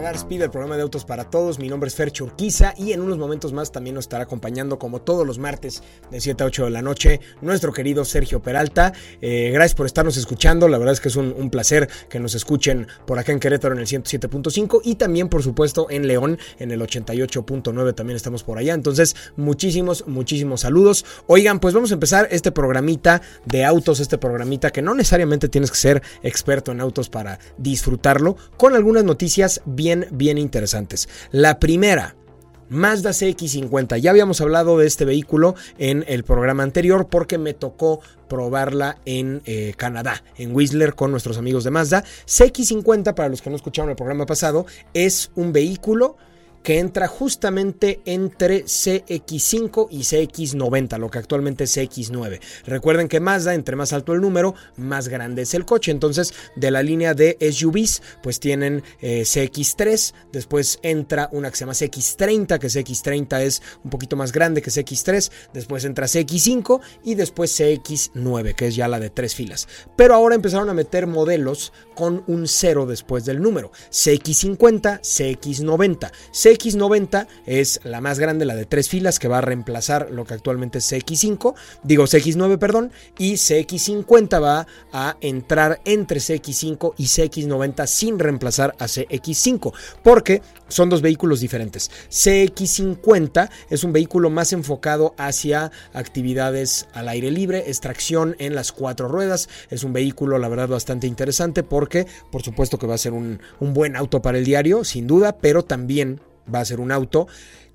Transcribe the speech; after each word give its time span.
Radar 0.00 0.16
Speed, 0.16 0.40
el 0.40 0.50
programa 0.50 0.76
de 0.76 0.82
autos 0.82 1.04
para 1.04 1.24
todos. 1.28 1.58
Mi 1.58 1.68
nombre 1.68 1.88
es 1.88 1.94
Fercho 1.94 2.24
Urquiza 2.24 2.72
y 2.78 2.92
en 2.92 3.02
unos 3.02 3.18
momentos 3.18 3.52
más 3.52 3.70
también 3.70 3.96
nos 3.96 4.04
estará 4.04 4.24
acompañando, 4.24 4.78
como 4.78 5.02
todos 5.02 5.26
los 5.26 5.38
martes 5.38 5.82
de 6.10 6.22
7 6.22 6.42
a 6.42 6.46
8 6.46 6.64
de 6.64 6.70
la 6.70 6.80
noche, 6.80 7.20
nuestro 7.42 7.70
querido 7.74 8.06
Sergio 8.06 8.40
Peralta. 8.40 8.94
Eh, 9.20 9.50
gracias 9.52 9.74
por 9.74 9.84
estarnos 9.84 10.16
escuchando. 10.16 10.68
La 10.68 10.78
verdad 10.78 10.94
es 10.94 11.00
que 11.02 11.08
es 11.08 11.16
un, 11.16 11.34
un, 11.36 11.50
placer 11.50 11.90
que 12.08 12.18
nos 12.18 12.34
escuchen 12.34 12.86
por 13.04 13.18
acá 13.18 13.32
en 13.32 13.40
Querétaro 13.40 13.74
en 13.74 13.80
el 13.80 13.86
107.5 13.86 14.80
y 14.84 14.94
también, 14.94 15.28
por 15.28 15.42
supuesto, 15.42 15.86
en 15.90 16.06
León 16.06 16.38
en 16.58 16.70
el 16.70 16.80
88.9. 16.80 17.94
También 17.94 18.16
estamos 18.16 18.42
por 18.42 18.56
allá. 18.56 18.72
Entonces, 18.72 19.14
muchísimos, 19.36 20.06
muchísimos 20.06 20.62
saludos. 20.62 21.04
Oigan, 21.26 21.60
pues 21.60 21.74
vamos 21.74 21.90
a 21.90 21.94
empezar 21.94 22.26
este 22.30 22.52
programita 22.52 23.20
de 23.44 23.66
autos, 23.66 24.00
este 24.00 24.16
programita 24.16 24.70
que 24.70 24.80
no 24.80 24.94
necesariamente 24.94 25.50
tienes 25.50 25.70
que 25.70 25.76
ser 25.76 26.02
experto 26.22 26.72
en 26.72 26.80
autos 26.80 27.10
para 27.10 27.38
disfrutarlo 27.58 28.38
con 28.56 28.74
algunas 28.74 29.04
noticias 29.04 29.60
bien, 29.66 29.89
bien 30.10 30.38
interesantes. 30.38 31.08
La 31.30 31.58
primera, 31.58 32.16
Mazda 32.70 33.10
CX50. 33.10 33.98
Ya 33.98 34.10
habíamos 34.10 34.40
hablado 34.40 34.78
de 34.78 34.86
este 34.86 35.04
vehículo 35.04 35.56
en 35.78 36.04
el 36.06 36.22
programa 36.22 36.62
anterior 36.62 37.08
porque 37.08 37.36
me 37.36 37.52
tocó 37.52 38.00
probarla 38.28 38.98
en 39.04 39.42
eh, 39.44 39.74
Canadá, 39.76 40.22
en 40.36 40.54
Whistler, 40.54 40.94
con 40.94 41.10
nuestros 41.10 41.36
amigos 41.36 41.64
de 41.64 41.72
Mazda. 41.72 42.04
CX50, 42.26 43.14
para 43.14 43.28
los 43.28 43.42
que 43.42 43.50
no 43.50 43.56
escucharon 43.56 43.90
el 43.90 43.96
programa 43.96 44.24
pasado, 44.24 44.66
es 44.94 45.32
un 45.34 45.52
vehículo 45.52 46.16
que 46.62 46.78
entra 46.78 47.08
justamente 47.08 48.00
entre 48.04 48.64
CX5 48.64 49.88
y 49.90 50.00
CX90, 50.00 50.98
lo 50.98 51.10
que 51.10 51.18
actualmente 51.18 51.64
es 51.64 51.76
CX9. 51.76 52.40
Recuerden 52.66 53.08
que 53.08 53.20
Mazda, 53.20 53.54
entre 53.54 53.76
más 53.76 53.92
alto 53.92 54.12
el 54.12 54.20
número, 54.20 54.54
más 54.76 55.08
grande 55.08 55.42
es 55.42 55.54
el 55.54 55.64
coche. 55.64 55.90
Entonces, 55.90 56.34
de 56.56 56.70
la 56.70 56.82
línea 56.82 57.14
de 57.14 57.36
SUVs, 57.40 58.02
pues 58.22 58.40
tienen 58.40 58.82
eh, 59.00 59.22
CX3, 59.22 60.14
después 60.32 60.78
entra 60.82 61.28
una 61.32 61.50
que 61.50 61.56
se 61.56 61.60
llama 61.60 61.72
CX30, 61.72 62.58
que 62.58 62.66
CX30 62.68 63.40
es 63.40 63.62
un 63.84 63.90
poquito 63.90 64.16
más 64.16 64.32
grande 64.32 64.62
que 64.62 64.70
CX3, 64.70 65.30
después 65.52 65.84
entra 65.84 66.06
CX5 66.06 66.80
y 67.04 67.14
después 67.14 67.58
CX9, 67.58 68.54
que 68.54 68.68
es 68.68 68.76
ya 68.76 68.88
la 68.88 69.00
de 69.00 69.10
tres 69.10 69.34
filas. 69.34 69.68
Pero 69.96 70.14
ahora 70.14 70.34
empezaron 70.34 70.68
a 70.68 70.74
meter 70.74 71.06
modelos 71.06 71.72
con 71.94 72.24
un 72.26 72.48
cero 72.48 72.86
después 72.86 73.24
del 73.24 73.40
número. 73.40 73.70
CX50, 73.90 75.00
CX90. 75.00 76.10
CX90 76.50 77.26
es 77.46 77.80
la 77.84 78.00
más 78.00 78.18
grande, 78.18 78.44
la 78.44 78.54
de 78.54 78.66
tres 78.66 78.88
filas, 78.88 79.18
que 79.18 79.28
va 79.28 79.38
a 79.38 79.42
reemplazar 79.42 80.10
lo 80.10 80.24
que 80.24 80.34
actualmente 80.34 80.78
es 80.78 80.92
CX5, 80.92 81.54
digo 81.82 82.04
CX9, 82.04 82.58
perdón, 82.58 82.92
y 83.18 83.34
CX50 83.34 84.42
va 84.42 84.66
a 84.92 85.16
entrar 85.20 85.80
entre 85.84 86.20
CX5 86.20 86.94
y 86.96 87.04
CX90 87.04 87.86
sin 87.86 88.18
reemplazar 88.18 88.74
a 88.78 88.86
CX5, 88.86 89.72
porque 90.02 90.42
son 90.70 90.88
dos 90.88 91.02
vehículos 91.02 91.40
diferentes. 91.40 91.90
CX50 92.10 93.50
es 93.68 93.84
un 93.84 93.92
vehículo 93.92 94.30
más 94.30 94.52
enfocado 94.52 95.14
hacia 95.18 95.70
actividades 95.92 96.88
al 96.94 97.08
aire 97.08 97.30
libre, 97.30 97.64
extracción 97.66 98.36
en 98.38 98.54
las 98.54 98.72
cuatro 98.72 99.08
ruedas, 99.08 99.48
es 99.68 99.84
un 99.84 99.92
vehículo 99.92 100.38
la 100.38 100.48
verdad 100.48 100.68
bastante 100.68 101.06
interesante 101.06 101.62
porque 101.62 102.06
por 102.32 102.42
supuesto 102.42 102.78
que 102.78 102.86
va 102.86 102.94
a 102.94 102.98
ser 102.98 103.12
un, 103.12 103.40
un 103.58 103.74
buen 103.74 103.96
auto 103.96 104.22
para 104.22 104.38
el 104.38 104.44
diario, 104.44 104.84
sin 104.84 105.06
duda, 105.06 105.38
pero 105.38 105.64
también 105.64 106.20
va 106.52 106.60
a 106.60 106.64
ser 106.64 106.80
un 106.80 106.92
auto 106.92 107.26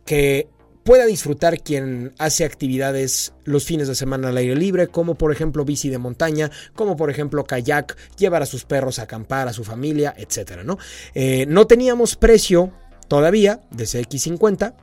que 0.06 0.50
pueda 0.86 1.08
disfrutar 1.08 1.64
quien 1.64 2.14
hace 2.20 2.46
actividades 2.46 3.34
los 3.44 3.66
fines 3.66 3.88
de 3.88 3.96
semana 3.96 4.30
al 4.30 4.38
aire 4.38 4.56
libre, 4.56 4.88
como 4.88 5.16
por 5.16 5.32
ejemplo 5.32 5.66
bici 5.66 5.90
de 5.90 5.98
montaña, 5.98 6.52
como 6.76 6.96
por 6.96 7.10
ejemplo 7.10 7.44
kayak, 7.44 7.98
llevar 8.18 8.44
a 8.44 8.46
sus 8.46 8.66
perros 8.66 9.00
a 9.00 9.04
acampar, 9.04 9.48
a 9.48 9.54
su 9.54 9.64
familia, 9.64 10.14
etcétera, 10.16 10.64
¿no? 10.64 10.78
Eh, 11.16 11.48
no 11.48 11.66
teníamos 11.66 12.16
precio 12.16 12.72
todavía 13.08 13.62
de 13.72 13.86
CX50. 13.86 14.74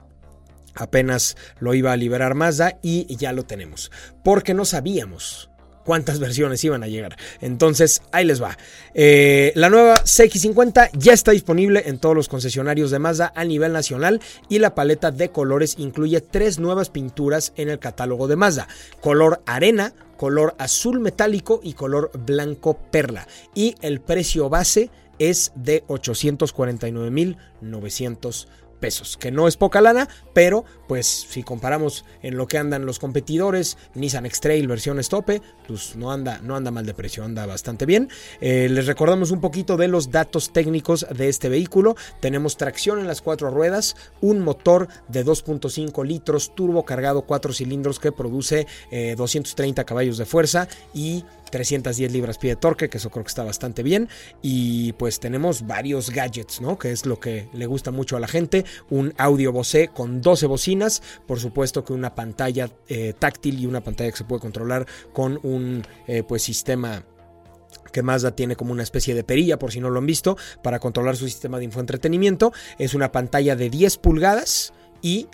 Apenas 0.74 1.36
lo 1.60 1.74
iba 1.74 1.92
a 1.92 1.96
liberar 1.96 2.34
Mazda 2.34 2.78
y 2.82 3.14
ya 3.16 3.32
lo 3.32 3.44
tenemos. 3.44 3.90
Porque 4.24 4.54
no 4.54 4.64
sabíamos 4.64 5.50
cuántas 5.84 6.18
versiones 6.20 6.62
iban 6.64 6.82
a 6.82 6.88
llegar. 6.88 7.16
Entonces, 7.40 8.02
ahí 8.12 8.24
les 8.24 8.42
va. 8.42 8.56
Eh, 8.94 9.52
la 9.54 9.70
nueva 9.70 10.02
CX50 10.04 10.90
ya 10.94 11.12
está 11.12 11.32
disponible 11.32 11.84
en 11.86 11.98
todos 11.98 12.14
los 12.14 12.28
concesionarios 12.28 12.90
de 12.90 12.98
Mazda 12.98 13.32
a 13.34 13.44
nivel 13.44 13.72
nacional 13.72 14.20
y 14.48 14.58
la 14.58 14.74
paleta 14.74 15.10
de 15.10 15.30
colores 15.30 15.76
incluye 15.78 16.20
tres 16.20 16.58
nuevas 16.58 16.90
pinturas 16.90 17.52
en 17.56 17.68
el 17.68 17.78
catálogo 17.78 18.28
de 18.28 18.36
Mazda. 18.36 18.68
Color 19.00 19.42
arena, 19.46 19.92
color 20.16 20.54
azul 20.58 21.00
metálico 21.00 21.60
y 21.62 21.74
color 21.74 22.10
blanco 22.14 22.78
perla. 22.90 23.26
Y 23.54 23.74
el 23.80 24.00
precio 24.00 24.48
base 24.48 24.90
es 25.18 25.52
de 25.54 25.84
849.900 25.86 28.46
pesos, 28.82 29.16
que 29.16 29.30
no 29.30 29.46
es 29.46 29.56
poca 29.56 29.80
lana, 29.80 30.08
pero 30.34 30.64
pues 30.88 31.06
si 31.06 31.44
comparamos 31.44 32.04
en 32.20 32.36
lo 32.36 32.48
que 32.48 32.58
andan 32.58 32.84
los 32.84 32.98
competidores, 32.98 33.78
Nissan 33.94 34.26
X-Trail 34.26 34.66
versión 34.66 34.98
estope, 34.98 35.40
pues 35.68 35.94
no 35.94 36.10
anda, 36.10 36.40
no 36.42 36.56
anda 36.56 36.72
mal 36.72 36.84
de 36.84 36.92
precio, 36.92 37.24
anda 37.24 37.46
bastante 37.46 37.86
bien. 37.86 38.10
Eh, 38.40 38.68
les 38.68 38.86
recordamos 38.86 39.30
un 39.30 39.40
poquito 39.40 39.76
de 39.76 39.86
los 39.86 40.10
datos 40.10 40.52
técnicos 40.52 41.06
de 41.08 41.28
este 41.28 41.48
vehículo. 41.48 41.94
Tenemos 42.20 42.56
tracción 42.56 42.98
en 42.98 43.06
las 43.06 43.22
cuatro 43.22 43.50
ruedas, 43.50 43.94
un 44.20 44.40
motor 44.40 44.88
de 45.06 45.24
2.5 45.24 46.04
litros 46.04 46.52
turbo 46.54 46.84
cargado 46.84 47.22
4 47.22 47.52
cilindros 47.52 48.00
que 48.00 48.10
produce 48.10 48.66
eh, 48.90 49.14
230 49.16 49.84
caballos 49.84 50.18
de 50.18 50.26
fuerza 50.26 50.66
y 50.92 51.24
310 51.52 52.10
libras 52.10 52.38
pie 52.38 52.50
de 52.50 52.56
torque, 52.56 52.88
que 52.88 52.98
eso 52.98 53.10
creo 53.10 53.22
que 53.22 53.28
está 53.28 53.44
bastante 53.44 53.84
bien. 53.84 54.08
Y 54.42 54.94
pues 54.94 55.20
tenemos 55.20 55.66
varios 55.66 56.10
gadgets, 56.10 56.60
¿no? 56.60 56.78
Que 56.78 56.90
es 56.90 57.06
lo 57.06 57.20
que 57.20 57.48
le 57.52 57.66
gusta 57.66 57.92
mucho 57.92 58.16
a 58.16 58.20
la 58.20 58.26
gente. 58.26 58.64
Un 58.90 59.14
audio 59.18 59.52
Bose 59.52 59.88
con 59.94 60.20
12 60.20 60.46
bocinas, 60.46 61.02
por 61.26 61.38
supuesto 61.38 61.84
que 61.84 61.92
una 61.92 62.14
pantalla 62.14 62.70
eh, 62.88 63.12
táctil 63.16 63.60
y 63.60 63.66
una 63.66 63.82
pantalla 63.82 64.10
que 64.10 64.16
se 64.16 64.24
puede 64.24 64.40
controlar 64.40 64.86
con 65.12 65.38
un 65.42 65.86
eh, 66.08 66.24
pues 66.24 66.42
sistema 66.42 67.04
que 67.92 68.02
Mazda 68.02 68.34
tiene 68.34 68.56
como 68.56 68.72
una 68.72 68.82
especie 68.82 69.14
de 69.14 69.22
perilla, 69.22 69.58
por 69.58 69.70
si 69.70 69.80
no 69.80 69.90
lo 69.90 69.98
han 69.98 70.06
visto, 70.06 70.36
para 70.62 70.80
controlar 70.80 71.16
su 71.16 71.26
sistema 71.26 71.58
de 71.58 71.64
infoentretenimiento. 71.66 72.52
Es 72.78 72.94
una 72.94 73.12
pantalla 73.12 73.54
de 73.54 73.68
10 73.68 73.98
pulgadas 73.98 74.72
y 75.02 75.28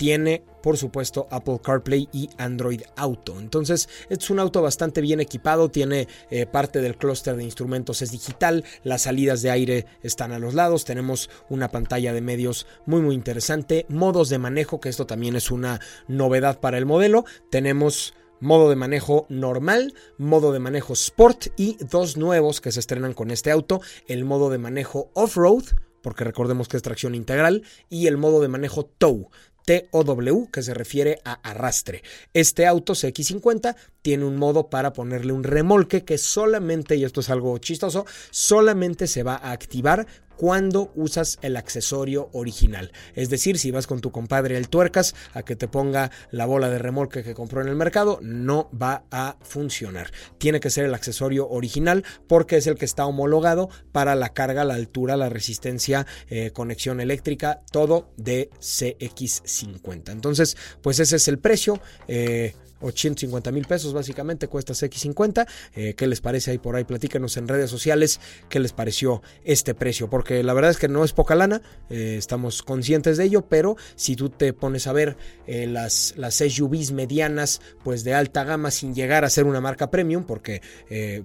tiene 0.00 0.42
por 0.62 0.78
supuesto 0.78 1.28
Apple 1.30 1.60
CarPlay 1.62 2.08
y 2.10 2.30
Android 2.38 2.80
Auto. 2.96 3.38
Entonces 3.38 3.86
es 4.08 4.30
un 4.30 4.40
auto 4.40 4.62
bastante 4.62 5.02
bien 5.02 5.20
equipado, 5.20 5.68
tiene 5.68 6.08
eh, 6.30 6.46
parte 6.46 6.80
del 6.80 6.96
clúster 6.96 7.36
de 7.36 7.44
instrumentos 7.44 8.00
es 8.00 8.10
digital, 8.10 8.64
las 8.82 9.02
salidas 9.02 9.42
de 9.42 9.50
aire 9.50 9.86
están 10.02 10.32
a 10.32 10.38
los 10.38 10.54
lados, 10.54 10.86
tenemos 10.86 11.28
una 11.50 11.68
pantalla 11.68 12.14
de 12.14 12.22
medios 12.22 12.66
muy 12.86 13.02
muy 13.02 13.14
interesante, 13.14 13.84
modos 13.90 14.30
de 14.30 14.38
manejo, 14.38 14.80
que 14.80 14.88
esto 14.88 15.06
también 15.06 15.36
es 15.36 15.50
una 15.50 15.80
novedad 16.08 16.60
para 16.60 16.78
el 16.78 16.86
modelo, 16.86 17.26
tenemos 17.50 18.14
modo 18.40 18.70
de 18.70 18.76
manejo 18.76 19.26
normal, 19.28 19.92
modo 20.16 20.50
de 20.52 20.60
manejo 20.60 20.94
sport 20.94 21.48
y 21.58 21.76
dos 21.84 22.16
nuevos 22.16 22.62
que 22.62 22.72
se 22.72 22.80
estrenan 22.80 23.12
con 23.12 23.30
este 23.30 23.50
auto, 23.50 23.82
el 24.06 24.24
modo 24.24 24.48
de 24.48 24.56
manejo 24.56 25.10
off-road, 25.12 25.64
porque 26.02 26.24
recordemos 26.24 26.68
que 26.68 26.76
es 26.76 26.82
tracción 26.82 27.14
integral, 27.14 27.62
y 27.88 28.06
el 28.06 28.16
modo 28.16 28.40
de 28.40 28.48
manejo 28.48 28.84
tow. 28.84 29.30
TOW, 29.64 30.50
que 30.50 30.62
se 30.62 30.74
refiere 30.74 31.20
a 31.24 31.34
arrastre. 31.48 32.02
Este 32.34 32.66
auto 32.66 32.94
CX50 32.94 33.76
tiene 34.02 34.24
un 34.24 34.36
modo 34.36 34.68
para 34.68 34.92
ponerle 34.92 35.32
un 35.32 35.44
remolque 35.44 36.04
que 36.04 36.18
solamente, 36.18 36.96
y 36.96 37.04
esto 37.04 37.20
es 37.20 37.30
algo 37.30 37.56
chistoso, 37.58 38.06
solamente 38.30 39.06
se 39.06 39.22
va 39.22 39.34
a 39.34 39.52
activar 39.52 40.06
cuando 40.40 40.90
usas 40.94 41.38
el 41.42 41.54
accesorio 41.54 42.30
original. 42.32 42.92
Es 43.14 43.28
decir, 43.28 43.58
si 43.58 43.70
vas 43.72 43.86
con 43.86 44.00
tu 44.00 44.10
compadre 44.10 44.56
el 44.56 44.70
tuercas 44.70 45.14
a 45.34 45.42
que 45.42 45.54
te 45.54 45.68
ponga 45.68 46.10
la 46.30 46.46
bola 46.46 46.70
de 46.70 46.78
remolque 46.78 47.22
que 47.22 47.34
compró 47.34 47.60
en 47.60 47.68
el 47.68 47.76
mercado, 47.76 48.18
no 48.22 48.70
va 48.70 49.04
a 49.10 49.36
funcionar. 49.42 50.10
Tiene 50.38 50.58
que 50.58 50.70
ser 50.70 50.86
el 50.86 50.94
accesorio 50.94 51.46
original 51.46 52.06
porque 52.26 52.56
es 52.56 52.66
el 52.66 52.76
que 52.76 52.86
está 52.86 53.04
homologado 53.04 53.68
para 53.92 54.14
la 54.14 54.30
carga, 54.30 54.64
la 54.64 54.76
altura, 54.76 55.18
la 55.18 55.28
resistencia, 55.28 56.06
eh, 56.30 56.52
conexión 56.52 57.02
eléctrica, 57.02 57.60
todo 57.70 58.08
de 58.16 58.48
CX50. 58.60 60.10
Entonces, 60.10 60.56
pues 60.80 61.00
ese 61.00 61.16
es 61.16 61.28
el 61.28 61.38
precio. 61.38 61.82
Eh, 62.08 62.54
850 62.80 63.52
mil 63.52 63.66
pesos 63.66 63.92
básicamente 63.92 64.48
cuesta 64.48 64.72
CX50. 64.72 65.46
Eh, 65.74 65.94
¿Qué 65.94 66.06
les 66.06 66.20
parece 66.20 66.50
ahí 66.52 66.58
por 66.58 66.76
ahí? 66.76 66.84
Platícanos 66.84 67.36
en 67.36 67.48
redes 67.48 67.70
sociales 67.70 68.20
qué 68.48 68.60
les 68.60 68.72
pareció 68.72 69.22
este 69.44 69.74
precio, 69.74 70.08
porque 70.08 70.42
la 70.42 70.54
verdad 70.54 70.70
es 70.70 70.78
que 70.78 70.88
no 70.88 71.04
es 71.04 71.12
poca 71.12 71.34
lana, 71.34 71.62
eh, 71.88 72.16
estamos 72.18 72.62
conscientes 72.62 73.16
de 73.16 73.24
ello, 73.24 73.42
pero 73.42 73.76
si 73.96 74.16
tú 74.16 74.30
te 74.30 74.52
pones 74.52 74.86
a 74.86 74.92
ver 74.92 75.16
eh, 75.46 75.66
las, 75.66 76.14
las 76.16 76.36
SUVs 76.36 76.92
medianas, 76.92 77.60
pues 77.84 78.04
de 78.04 78.14
alta 78.14 78.44
gama 78.44 78.70
sin 78.70 78.94
llegar 78.94 79.24
a 79.24 79.30
ser 79.30 79.44
una 79.44 79.60
marca 79.60 79.90
premium, 79.90 80.24
porque 80.24 80.62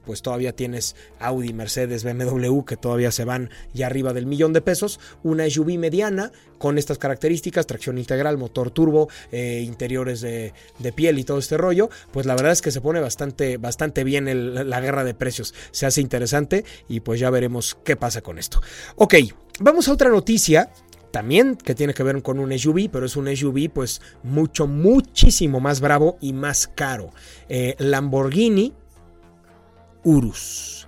pues 0.06 0.22
todavía 0.22 0.56
tienes 0.56 0.96
Audi, 1.20 1.54
Mercedes, 1.54 2.04
BMW 2.04 2.62
que 2.64 2.78
todavía 2.78 3.12
se 3.12 3.26
van 3.26 3.50
ya 3.74 3.88
arriba 3.88 4.14
del 4.14 4.26
millón 4.26 4.54
de 4.54 4.62
pesos, 4.62 5.00
una 5.24 5.50
SUV 5.50 5.78
mediana 5.78 6.32
con 6.58 6.78
estas 6.78 6.98
características, 6.98 7.68
tracción 7.68 7.98
integral, 7.98 8.38
motor 8.38 8.72
turbo, 8.72 9.10
interiores 9.32 10.22
de, 10.22 10.54
de 10.80 10.94
piel 10.94 11.20
y 11.20 11.24
todo 11.24 11.40
este 11.46 11.58
rollo, 11.58 11.90
pues 12.12 12.26
la 12.26 12.36
verdad 12.36 12.52
es 12.52 12.62
que 12.62 12.72
se 12.72 12.82
pone 12.82 13.00
bastante, 13.00 13.58
bastante 13.58 14.04
bien 14.04 14.26
la 14.70 14.82
guerra 14.82 15.04
de 15.04 15.14
precios. 15.14 15.54
Se 15.72 15.86
hace 15.86 16.02
interesante 16.02 16.66
y 16.88 17.00
pues 17.00 17.20
ya 17.20 17.30
veremos 17.30 17.78
qué 17.84 17.96
pasa 17.96 18.22
con 18.22 18.38
esto. 18.38 18.62
Ok, 18.96 19.16
vamos 19.60 19.88
a 19.88 19.94
otra 19.94 20.10
noticia 20.10 20.72
también 21.12 21.56
que 21.56 21.76
tiene 21.76 21.94
que 21.94 22.04
ver 22.04 22.22
con 22.22 22.40
un 22.40 22.58
SUV, 22.58 22.90
pero 22.92 23.06
es 23.06 23.16
un 23.16 23.34
SUV 23.34 23.70
pues 23.72 24.02
mucho, 24.24 24.68
muchísimo 24.68 25.62
más 25.62 25.80
bravo 25.80 26.18
y 26.20 26.34
más 26.34 26.68
caro. 26.68 27.12
Eh, 27.48 27.76
Lamborghini 27.78 28.74
Urus. 30.04 30.88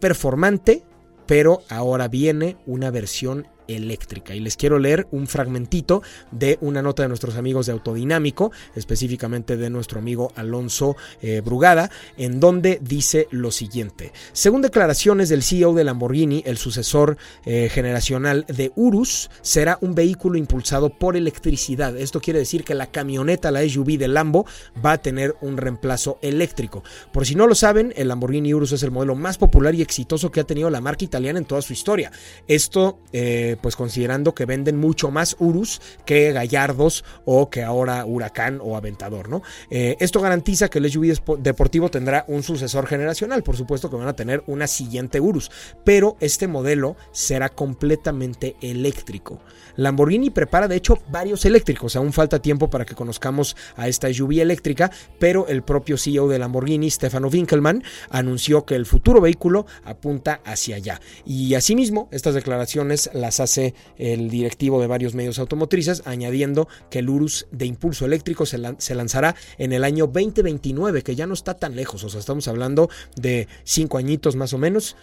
Performante, 0.00 0.82
pero 1.26 1.62
ahora 1.68 2.08
viene 2.08 2.56
una 2.66 2.90
versión 2.90 3.46
eléctrica. 3.76 4.34
Y 4.34 4.40
les 4.40 4.56
quiero 4.56 4.78
leer 4.78 5.06
un 5.10 5.26
fragmentito 5.26 6.02
de 6.30 6.58
una 6.60 6.82
nota 6.82 7.02
de 7.02 7.08
nuestros 7.08 7.36
amigos 7.36 7.66
de 7.66 7.72
Autodinámico, 7.72 8.52
específicamente 8.74 9.56
de 9.56 9.70
nuestro 9.70 9.98
amigo 9.98 10.32
Alonso 10.36 10.96
eh, 11.20 11.40
Brugada, 11.40 11.90
en 12.16 12.40
donde 12.40 12.78
dice 12.82 13.28
lo 13.30 13.50
siguiente. 13.50 14.12
Según 14.32 14.62
declaraciones 14.62 15.28
del 15.28 15.42
CEO 15.42 15.74
de 15.74 15.84
Lamborghini, 15.84 16.42
el 16.46 16.58
sucesor 16.58 17.16
eh, 17.44 17.68
generacional 17.70 18.44
de 18.48 18.72
Urus 18.76 19.30
será 19.42 19.78
un 19.80 19.94
vehículo 19.94 20.38
impulsado 20.38 20.90
por 20.90 21.16
electricidad. 21.16 21.96
Esto 21.96 22.20
quiere 22.20 22.38
decir 22.38 22.64
que 22.64 22.74
la 22.74 22.90
camioneta, 22.90 23.50
la 23.50 23.66
SUV 23.68 23.98
de 23.98 24.08
Lambo, 24.08 24.46
va 24.84 24.92
a 24.92 25.02
tener 25.02 25.36
un 25.40 25.56
reemplazo 25.56 26.18
eléctrico. 26.22 26.82
Por 27.12 27.26
si 27.26 27.34
no 27.34 27.46
lo 27.46 27.54
saben, 27.54 27.92
el 27.96 28.08
Lamborghini 28.08 28.54
Urus 28.54 28.72
es 28.72 28.82
el 28.82 28.90
modelo 28.90 29.14
más 29.14 29.38
popular 29.38 29.74
y 29.74 29.82
exitoso 29.82 30.30
que 30.30 30.40
ha 30.40 30.44
tenido 30.44 30.70
la 30.70 30.80
marca 30.80 31.04
italiana 31.04 31.38
en 31.38 31.44
toda 31.44 31.62
su 31.62 31.72
historia. 31.72 32.10
Esto 32.46 33.00
eh, 33.12 33.56
pues 33.62 33.76
considerando 33.76 34.34
que 34.34 34.44
venden 34.44 34.78
mucho 34.78 35.10
más 35.10 35.36
Urus 35.38 35.80
que 36.04 36.32
Gallardos 36.32 37.04
o 37.24 37.48
que 37.48 37.62
ahora 37.62 38.04
Huracán 38.04 38.60
o 38.62 38.76
Aventador, 38.76 39.28
¿no? 39.28 39.42
Eh, 39.70 39.96
esto 40.00 40.20
garantiza 40.20 40.68
que 40.68 40.78
el 40.78 40.90
SUV 40.90 41.38
deportivo 41.38 41.90
tendrá 41.90 42.24
un 42.28 42.42
sucesor 42.42 42.86
generacional, 42.86 43.42
por 43.42 43.56
supuesto 43.56 43.88
que 43.88 43.96
van 43.96 44.08
a 44.08 44.16
tener 44.16 44.42
una 44.46 44.66
siguiente 44.66 45.20
Urus, 45.20 45.50
pero 45.84 46.16
este 46.20 46.48
modelo 46.48 46.96
será 47.12 47.48
completamente 47.48 48.56
eléctrico. 48.60 49.40
Lamborghini 49.76 50.30
prepara 50.30 50.68
de 50.68 50.76
hecho 50.76 50.98
varios 51.08 51.44
eléctricos, 51.44 51.96
aún 51.96 52.12
falta 52.12 52.40
tiempo 52.40 52.68
para 52.68 52.84
que 52.84 52.94
conozcamos 52.94 53.56
a 53.76 53.88
esta 53.88 54.12
SUV 54.12 54.40
eléctrica, 54.40 54.90
pero 55.18 55.46
el 55.48 55.62
propio 55.62 55.96
CEO 55.96 56.28
de 56.28 56.38
Lamborghini, 56.38 56.90
Stefano 56.90 57.28
Winkelmann, 57.28 57.82
anunció 58.10 58.64
que 58.64 58.74
el 58.74 58.86
futuro 58.86 59.20
vehículo 59.20 59.66
apunta 59.84 60.40
hacia 60.44 60.76
allá. 60.76 61.00
Y 61.24 61.54
asimismo, 61.54 62.08
estas 62.10 62.34
declaraciones 62.34 63.10
las 63.12 63.40
hace 63.42 63.74
el 63.96 64.30
directivo 64.30 64.80
de 64.80 64.86
varios 64.86 65.14
medios 65.14 65.38
automotrices, 65.38 66.02
añadiendo 66.06 66.68
que 66.90 67.00
el 67.00 67.10
Urus 67.10 67.46
de 67.50 67.66
impulso 67.66 68.04
eléctrico 68.06 68.46
se, 68.46 68.58
lanzará 68.58 69.34
en 69.58 69.72
el 69.72 69.84
año 69.84 70.06
2029, 70.06 71.02
que 71.02 71.14
ya 71.14 71.26
no 71.26 71.34
está 71.34 71.54
tan 71.54 71.76
lejos, 71.76 72.04
o 72.04 72.08
sea, 72.08 72.20
estamos 72.20 72.48
hablando 72.48 72.88
de 73.16 73.48
cinco 73.64 73.98
añitos 73.98 74.36
más 74.36 74.52
o 74.52 74.58
menos. 74.58 74.96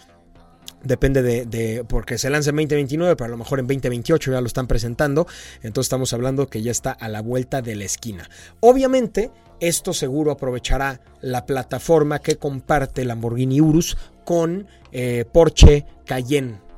Depende 0.82 1.22
de, 1.22 1.84
porque 1.86 2.16
se 2.16 2.30
lanza 2.30 2.50
en 2.50 2.56
2029, 2.56 3.14
pero 3.14 3.26
a 3.26 3.28
lo 3.28 3.36
mejor 3.36 3.60
en 3.60 3.66
2028 3.66 4.32
ya 4.32 4.40
lo 4.40 4.46
están 4.46 4.66
presentando. 4.66 5.26
Entonces 5.62 5.86
estamos 5.86 6.14
hablando 6.14 6.46
que 6.46 6.62
ya 6.62 6.70
está 6.70 6.90
a 6.92 7.08
la 7.08 7.20
vuelta 7.20 7.60
de 7.60 7.76
la 7.76 7.84
esquina. 7.84 8.30
Obviamente, 8.60 9.30
esto 9.60 9.92
seguro 9.92 10.30
aprovechará 10.30 11.00
la 11.20 11.44
plataforma 11.44 12.20
que 12.20 12.36
comparte 12.36 13.04
Lamborghini 13.04 13.60
Urus 13.60 13.98
con 14.24 14.66
eh, 14.92 15.26
Porsche 15.30 15.84
Cayenne. 16.06 16.69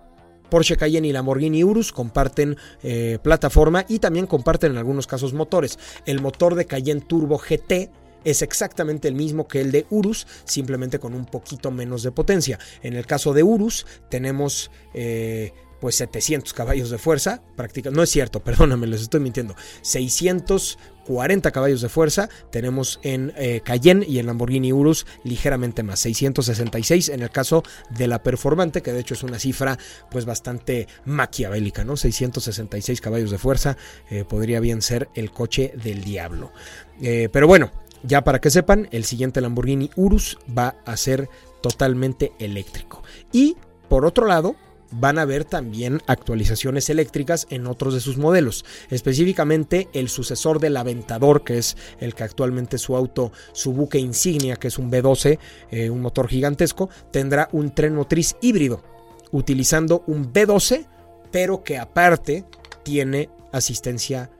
Porsche 0.52 0.76
Cayenne 0.76 1.08
y 1.08 1.12
Lamborghini 1.12 1.64
Urus 1.64 1.92
comparten 1.92 2.58
eh, 2.82 3.18
plataforma 3.22 3.86
y 3.88 4.00
también 4.00 4.26
comparten 4.26 4.72
en 4.72 4.76
algunos 4.76 5.06
casos 5.06 5.32
motores. 5.32 5.78
El 6.04 6.20
motor 6.20 6.56
de 6.56 6.66
Cayenne 6.66 7.00
Turbo 7.00 7.38
GT 7.38 7.88
es 8.22 8.42
exactamente 8.42 9.08
el 9.08 9.14
mismo 9.14 9.48
que 9.48 9.62
el 9.62 9.72
de 9.72 9.86
Urus, 9.88 10.26
simplemente 10.44 10.98
con 10.98 11.14
un 11.14 11.24
poquito 11.24 11.70
menos 11.70 12.02
de 12.02 12.12
potencia. 12.12 12.58
En 12.82 12.92
el 12.92 13.06
caso 13.06 13.32
de 13.32 13.42
Urus 13.42 13.86
tenemos 14.10 14.70
eh, 14.92 15.54
pues 15.82 15.96
700 15.96 16.52
caballos 16.52 16.90
de 16.90 16.98
fuerza, 16.98 17.42
prácticamente, 17.56 17.96
no 17.96 18.04
es 18.04 18.10
cierto, 18.10 18.38
perdóname, 18.44 18.86
les 18.86 19.02
estoy 19.02 19.18
mintiendo, 19.18 19.56
640 19.80 21.50
caballos 21.50 21.80
de 21.80 21.88
fuerza 21.88 22.28
tenemos 22.52 23.00
en 23.02 23.32
eh, 23.36 23.62
Cayenne 23.64 24.06
y 24.06 24.20
en 24.20 24.26
Lamborghini 24.26 24.72
Urus 24.72 25.06
ligeramente 25.24 25.82
más, 25.82 25.98
666 25.98 27.08
en 27.08 27.22
el 27.22 27.30
caso 27.30 27.64
de 27.90 28.06
la 28.06 28.22
performante, 28.22 28.80
que 28.80 28.92
de 28.92 29.00
hecho 29.00 29.14
es 29.14 29.24
una 29.24 29.40
cifra 29.40 29.76
pues 30.08 30.24
bastante 30.24 30.86
maquiavélica, 31.04 31.84
¿no? 31.84 31.96
666 31.96 33.00
caballos 33.00 33.32
de 33.32 33.38
fuerza 33.38 33.76
eh, 34.08 34.24
podría 34.24 34.60
bien 34.60 34.82
ser 34.82 35.08
el 35.16 35.32
coche 35.32 35.74
del 35.82 36.04
diablo. 36.04 36.52
Eh, 37.00 37.28
pero 37.32 37.48
bueno, 37.48 37.72
ya 38.04 38.22
para 38.22 38.40
que 38.40 38.50
sepan, 38.50 38.86
el 38.92 39.02
siguiente 39.02 39.40
Lamborghini 39.40 39.90
Urus 39.96 40.38
va 40.56 40.76
a 40.86 40.96
ser 40.96 41.28
totalmente 41.60 42.34
eléctrico. 42.38 43.02
Y 43.32 43.56
por 43.88 44.06
otro 44.06 44.28
lado, 44.28 44.54
van 44.92 45.18
a 45.18 45.24
ver 45.24 45.44
también 45.44 46.00
actualizaciones 46.06 46.88
eléctricas 46.90 47.46
en 47.50 47.66
otros 47.66 47.94
de 47.94 48.00
sus 48.00 48.18
modelos, 48.18 48.64
específicamente 48.90 49.88
el 49.92 50.08
sucesor 50.08 50.60
del 50.60 50.76
Aventador, 50.76 51.44
que 51.44 51.58
es 51.58 51.76
el 52.00 52.14
que 52.14 52.24
actualmente 52.24 52.78
su 52.78 52.96
auto, 52.96 53.32
su 53.52 53.72
buque 53.72 53.98
insignia, 53.98 54.56
que 54.56 54.68
es 54.68 54.78
un 54.78 54.90
B12, 54.90 55.38
eh, 55.70 55.90
un 55.90 56.00
motor 56.00 56.28
gigantesco, 56.28 56.90
tendrá 57.10 57.48
un 57.52 57.70
tren 57.74 57.94
motriz 57.94 58.36
híbrido, 58.40 58.82
utilizando 59.30 60.04
un 60.06 60.32
B12, 60.32 60.86
pero 61.30 61.64
que 61.64 61.78
aparte 61.78 62.44
tiene 62.82 63.30
asistencia 63.52 64.30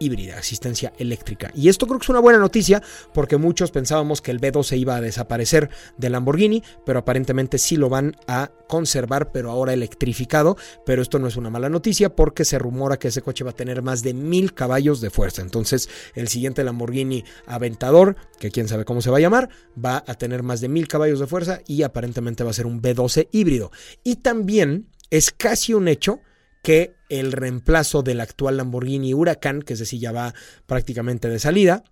híbrida, 0.00 0.38
asistencia 0.38 0.92
eléctrica. 0.98 1.52
Y 1.54 1.68
esto 1.68 1.86
creo 1.86 2.00
que 2.00 2.04
es 2.04 2.08
una 2.08 2.18
buena 2.18 2.40
noticia 2.40 2.82
porque 3.14 3.36
muchos 3.36 3.70
pensábamos 3.70 4.20
que 4.20 4.32
el 4.32 4.40
B12 4.40 4.78
iba 4.78 4.96
a 4.96 5.00
desaparecer 5.00 5.70
de 5.96 6.10
Lamborghini, 6.10 6.64
pero 6.84 6.98
aparentemente 6.98 7.58
sí 7.58 7.76
lo 7.76 7.88
van 7.88 8.16
a 8.26 8.50
conservar, 8.66 9.30
pero 9.30 9.50
ahora 9.50 9.72
electrificado. 9.72 10.56
Pero 10.84 11.02
esto 11.02 11.20
no 11.20 11.28
es 11.28 11.36
una 11.36 11.50
mala 11.50 11.68
noticia 11.68 12.16
porque 12.16 12.44
se 12.44 12.58
rumora 12.58 12.98
que 12.98 13.08
ese 13.08 13.22
coche 13.22 13.44
va 13.44 13.50
a 13.50 13.54
tener 13.54 13.82
más 13.82 14.02
de 14.02 14.14
mil 14.14 14.54
caballos 14.54 15.00
de 15.00 15.10
fuerza. 15.10 15.42
Entonces 15.42 15.88
el 16.14 16.28
siguiente 16.28 16.64
Lamborghini 16.64 17.24
Aventador, 17.46 18.16
que 18.38 18.50
quién 18.50 18.66
sabe 18.66 18.84
cómo 18.84 19.02
se 19.02 19.10
va 19.10 19.18
a 19.18 19.20
llamar, 19.20 19.50
va 19.82 20.02
a 20.06 20.14
tener 20.14 20.42
más 20.42 20.60
de 20.60 20.68
mil 20.68 20.88
caballos 20.88 21.20
de 21.20 21.26
fuerza 21.26 21.60
y 21.66 21.82
aparentemente 21.82 22.42
va 22.42 22.50
a 22.50 22.54
ser 22.54 22.66
un 22.66 22.80
B12 22.80 23.28
híbrido. 23.32 23.70
Y 24.02 24.16
también 24.16 24.88
es 25.10 25.30
casi 25.30 25.74
un 25.74 25.88
hecho 25.88 26.20
que 26.62 26.94
el 27.08 27.32
reemplazo 27.32 28.02
del 28.02 28.20
actual 28.20 28.56
Lamborghini 28.56 29.14
Huracán, 29.14 29.62
que 29.62 29.72
es 29.72 29.78
decir, 29.78 30.00
ya 30.00 30.12
va 30.12 30.34
prácticamente 30.66 31.28
de 31.28 31.38
salida, 31.38 31.84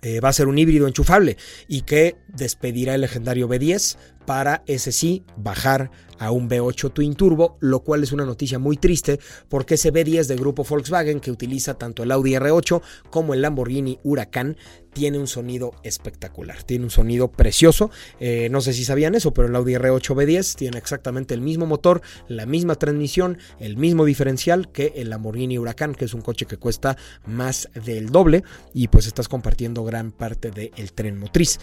eh, 0.00 0.20
va 0.20 0.28
a 0.28 0.32
ser 0.32 0.46
un 0.46 0.58
híbrido 0.58 0.86
enchufable 0.86 1.36
y 1.66 1.82
que 1.82 2.16
despedirá 2.28 2.94
el 2.94 3.00
legendario 3.00 3.48
B10 3.48 3.96
para 4.26 4.62
ese 4.66 4.92
sí 4.92 5.24
bajar 5.36 5.90
a 6.18 6.30
un 6.30 6.48
V8 6.48 6.92
Twin 6.92 7.14
Turbo, 7.14 7.56
lo 7.60 7.80
cual 7.80 8.02
es 8.02 8.12
una 8.12 8.24
noticia 8.24 8.58
muy 8.58 8.76
triste 8.76 9.20
porque 9.48 9.74
ese 9.74 9.92
B10 9.92 10.26
de 10.26 10.36
grupo 10.36 10.64
Volkswagen 10.64 11.20
que 11.20 11.30
utiliza 11.30 11.74
tanto 11.74 12.02
el 12.02 12.12
Audi 12.12 12.32
R8 12.32 12.82
como 13.10 13.34
el 13.34 13.42
Lamborghini 13.42 13.98
Huracán 14.02 14.56
tiene 14.92 15.18
un 15.18 15.28
sonido 15.28 15.72
espectacular, 15.84 16.62
tiene 16.64 16.84
un 16.84 16.90
sonido 16.90 17.30
precioso. 17.30 17.90
Eh, 18.18 18.48
no 18.50 18.60
sé 18.60 18.72
si 18.72 18.84
sabían 18.84 19.14
eso, 19.14 19.32
pero 19.32 19.46
el 19.46 19.54
Audi 19.54 19.74
R8 19.74 20.14
B10 20.14 20.56
tiene 20.56 20.78
exactamente 20.78 21.34
el 21.34 21.40
mismo 21.40 21.66
motor, 21.66 22.02
la 22.26 22.46
misma 22.46 22.74
transmisión, 22.74 23.38
el 23.60 23.76
mismo 23.76 24.04
diferencial 24.04 24.72
que 24.72 24.94
el 24.96 25.10
Lamborghini 25.10 25.58
Huracán, 25.58 25.94
que 25.94 26.06
es 26.06 26.14
un 26.14 26.22
coche 26.22 26.46
que 26.46 26.56
cuesta 26.56 26.96
más 27.26 27.68
del 27.84 28.10
doble 28.10 28.42
y 28.74 28.88
pues 28.88 29.06
estás 29.06 29.28
compartiendo 29.28 29.84
gran 29.84 30.10
parte 30.10 30.50
del 30.50 30.92
tren 30.92 31.18
motriz. 31.18 31.60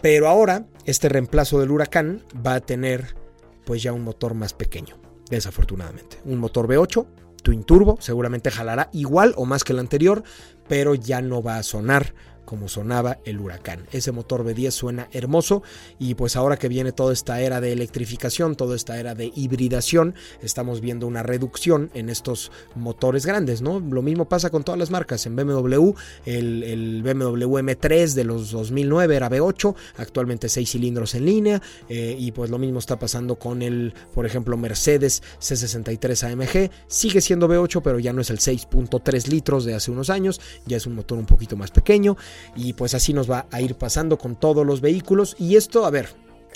Pero 0.00 0.28
ahora 0.28 0.66
este 0.84 1.08
reemplazo 1.08 1.58
del 1.58 1.70
Huracán 1.70 2.22
va 2.46 2.54
a 2.54 2.60
tener 2.60 3.25
pues 3.66 3.82
ya 3.82 3.92
un 3.92 4.04
motor 4.04 4.32
más 4.32 4.54
pequeño, 4.54 4.96
desafortunadamente. 5.28 6.18
Un 6.24 6.38
motor 6.38 6.68
V8, 6.68 7.06
Twin 7.42 7.64
Turbo, 7.64 7.98
seguramente 8.00 8.50
jalará 8.50 8.88
igual 8.92 9.34
o 9.36 9.44
más 9.44 9.64
que 9.64 9.72
el 9.72 9.80
anterior, 9.80 10.22
pero 10.68 10.94
ya 10.94 11.20
no 11.20 11.42
va 11.42 11.58
a 11.58 11.62
sonar 11.64 12.14
como 12.46 12.68
sonaba 12.68 13.18
el 13.26 13.38
huracán. 13.38 13.86
Ese 13.92 14.12
motor 14.12 14.42
V10 14.42 14.70
suena 14.70 15.08
hermoso 15.12 15.62
y 15.98 16.14
pues 16.14 16.36
ahora 16.36 16.56
que 16.56 16.68
viene 16.68 16.92
toda 16.92 17.12
esta 17.12 17.40
era 17.42 17.60
de 17.60 17.72
electrificación, 17.72 18.56
toda 18.56 18.74
esta 18.74 18.98
era 18.98 19.14
de 19.14 19.30
hibridación, 19.34 20.14
estamos 20.40 20.80
viendo 20.80 21.06
una 21.06 21.22
reducción 21.22 21.90
en 21.92 22.08
estos 22.08 22.50
motores 22.74 23.26
grandes, 23.26 23.60
¿no? 23.60 23.80
Lo 23.80 24.00
mismo 24.00 24.28
pasa 24.28 24.48
con 24.48 24.64
todas 24.64 24.78
las 24.78 24.90
marcas. 24.90 25.26
En 25.26 25.36
BMW, 25.36 25.92
el, 26.24 27.02
BMW 27.02 27.58
M3 27.58 28.14
de 28.14 28.24
los 28.24 28.52
2009 28.52 29.16
era 29.16 29.28
V8, 29.28 29.74
actualmente 29.98 30.48
6 30.48 30.70
cilindros 30.70 31.14
en 31.14 31.26
línea 31.26 31.62
eh, 31.88 32.16
y 32.18 32.32
pues 32.32 32.50
lo 32.50 32.58
mismo 32.58 32.78
está 32.78 32.98
pasando 32.98 33.36
con 33.36 33.60
el, 33.60 33.92
por 34.14 34.24
ejemplo, 34.24 34.56
Mercedes 34.56 35.22
C63 35.40 36.32
AMG, 36.32 36.70
sigue 36.86 37.20
siendo 37.20 37.48
V8 37.48 37.82
pero 37.82 37.98
ya 37.98 38.12
no 38.12 38.20
es 38.20 38.30
el 38.30 38.38
6.3 38.38 39.28
litros 39.28 39.64
de 39.64 39.74
hace 39.74 39.90
unos 39.90 40.10
años, 40.10 40.40
ya 40.64 40.76
es 40.76 40.86
un 40.86 40.94
motor 40.94 41.18
un 41.18 41.26
poquito 41.26 41.56
más 41.56 41.72
pequeño 41.72 42.16
y 42.54 42.72
pues 42.72 42.94
así 42.94 43.12
nos 43.12 43.30
va 43.30 43.46
a 43.50 43.60
ir 43.60 43.74
pasando 43.76 44.18
con 44.18 44.36
todos 44.36 44.66
los 44.66 44.80
vehículos 44.80 45.36
y 45.38 45.56
esto, 45.56 45.86
a 45.86 45.90
ver, 45.90 46.08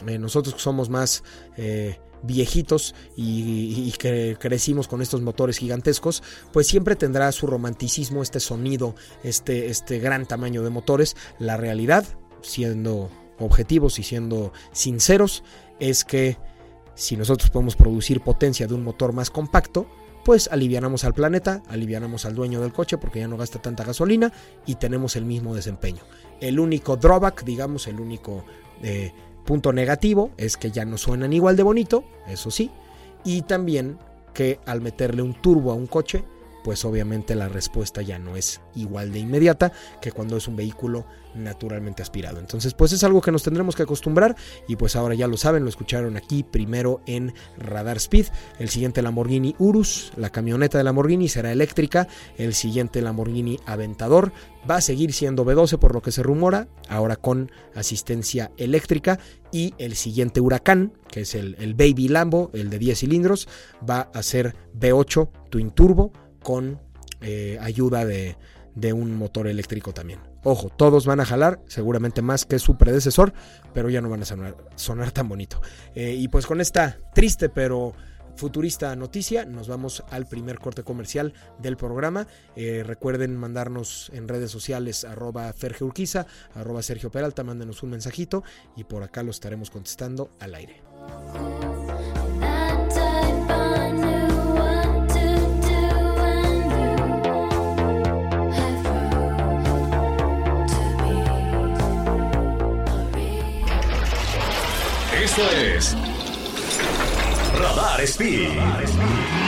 eh, 0.06 0.18
nosotros 0.18 0.60
somos 0.60 0.88
más... 0.88 1.22
Eh, 1.56 1.99
viejitos 2.22 2.94
y, 3.16 3.92
que 3.92 4.37
crecimos 4.38 4.88
con 4.88 5.02
estos 5.02 5.22
motores 5.22 5.58
gigantescos, 5.58 6.22
pues 6.52 6.66
siempre 6.66 6.96
tendrá 6.96 7.32
su 7.32 7.46
romanticismo, 7.46 8.22
este 8.22 8.40
sonido, 8.40 8.94
este, 9.25 9.68
este 9.68 9.99
gran 9.99 10.26
tamaño 10.26 10.62
de 10.62 10.70
motores. 10.70 11.16
La 11.38 11.56
realidad, 11.56 12.04
siendo 12.42 13.10
objetivos 13.38 13.99
y 13.99 14.02
siendo 14.02 14.52
sinceros, 14.72 15.42
es 15.78 16.04
que 16.04 16.37
si 16.94 17.16
nosotros 17.16 17.50
podemos 17.50 17.76
producir 17.76 18.20
potencia 18.20 18.66
de 18.66 18.75
un 18.75 18.84
motor 18.84 19.12
más 19.12 19.30
compacto, 19.30 19.87
pues 20.24 20.48
alivianamos 20.52 21.04
al 21.04 21.14
planeta, 21.14 21.62
alivianamos 21.68 22.24
al 22.24 22.34
dueño 22.34 22.60
del 22.60 22.72
coche 22.72 22.98
porque 22.98 23.20
ya 23.20 23.28
no 23.28 23.36
gasta 23.36 23.60
tanta 23.60 23.84
gasolina 23.84 24.32
y 24.66 24.76
tenemos 24.76 25.16
el 25.16 25.24
mismo 25.24 25.54
desempeño. 25.54 26.02
El 26.40 26.60
único 26.60 26.96
drawback, 26.96 27.44
digamos, 27.44 27.86
el 27.86 28.00
único 28.00 28.44
eh, 28.82 29.12
punto 29.44 29.72
negativo 29.72 30.30
es 30.36 30.56
que 30.56 30.70
ya 30.70 30.84
no 30.84 30.98
suenan 30.98 31.32
igual 31.32 31.56
de 31.56 31.62
bonito, 31.62 32.04
eso 32.28 32.50
sí, 32.50 32.70
y 33.24 33.42
también 33.42 33.98
que 34.34 34.60
al 34.66 34.80
meterle 34.80 35.22
un 35.22 35.34
turbo 35.34 35.72
a 35.72 35.74
un 35.74 35.86
coche, 35.86 36.24
pues 36.62 36.85
obviamente 36.85 37.35
la 37.35 37.49
respuesta 37.49 38.02
ya 38.02 38.19
no 38.19 38.37
es 38.37 38.61
igual 38.75 39.12
de 39.12 39.21
inmediata 39.21 39.73
que 40.00 40.12
cuando 40.12 40.37
es 40.37 40.49
un 40.49 40.57
vehículo 40.57 41.07
naturalmente 41.35 42.02
aspirado. 42.02 42.38
Entonces, 42.38 42.75
pues 42.75 42.93
es 42.93 43.05
algo 43.05 43.21
que 43.21 43.33
nos 43.33 43.43
tendremos 43.43 43.76
que 43.76 43.83
acostumbrar 43.83 44.37
y 44.67 44.76
pues 44.76 44.97
ahora 44.97 45.14
ya 45.14 45.26
lo 45.26 45.37
saben, 45.37 45.62
lo 45.62 45.69
escucharon 45.69 46.17
aquí 46.17 46.43
primero 46.43 47.00
en 47.07 47.35
Radar 47.57 47.99
Speed. 47.99 48.26
El 48.59 48.69
siguiente 48.69 49.02
Lamborghini 49.02 49.55
Urus, 49.59 50.12
la 50.17 50.31
camioneta 50.31 50.79
de 50.79 50.85
Lamborghini 50.85 51.29
será 51.29 51.52
eléctrica. 51.52 52.09
El 52.37 52.55
siguiente 52.55 53.02
Lamborghini 53.02 53.61
Aventador 53.67 54.33
va 54.69 54.76
a 54.76 54.81
seguir 54.81 55.12
siendo 55.12 55.45
B12 55.45 55.79
por 55.79 55.95
lo 55.95 56.02
que 56.02 56.12
se 56.12 56.23
rumora, 56.23 56.69
ahora 56.88 57.17
con 57.17 57.50
asistencia 57.75 58.50
eléctrica. 58.57 59.19
Y 59.52 59.75
el 59.79 59.97
siguiente 59.97 60.40
Huracán, 60.40 60.93
que 61.11 61.23
es 61.23 61.35
el, 61.35 61.75
Baby 61.75 62.09
Lambo, 62.09 62.50
el 62.52 62.71
de 62.71 62.79
10 62.79 62.99
cilindros, 62.99 63.49
va 63.88 64.11
a 64.14 64.23
ser 64.23 64.55
B8 64.79 65.29
Twin 65.50 65.71
Turbo 65.71 66.12
con 66.42 66.80
eh, 67.20 67.59
ayuda 67.61 68.04
de, 68.04 68.37
un 68.92 69.14
motor 69.14 69.47
eléctrico 69.47 69.92
también. 69.92 70.20
Ojo, 70.42 70.70
todos 70.70 71.04
van 71.04 71.20
a 71.20 71.26
jalar, 71.26 71.61
seguramente 71.66 72.23
más 72.23 72.47
que 72.47 72.59
su 72.59 72.78
predecesor, 72.78 73.35
pero 73.75 73.90
ya 73.90 74.00
no 74.00 74.09
van 74.09 74.23
a 74.23 74.54
sonar, 74.76 75.11
tan 75.12 75.28
bonito. 75.28 75.61
Eh, 75.94 76.14
y 76.14 76.28
pues 76.28 76.47
con 76.47 76.61
esta 76.62 76.99
triste 77.14 77.50
pero 77.50 77.92
futurista 78.37 78.97
noticia, 78.97 79.44
nos 79.44 79.68
vamos 79.68 80.02
al 80.11 80.26
primer 80.26 80.59
corte 80.59 80.82
comercial 80.82 81.35
del 81.59 81.76
programa. 81.76 82.26
Eh, 82.56 82.82
recuerden 82.87 83.37
mandarnos 83.37 84.11
en 84.14 84.28
redes 84.28 84.50
sociales 84.50 85.04
arroba 85.04 85.52
Ferge 85.52 85.85
Urquiza, 85.85 86.26
arroba 86.54 86.82
Sergio 86.82 87.11
Peralta, 87.11 87.44
mándenos 87.44 87.82
un 87.82 87.90
mensajito 87.90 88.42
y 88.76 88.85
por 88.85 89.02
acá 89.02 89.23
lo 89.23 89.30
estaremos 89.30 89.70
contestando 89.70 90.30
al 90.40 90.54
aire. 90.54 90.82
Esto 105.30 105.49
es 105.52 105.96
Radar 107.56 108.00
Speed. 108.00 109.39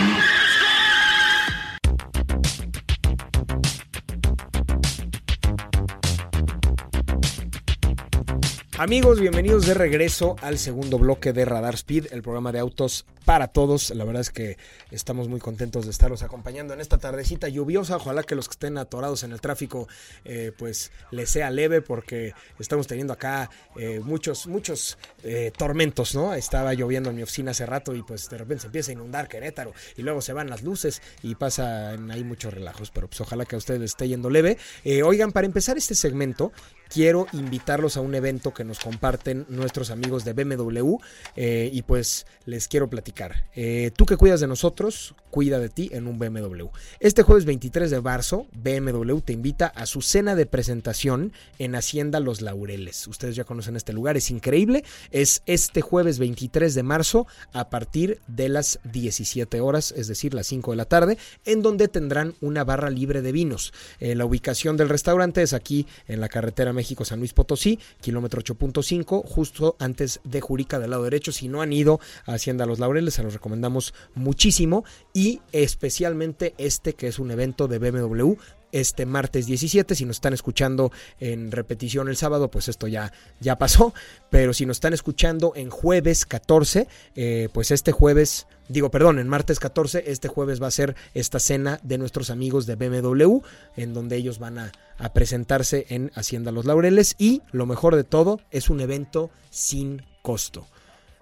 Amigos, 8.83 9.21
bienvenidos 9.21 9.65
de 9.65 9.75
regreso 9.75 10.35
al 10.43 10.59
segundo 10.59 10.99
bloque 10.99 11.33
de 11.33 11.45
Radar 11.45 11.75
Speed, 11.75 12.07
el 12.11 12.21
programa 12.21 12.51
de 12.51 12.59
autos 12.59 13.07
para 13.25 13.47
todos. 13.47 13.91
La 13.91 14.05
verdad 14.05 14.23
es 14.23 14.31
que 14.31 14.57
estamos 14.91 15.29
muy 15.29 15.39
contentos 15.39 15.85
de 15.85 15.93
estarlos 15.93 16.25
acompañando 16.25 16.75
en 16.75 16.81
esta 16.81 16.99
tardecita 16.99 17.49
lluviosa. 17.49 17.95
Ojalá 17.95 18.25
que 18.25 18.35
los 18.35 18.49
que 18.49 18.55
estén 18.55 18.79
atorados 18.79 19.23
en 19.23 19.31
el 19.31 19.41
tráfico, 19.41 19.87
eh, 20.25 20.51
pues 20.59 20.91
les 21.13 21.31
sea 21.31 21.51
leve, 21.51 21.81
porque 21.81 22.35
estamos 22.59 22.89
teniendo 22.89 23.13
acá 23.13 23.51
eh, 23.77 24.01
muchos, 24.01 24.49
muchos 24.49 24.99
eh, 25.23 25.53
tormentos, 25.57 26.17
¿no? 26.17 26.35
Estaba 26.35 26.75
lloviendo 26.75 27.11
en 27.11 27.15
mi 27.15 27.23
oficina 27.23 27.53
hace 27.53 27.67
rato 27.67 27.95
y 27.95 28.03
pues 28.03 28.29
de 28.29 28.39
repente 28.39 28.63
se 28.63 28.67
empieza 28.67 28.91
a 28.91 28.95
inundar 28.95 29.29
Querétaro 29.29 29.73
y 29.97 30.03
luego 30.03 30.21
se 30.21 30.33
van 30.33 30.51
las 30.51 30.65
luces 30.65 31.03
y 31.23 31.37
pasan 31.37 32.11
ahí 32.11 32.25
muchos 32.25 32.53
relajos, 32.53 32.91
pero 32.91 33.07
pues 33.07 33.21
ojalá 33.21 33.45
que 33.45 33.55
a 33.55 33.59
ustedes 33.59 33.81
les 33.81 33.93
esté 33.93 34.09
yendo 34.09 34.29
leve. 34.29 34.59
oigan, 35.05 35.31
para 35.31 35.47
empezar 35.47 35.79
este 35.79 35.95
segmento, 35.95 36.51
quiero 36.93 37.27
invitarlos 37.33 37.97
a 37.97 38.01
un 38.01 38.15
evento 38.15 38.53
que 38.53 38.65
nos 38.65 38.79
comparten 38.79 39.47
nuestros 39.49 39.91
amigos 39.91 40.25
de 40.25 40.35
BMW 40.35 40.97
eh, 41.37 41.71
y 41.73 41.83
pues 41.83 42.27
les 42.45 42.69
quiero 42.69 42.91
platicar. 42.91 43.47
Eh, 43.55 43.93
tú 43.97 44.05
que 44.05 44.19
cuidas 44.19 44.41
de 44.41 44.47
nosotros, 44.47 45.15
cuida 45.31 45.59
de 45.59 45.71
ti 45.71 45.89
en 45.93 46.07
un 46.07 46.19
BMW. 46.19 46.67
Este 47.01 47.23
jueves 47.23 47.47
23 47.47 47.91
de 47.91 48.01
marzo, 48.03 48.47
BMW 48.53 49.19
te 49.21 49.33
invita 49.33 49.67
a 49.69 49.87
su 49.87 50.03
cena 50.03 50.35
de 50.35 50.45
presentación 50.45 51.33
en 51.59 51.75
Hacienda 51.75 52.21
Los 52.21 52.43
Laureles. 52.43 53.07
Ustedes 53.07 53.37
ya 53.37 53.45
conocen 53.45 53.77
este 53.77 53.95
lugar, 53.95 54.19
es 54.19 54.31
increíble. 54.31 54.85
Es 55.11 55.43
este 55.47 55.81
jueves 55.81 56.19
23 56.19 56.75
de 56.75 56.83
marzo 56.83 57.27
a 57.55 57.71
partir 57.71 58.21
de 58.27 58.51
las 58.51 58.81
17 58.85 59.61
horas, 59.61 59.95
es 59.97 60.09
decir, 60.09 60.35
las 60.35 60.47
5 60.49 60.73
de 60.73 60.77
la 60.77 60.85
tarde, 60.85 61.17
en 61.47 61.63
donde 61.63 61.89
tendrán 61.89 62.35
una 62.43 62.65
barra 62.65 62.91
libre 62.91 63.23
de 63.23 63.33
vinos. 63.33 63.73
Eh, 64.01 64.15
la 64.15 64.27
ubicación 64.27 64.77
del 64.77 64.91
restaurante 64.91 65.43
es 65.43 65.55
aquí 65.55 65.87
en 66.07 66.21
la 66.21 66.29
carretera 66.29 66.75
México 66.83 67.05
San 67.05 67.21
Luis 67.21 67.33
Potosí, 67.33 67.79
kilómetro 68.01 68.43
8.5, 68.43 69.25
justo 69.25 69.77
antes 69.79 70.19
de 70.25 70.41
Jurica 70.41 70.81
del 70.81 70.91
lado 70.91 71.05
derecho. 71.05 71.31
Si 71.31 71.47
no 71.47 71.63
han 71.63 71.73
ido 71.73 72.01
a 72.27 72.35
Hacienda 72.35 72.67
Los 72.67 72.81
Laureles, 72.81 73.15
se 73.15 73.23
los 73.23 73.35
recomendamos 73.35 73.95
muchísimo 74.17 74.85
y 75.15 75.41
especialmente 75.53 76.55
este 76.59 76.95
que 76.95 77.07
es 77.07 77.21
un 77.21 77.31
evento 77.31 77.69
de 77.69 77.79
BMW 77.79 78.33
este 78.73 79.07
martes 79.07 79.47
17. 79.47 79.95
Si 79.95 80.05
nos 80.05 80.17
están 80.17 80.33
escuchando 80.33 80.91
en 81.21 81.53
repetición 81.53 82.09
el 82.09 82.17
sábado, 82.17 82.51
pues 82.51 82.69
esto 82.69 82.89
ya, 82.89 83.13
ya 83.41 83.57
pasó. 83.57 83.95
Pero 84.31 84.53
si 84.53 84.67
nos 84.67 84.79
están 84.79 84.95
escuchando 84.95 85.53
en 85.55 85.71
jueves 85.71 86.27
14, 86.27 86.89
eh, 87.15 87.49
pues 87.53 87.71
este 87.71 87.93
jueves, 87.93 88.47
digo, 88.69 88.91
perdón, 88.91 89.19
en 89.19 89.29
martes 89.29 89.61
14, 89.61 90.05
este 90.07 90.29
jueves 90.29 90.61
va 90.61 90.67
a 90.67 90.73
ser 90.73 90.97
esta 91.15 91.39
cena 91.39 91.79
de 91.83 91.99
nuestros 91.99 92.31
amigos 92.31 92.67
de 92.67 92.77
BMW, 92.77 93.39
en 93.77 93.95
donde 93.95 94.17
ellos 94.17 94.39
van 94.39 94.59
a, 94.59 94.73
a 94.99 95.13
presentarse 95.13 95.87
en 95.91 96.11
Hacienda 96.15 96.51
Los 96.51 96.65
Laureles. 96.65 97.15
Y 97.19 97.43
lo 97.53 97.67
mejor 97.67 97.95
de 97.95 98.05
todo, 98.05 98.41
es 98.51 98.71
un 98.71 98.81
evento 98.81 99.31
sin 99.51 100.03
costo. 100.23 100.67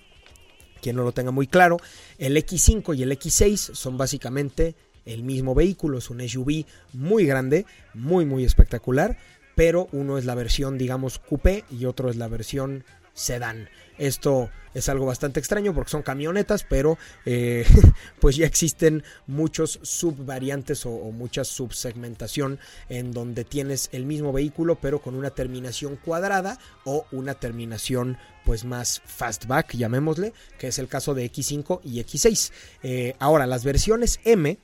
quien 0.86 0.98
no 0.98 1.04
lo 1.04 1.13
tenga 1.13 1.32
muy 1.32 1.48
claro, 1.48 1.77
el 2.20 2.38
X5 2.38 2.96
y 2.96 3.01
el 3.01 3.12
X6 3.12 3.74
son 3.74 3.98
básicamente 3.98 4.75
el 5.04 5.24
mismo 5.24 5.56
vehículo, 5.56 5.98
es 5.98 6.12
un 6.12 6.22
SUV 6.22 6.63
muy 6.94 7.25
grande, 7.25 7.65
muy 7.96 8.24
muy 8.24 8.46
espectacular, 8.46 9.18
pero 9.56 9.88
uno 9.94 10.20
es 10.20 10.25
la 10.25 10.36
versión 10.36 10.77
digamos 10.77 11.18
coupé 11.18 11.63
y 11.72 11.86
otro 11.86 12.12
es 12.12 12.18
la 12.18 12.27
versión 12.27 12.84
sedán. 13.15 13.69
Esto 13.98 14.51
es 14.75 14.89
algo 14.89 15.05
bastante 15.05 15.39
extraño 15.39 15.74
porque 15.74 15.89
son 15.89 16.03
camionetas, 16.03 16.63
pero 16.63 17.00
eh, 17.25 17.65
pues 18.19 18.36
ya 18.36 18.45
existen 18.45 19.03
muchos 19.25 19.79
subvariantes 19.81 20.86
o, 20.86 20.91
o 20.91 21.12
mucha 21.12 21.43
subsegmentación 21.43 22.60
en 22.89 23.12
donde 23.12 23.45
tienes 23.45 23.89
el 23.93 24.05
mismo 24.05 24.34
vehículo 24.34 24.75
pero 24.75 25.00
con 25.00 25.15
una 25.15 25.29
terminación 25.29 25.95
cuadrada 25.95 26.60
o 26.84 27.07
una 27.12 27.34
terminación 27.36 28.17
pues 28.43 28.63
más 28.63 29.01
fastback, 29.05 29.75
llamémosle, 29.75 30.34
que 30.60 30.67
es 30.67 30.77
el 30.77 30.88
caso 30.88 31.15
de 31.15 31.25
X5 31.31 31.81
y 31.84 32.00
X6. 32.03 32.51
Eh, 32.84 33.15
ahora, 33.19 33.48
las 33.48 33.63
versiones 33.63 34.19
M, 34.24 34.57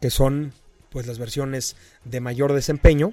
que 0.00 0.10
son 0.10 0.52
pues 0.90 1.06
las 1.06 1.18
versiones 1.18 1.74
de 2.04 2.20
mayor 2.20 2.52
desempeño, 2.52 3.12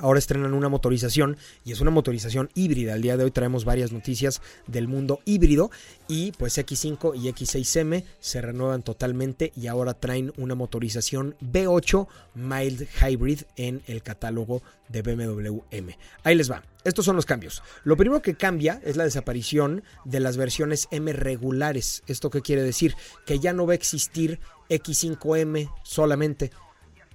Ahora 0.00 0.18
estrenan 0.18 0.54
una 0.54 0.70
motorización 0.70 1.36
y 1.64 1.72
es 1.72 1.80
una 1.80 1.90
motorización 1.90 2.48
híbrida. 2.54 2.94
El 2.94 3.02
día 3.02 3.18
de 3.18 3.24
hoy 3.24 3.30
traemos 3.30 3.66
varias 3.66 3.92
noticias 3.92 4.40
del 4.66 4.88
mundo 4.88 5.20
híbrido 5.26 5.70
y 6.08 6.32
pues 6.32 6.56
X5 6.56 7.12
y 7.16 7.28
X6M 7.28 8.04
se 8.18 8.40
renuevan 8.40 8.82
totalmente 8.82 9.52
y 9.54 9.66
ahora 9.66 9.94
traen 9.94 10.32
una 10.38 10.54
motorización 10.54 11.36
B8 11.42 12.06
Mild 12.34 12.88
Hybrid 13.00 13.42
en 13.56 13.82
el 13.86 14.02
catálogo 14.02 14.62
de 14.88 15.02
BMW 15.02 15.58
M. 15.70 15.98
Ahí 16.24 16.34
les 16.34 16.50
va. 16.50 16.62
Estos 16.82 17.04
son 17.04 17.16
los 17.16 17.26
cambios. 17.26 17.62
Lo 17.84 17.96
primero 17.96 18.22
que 18.22 18.36
cambia 18.36 18.80
es 18.82 18.96
la 18.96 19.04
desaparición 19.04 19.82
de 20.06 20.20
las 20.20 20.38
versiones 20.38 20.88
M 20.90 21.12
regulares. 21.12 22.02
¿Esto 22.06 22.30
qué 22.30 22.40
quiere 22.40 22.62
decir? 22.62 22.94
Que 23.26 23.38
ya 23.38 23.52
no 23.52 23.66
va 23.66 23.72
a 23.72 23.76
existir 23.76 24.40
X5M 24.70 25.70
solamente 25.82 26.50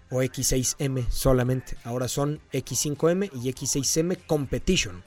o 0.10 0.22
X6M 0.22 1.10
solamente. 1.10 1.78
Ahora 1.84 2.08
son 2.08 2.40
X5M 2.52 3.32
y 3.34 3.54
X6M 3.54 4.18
Competition, 4.28 5.04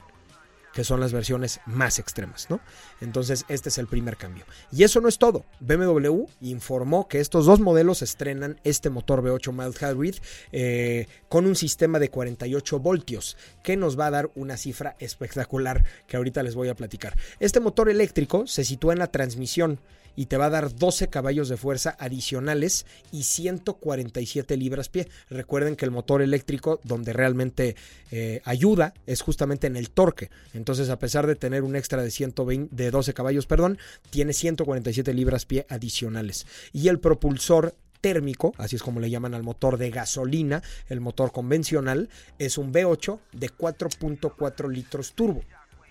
que 0.73 0.83
son 0.83 0.99
las 0.99 1.13
versiones 1.13 1.59
más 1.65 1.99
extremas, 1.99 2.47
¿no? 2.49 2.59
Entonces, 3.01 3.45
este 3.49 3.69
es 3.69 3.77
el 3.77 3.87
primer 3.87 4.17
cambio. 4.17 4.45
Y 4.71 4.83
eso 4.83 5.01
no 5.01 5.07
es 5.07 5.17
todo. 5.17 5.45
BMW 5.61 6.25
informó 6.41 7.07
que 7.07 7.19
estos 7.19 7.45
dos 7.45 7.59
modelos 7.59 8.01
estrenan 8.01 8.59
este 8.63 8.89
motor 8.89 9.23
V8 9.23 9.51
Mild 9.51 9.75
Hybrid 9.75 10.15
eh, 10.51 11.07
con 11.27 11.45
un 11.45 11.55
sistema 11.55 11.99
de 11.99 12.09
48 12.09 12.79
voltios, 12.79 13.37
que 13.63 13.77
nos 13.77 13.99
va 13.99 14.07
a 14.07 14.11
dar 14.11 14.31
una 14.35 14.57
cifra 14.57 14.95
espectacular 14.99 15.83
que 16.07 16.17
ahorita 16.17 16.43
les 16.43 16.55
voy 16.55 16.69
a 16.69 16.75
platicar. 16.75 17.17
Este 17.39 17.59
motor 17.59 17.89
eléctrico 17.89 18.47
se 18.47 18.63
sitúa 18.63 18.93
en 18.93 18.99
la 18.99 19.07
transmisión 19.07 19.79
y 20.15 20.27
te 20.27 20.37
va 20.37 20.45
a 20.45 20.49
dar 20.49 20.75
12 20.75 21.07
caballos 21.07 21.49
de 21.49 21.57
fuerza 21.57 21.95
adicionales 21.99 22.85
y 23.11 23.23
147 23.23 24.57
libras 24.57 24.89
pie. 24.89 25.07
Recuerden 25.29 25.75
que 25.75 25.85
el 25.85 25.91
motor 25.91 26.21
eléctrico 26.21 26.79
donde 26.83 27.13
realmente 27.13 27.75
eh, 28.11 28.41
ayuda 28.45 28.93
es 29.05 29.21
justamente 29.21 29.67
en 29.67 29.75
el 29.75 29.89
torque. 29.89 30.29
Entonces, 30.53 30.89
a 30.89 30.99
pesar 30.99 31.27
de 31.27 31.35
tener 31.35 31.63
un 31.63 31.75
extra 31.75 32.03
de 32.03 32.11
120 32.11 32.75
de 32.75 32.91
12 32.91 33.13
caballos, 33.13 33.45
perdón, 33.45 33.77
tiene 34.09 34.33
147 34.33 35.13
libras 35.13 35.45
pie 35.45 35.65
adicionales. 35.69 36.45
Y 36.73 36.87
el 36.87 36.99
propulsor 36.99 37.75
térmico, 38.01 38.53
así 38.57 38.75
es 38.75 38.83
como 38.83 38.99
le 38.99 39.09
llaman 39.09 39.33
al 39.33 39.43
motor 39.43 39.77
de 39.77 39.89
gasolina, 39.89 40.63
el 40.87 41.01
motor 41.01 41.31
convencional, 41.31 42.09
es 42.37 42.57
un 42.57 42.73
V8 42.73 43.19
de 43.33 43.49
4.4 43.49 44.71
litros 44.71 45.13
turbo. 45.13 45.43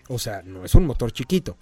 O 0.08 0.18
sea, 0.18 0.42
no 0.42 0.64
es 0.64 0.74
un 0.74 0.86
motor 0.86 1.12
chiquito. 1.12 1.56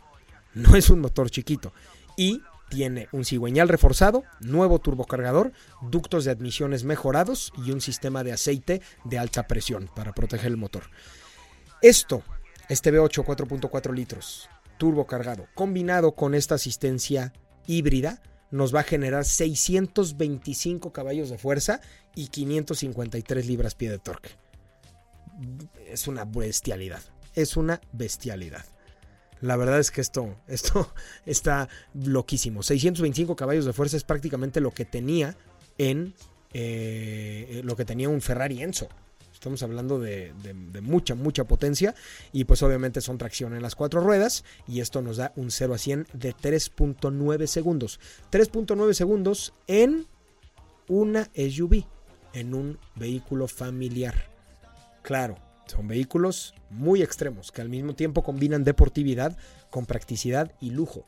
No 0.54 0.74
es 0.76 0.88
un 0.88 1.00
motor 1.00 1.30
chiquito. 1.30 1.72
Y 2.16 2.42
tiene 2.68 3.08
un 3.12 3.24
cigüeñal 3.24 3.68
reforzado, 3.68 4.24
nuevo 4.40 4.78
turbocargador, 4.80 5.52
ductos 5.82 6.24
de 6.24 6.32
admisiones 6.32 6.84
mejorados 6.84 7.52
y 7.64 7.70
un 7.70 7.80
sistema 7.80 8.24
de 8.24 8.32
aceite 8.32 8.82
de 9.04 9.18
alta 9.18 9.46
presión 9.46 9.88
para 9.94 10.12
proteger 10.12 10.48
el 10.48 10.56
motor. 10.56 10.84
Esto, 11.82 12.22
este 12.68 12.92
V8 12.92 13.24
4.4 13.24 13.94
litros, 13.94 14.48
turbo 14.78 15.06
cargado, 15.06 15.46
combinado 15.54 16.14
con 16.14 16.34
esta 16.34 16.56
asistencia 16.56 17.32
híbrida, 17.66 18.20
nos 18.50 18.74
va 18.74 18.80
a 18.80 18.84
generar 18.84 19.24
625 19.24 20.92
caballos 20.92 21.30
de 21.30 21.38
fuerza 21.38 21.80
y 22.14 22.28
553 22.28 23.46
libras 23.46 23.74
pie 23.74 23.90
de 23.90 23.98
torque. 23.98 24.30
Es 25.86 26.08
una 26.08 26.24
bestialidad. 26.24 27.02
Es 27.34 27.56
una 27.56 27.80
bestialidad. 27.92 28.64
La 29.46 29.56
verdad 29.56 29.78
es 29.78 29.90
que 29.90 30.00
esto, 30.00 30.36
esto 30.46 30.92
está 31.24 31.68
loquísimo. 31.94 32.62
625 32.62 33.36
caballos 33.36 33.64
de 33.64 33.72
fuerza 33.72 33.96
es 33.96 34.04
prácticamente 34.04 34.60
lo 34.60 34.72
que 34.72 34.84
tenía 34.84 35.36
en 35.78 36.14
eh, 36.52 37.60
lo 37.64 37.76
que 37.76 37.84
tenía 37.84 38.08
un 38.08 38.20
Ferrari 38.20 38.62
Enzo. 38.62 38.88
Estamos 39.32 39.62
hablando 39.62 40.00
de, 40.00 40.32
de, 40.42 40.80
mucha, 40.80 41.14
mucha 41.14 41.44
potencia. 41.44 41.94
Y 42.32 42.44
pues 42.44 42.62
obviamente 42.62 43.02
son 43.02 43.18
tracción 43.18 43.54
en 43.54 43.62
las 43.62 43.74
cuatro 43.74 44.00
ruedas. 44.00 44.44
Y 44.66 44.80
esto 44.80 45.02
nos 45.02 45.18
da 45.18 45.32
un 45.36 45.50
0 45.50 45.74
a 45.74 45.78
100 45.78 46.06
de 46.14 46.34
3.9 46.34 47.46
segundos. 47.46 48.00
3.9 48.32 48.92
segundos 48.94 49.52
en 49.66 50.06
una 50.88 51.30
SUV. 51.34 51.84
En 52.32 52.54
un 52.54 52.78
vehículo 52.96 53.46
familiar. 53.46 54.30
Claro, 55.02 55.36
son 55.66 55.88
vehículos 55.88 56.54
muy 56.70 57.02
extremos 57.02 57.52
que 57.52 57.60
al 57.60 57.68
mismo 57.68 57.94
tiempo 57.94 58.22
combinan 58.22 58.64
deportividad 58.64 59.36
con 59.70 59.86
practicidad 59.86 60.52
y 60.60 60.70
lujo. 60.70 61.04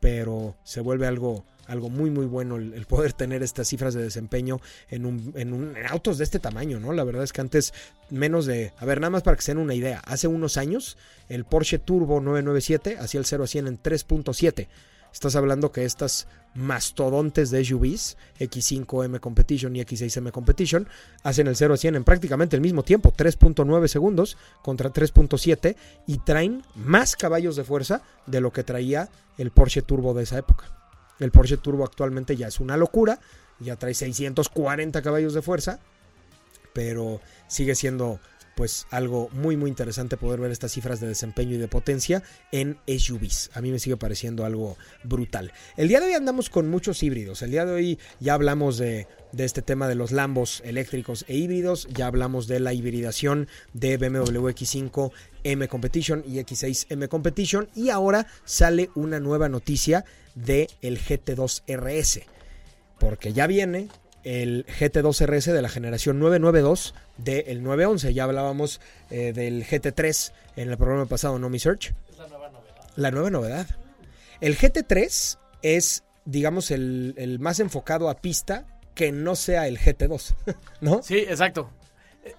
Pero 0.00 0.56
se 0.64 0.80
vuelve 0.80 1.06
algo, 1.06 1.44
algo 1.66 1.90
muy 1.90 2.10
muy 2.10 2.24
bueno 2.24 2.56
el, 2.56 2.86
poder 2.86 3.12
tener 3.12 3.42
estas 3.42 3.68
cifras 3.68 3.92
de 3.92 4.02
desempeño 4.02 4.60
en, 4.88 5.32
en, 5.34 5.52
un, 5.52 5.76
en, 5.76 5.86
autos 5.86 6.16
de 6.16 6.24
este 6.24 6.38
tamaño, 6.38 6.80
¿no? 6.80 6.94
La 6.94 7.04
verdad 7.04 7.22
es 7.22 7.32
que 7.32 7.42
antes 7.42 7.74
menos 8.08 8.46
de... 8.46 8.72
A 8.78 8.86
ver, 8.86 9.00
nada 9.00 9.10
más 9.10 9.22
para 9.22 9.36
que 9.36 9.42
se 9.42 9.52
den 9.52 9.62
una 9.62 9.74
idea. 9.74 10.00
Hace 10.06 10.26
unos 10.26 10.56
años 10.56 10.96
el 11.28 11.44
Porsche 11.44 11.78
Turbo 11.78 12.20
997 12.20 12.96
hacía 12.98 13.20
el 13.20 13.26
0 13.26 13.44
a 13.44 13.46
100 13.46 13.66
en 13.66 13.82
3.7. 13.82 14.68
Estás 15.12 15.36
hablando 15.36 15.72
que 15.72 15.84
estas 15.84 16.26
mastodontes 16.54 17.50
de 17.50 17.64
SUVs, 17.64 18.16
X5M 18.38 19.20
Competition 19.20 19.76
y 19.76 19.80
X6M 19.80 20.30
Competition, 20.32 20.88
hacen 21.22 21.46
el 21.46 21.56
0 21.56 21.74
a 21.74 21.76
100 21.76 21.96
en 21.96 22.04
prácticamente 22.04 22.56
el 22.56 22.62
mismo 22.62 22.82
tiempo, 22.82 23.12
3.9 23.12 23.86
segundos 23.88 24.36
contra 24.62 24.92
3.7 24.92 25.76
y 26.06 26.18
traen 26.18 26.62
más 26.74 27.16
caballos 27.16 27.56
de 27.56 27.64
fuerza 27.64 28.02
de 28.26 28.40
lo 28.40 28.52
que 28.52 28.64
traía 28.64 29.08
el 29.38 29.50
Porsche 29.50 29.82
Turbo 29.82 30.14
de 30.14 30.24
esa 30.24 30.38
época. 30.38 30.66
El 31.18 31.30
Porsche 31.30 31.56
Turbo 31.56 31.84
actualmente 31.84 32.36
ya 32.36 32.48
es 32.48 32.60
una 32.60 32.76
locura, 32.76 33.20
ya 33.58 33.76
trae 33.76 33.94
640 33.94 35.02
caballos 35.02 35.34
de 35.34 35.42
fuerza, 35.42 35.80
pero 36.72 37.20
sigue 37.46 37.74
siendo 37.74 38.20
pues 38.60 38.86
algo 38.90 39.30
muy 39.32 39.56
muy 39.56 39.70
interesante 39.70 40.18
poder 40.18 40.38
ver 40.38 40.50
estas 40.50 40.72
cifras 40.72 41.00
de 41.00 41.08
desempeño 41.08 41.54
y 41.54 41.56
de 41.56 41.66
potencia 41.66 42.22
en 42.52 42.76
SUVs. 42.86 43.48
A 43.54 43.62
mí 43.62 43.70
me 43.70 43.78
sigue 43.78 43.96
pareciendo 43.96 44.44
algo 44.44 44.76
brutal. 45.02 45.50
El 45.78 45.88
día 45.88 45.98
de 45.98 46.08
hoy 46.08 46.12
andamos 46.12 46.50
con 46.50 46.68
muchos 46.68 47.02
híbridos. 47.02 47.40
El 47.40 47.52
día 47.52 47.64
de 47.64 47.72
hoy 47.72 47.98
ya 48.18 48.34
hablamos 48.34 48.76
de, 48.76 49.06
de 49.32 49.46
este 49.46 49.62
tema 49.62 49.88
de 49.88 49.94
los 49.94 50.12
Lambos 50.12 50.60
eléctricos 50.66 51.24
e 51.26 51.36
híbridos. 51.36 51.88
Ya 51.88 52.06
hablamos 52.06 52.48
de 52.48 52.60
la 52.60 52.74
hibridación 52.74 53.48
de 53.72 53.96
BMW 53.96 54.48
X5 54.50 55.10
M 55.44 55.66
Competition 55.66 56.22
y 56.28 56.34
X6 56.34 56.84
M 56.90 57.08
Competition. 57.08 57.70
Y 57.74 57.88
ahora 57.88 58.26
sale 58.44 58.90
una 58.94 59.20
nueva 59.20 59.48
noticia 59.48 60.04
de 60.34 60.68
el 60.82 61.00
GT2 61.00 61.62
RS. 61.66 62.20
Porque 62.98 63.32
ya 63.32 63.46
viene 63.46 63.88
el 64.24 64.66
GT2 64.66 65.26
RS 65.26 65.52
de 65.52 65.62
la 65.62 65.68
generación 65.68 66.18
992 66.18 66.94
del 67.18 67.62
911. 67.62 68.14
Ya 68.14 68.24
hablábamos 68.24 68.80
eh, 69.10 69.32
del 69.32 69.64
GT3 69.64 70.32
en 70.56 70.70
el 70.70 70.76
programa 70.76 71.06
pasado, 71.06 71.38
¿no, 71.38 71.48
mi 71.48 71.58
search? 71.58 71.94
Es 72.10 72.18
la 72.18 72.28
nueva 72.28 72.50
novedad. 72.50 72.90
La 72.96 73.10
nueva 73.10 73.30
novedad. 73.30 73.66
El 74.40 74.56
GT3 74.56 75.38
es, 75.62 76.04
digamos, 76.24 76.70
el, 76.70 77.14
el 77.16 77.38
más 77.38 77.60
enfocado 77.60 78.08
a 78.08 78.20
pista 78.20 78.66
que 78.94 79.12
no 79.12 79.36
sea 79.36 79.66
el 79.66 79.78
GT2, 79.78 80.34
¿no? 80.80 81.02
Sí, 81.02 81.18
exacto. 81.18 81.70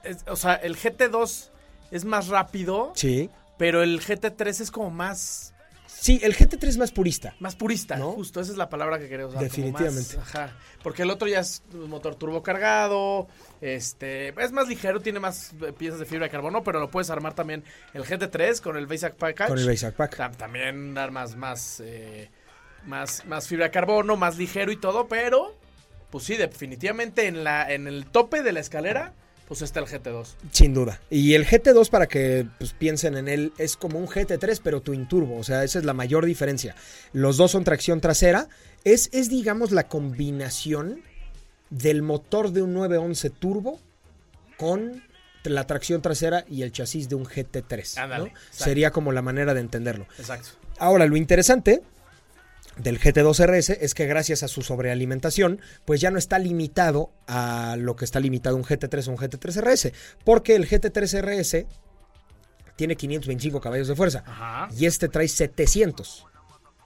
Es, 0.03 0.23
o 0.27 0.35
sea, 0.35 0.55
el 0.55 0.77
GT2 0.77 1.49
es 1.91 2.05
más 2.05 2.27
rápido. 2.27 2.93
Sí. 2.95 3.29
Pero 3.57 3.83
el 3.83 4.01
GT3 4.01 4.61
es 4.61 4.71
como 4.71 4.89
más 4.89 5.50
Sí, 5.93 6.19
el 6.23 6.35
GT3 6.35 6.63
es 6.67 6.77
más 6.77 6.91
purista. 6.91 7.35
Más 7.39 7.55
purista, 7.55 7.95
¿No? 7.97 8.11
justo, 8.13 8.41
esa 8.41 8.51
es 8.51 8.57
la 8.57 8.69
palabra 8.69 8.97
que 8.97 9.07
quería 9.07 9.27
usar. 9.27 9.41
Definitivamente. 9.41 10.17
más- 10.17 10.27
ajá. 10.35 10.55
Porque 10.81 11.03
el 11.03 11.11
otro 11.11 11.27
ya 11.27 11.41
es 11.41 11.61
un 11.73 11.89
motor 11.89 12.15
turbo 12.15 12.41
cargado, 12.41 13.27
este, 13.61 14.29
es 14.29 14.51
más 14.51 14.67
ligero, 14.67 14.99
tiene 14.99 15.19
más 15.19 15.53
eh, 15.61 15.73
piezas 15.73 15.99
de 15.99 16.05
fibra 16.05 16.25
de 16.25 16.31
carbono, 16.31 16.63
pero 16.63 16.79
lo 16.79 16.89
puedes 16.89 17.09
armar 17.11 17.33
también 17.35 17.63
el 17.93 18.03
GT3 18.03 18.61
con 18.61 18.77
el 18.77 18.87
Basic 18.87 19.13
Package. 19.13 19.49
Con 19.49 19.59
el 19.59 19.67
Basic 19.67 19.93
Pack. 19.93 20.17
Tam- 20.17 20.35
También 20.37 20.93
dar 20.95 21.11
más, 21.11 21.35
más, 21.35 21.79
eh, 21.85 22.29
más, 22.87 23.25
más 23.27 23.47
fibra 23.47 23.65
de 23.65 23.71
carbono, 23.71 24.15
más 24.17 24.37
ligero 24.37 24.71
y 24.71 24.77
todo, 24.77 25.07
pero, 25.07 25.55
pues 26.09 26.23
sí, 26.23 26.35
definitivamente 26.35 27.27
en 27.27 27.43
la, 27.43 27.71
en 27.71 27.87
el 27.87 28.07
tope 28.07 28.41
de 28.41 28.53
la 28.53 28.59
escalera, 28.59 29.13
pues 29.51 29.63
está 29.63 29.81
el 29.81 29.85
GT2. 29.85 30.27
Sin 30.53 30.73
duda. 30.73 31.01
Y 31.09 31.33
el 31.33 31.45
GT2, 31.45 31.89
para 31.89 32.07
que 32.07 32.47
pues, 32.57 32.71
piensen 32.71 33.17
en 33.17 33.27
él, 33.27 33.51
es 33.57 33.75
como 33.75 33.99
un 33.99 34.07
GT3, 34.07 34.61
pero 34.63 34.79
twin 34.79 35.09
turbo. 35.09 35.35
O 35.35 35.43
sea, 35.43 35.65
esa 35.65 35.77
es 35.77 35.83
la 35.83 35.91
mayor 35.91 36.25
diferencia. 36.25 36.73
Los 37.11 37.35
dos 37.35 37.51
son 37.51 37.65
tracción 37.65 37.99
trasera. 37.99 38.47
Es, 38.85 39.09
es 39.11 39.27
digamos, 39.27 39.71
la 39.71 39.89
combinación 39.89 41.01
del 41.69 42.01
motor 42.01 42.53
de 42.53 42.61
un 42.61 42.73
911 42.75 43.29
turbo 43.29 43.81
con 44.55 45.03
la 45.43 45.67
tracción 45.67 46.01
trasera 46.01 46.45
y 46.47 46.61
el 46.61 46.71
chasis 46.71 47.09
de 47.09 47.15
un 47.15 47.25
GT3. 47.25 47.97
¿no? 47.97 48.03
Ándale, 48.03 48.27
exacto. 48.29 48.63
Sería 48.63 48.91
como 48.91 49.11
la 49.11 49.21
manera 49.21 49.53
de 49.53 49.59
entenderlo. 49.59 50.07
Exacto. 50.17 50.47
Ahora, 50.79 51.05
lo 51.07 51.17
interesante 51.17 51.81
del 52.77 52.99
GT2 52.99 53.45
RS 53.45 53.69
es 53.69 53.93
que 53.93 54.05
gracias 54.05 54.43
a 54.43 54.47
su 54.47 54.61
sobrealimentación, 54.61 55.59
pues 55.85 56.01
ya 56.01 56.11
no 56.11 56.17
está 56.17 56.39
limitado 56.39 57.11
a 57.27 57.75
lo 57.77 57.95
que 57.95 58.05
está 58.05 58.19
limitado 58.19 58.55
un 58.55 58.63
GT3 58.63 59.07
o 59.07 59.11
un 59.11 59.17
GT3 59.17 59.61
RS, 59.61 59.91
porque 60.23 60.55
el 60.55 60.67
GT3 60.67 61.21
RS 61.21 61.65
tiene 62.75 62.95
525 62.95 63.61
caballos 63.61 63.87
de 63.87 63.95
fuerza 63.95 64.23
Ajá. 64.25 64.69
y 64.75 64.85
este 64.85 65.07
trae 65.07 65.27
700. 65.27 66.25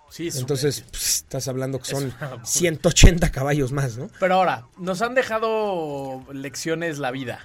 Sí, 0.10 0.28
es 0.28 0.38
Entonces, 0.38 0.86
pues, 0.92 1.16
estás 1.18 1.48
hablando 1.48 1.80
que 1.80 1.86
son 1.86 2.06
una 2.06 2.30
locura. 2.30 2.46
180 2.46 3.32
caballos 3.32 3.72
más, 3.72 3.98
¿no? 3.98 4.10
Pero 4.20 4.36
ahora, 4.36 4.68
nos 4.78 5.02
han 5.02 5.16
dejado 5.16 6.26
lecciones 6.32 7.00
la 7.00 7.12
vida. 7.12 7.40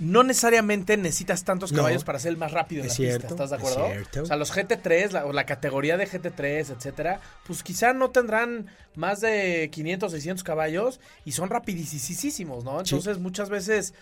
No 0.00 0.22
necesariamente 0.22 0.96
necesitas 0.96 1.44
tantos 1.44 1.70
No. 1.72 1.76
caballos 1.78 2.04
para 2.04 2.18
ser 2.18 2.30
el 2.30 2.36
más 2.38 2.52
rápido 2.52 2.80
en 2.80 2.86
Es 2.86 2.92
la 2.92 2.96
cierto, 2.96 3.28
pista, 3.28 3.44
¿estás 3.44 3.50
de 3.50 3.56
es 3.56 3.62
acuerdo? 3.62 3.86
cierto. 3.92 4.22
O 4.22 4.26
sea, 4.26 4.36
los 4.36 4.50
GT3 4.50 5.12
la- 5.12 5.26
o 5.26 5.32
la 5.32 5.44
categoría 5.46 5.96
de 5.96 6.06
GT3, 6.06 6.70
etcétera, 6.70 7.20
pues 7.46 7.62
quizá 7.62 7.92
no 7.92 8.10
tendrán 8.10 8.66
más 8.96 9.20
de 9.20 9.68
500, 9.70 10.10
600 10.12 10.42
caballos 10.42 11.00
y 11.24 11.32
son 11.32 11.50
rapidísimos, 11.50 12.64
¿no? 12.64 12.84
Sí. 12.84 12.94
Entonces, 12.96 13.18
muchas 13.18 13.50
veces 13.50 13.94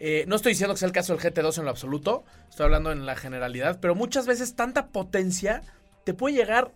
eh, 0.00 0.24
no 0.26 0.36
estoy 0.36 0.52
diciendo 0.52 0.74
que 0.74 0.78
sea 0.80 0.86
el 0.86 0.92
caso 0.92 1.14
del 1.14 1.22
GT2 1.22 1.58
en 1.58 1.64
lo 1.64 1.70
absoluto, 1.70 2.24
estoy 2.48 2.64
hablando 2.64 2.90
en 2.90 3.04
la 3.06 3.16
generalidad, 3.16 3.78
pero 3.80 3.94
muchas 3.94 4.26
veces 4.26 4.54
tanta 4.56 4.86
potencia 4.88 5.62
te 6.04 6.14
puede 6.14 6.34
llegar 6.36 6.72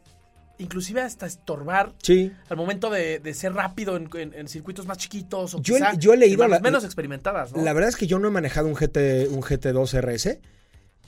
inclusive 0.59 1.01
hasta 1.03 1.27
estorbar 1.27 1.93
Sí. 2.03 2.33
al 2.49 2.57
momento 2.57 2.91
de, 2.91 3.19
de 3.19 3.35
ser 3.35 3.53
rápido 3.55 3.97
en, 3.97 4.09
en- 4.15 4.35
en 4.35 4.49
circuitos 4.49 4.87
más 4.87 4.99
chiquitos 4.99 5.55
o 5.55 5.63
Yo 5.63 5.75
quizá 5.75 5.95
yo 5.95 6.13
he 6.13 6.17
leído 6.17 6.47
la- 6.47 6.61
menos 6.61 6.85
experimentadas, 6.85 7.53
¿no? 7.53 7.63
La 7.63 7.73
verdad 7.73 7.89
es 7.91 7.97
que 7.97 8.07
yo 8.07 8.19
no 8.19 8.29
he 8.29 8.31
manejado 8.31 8.69
un, 8.69 8.75
GT, 8.75 9.29
un 9.31 9.41
GT2 9.43 10.01
RS. 10.01 10.41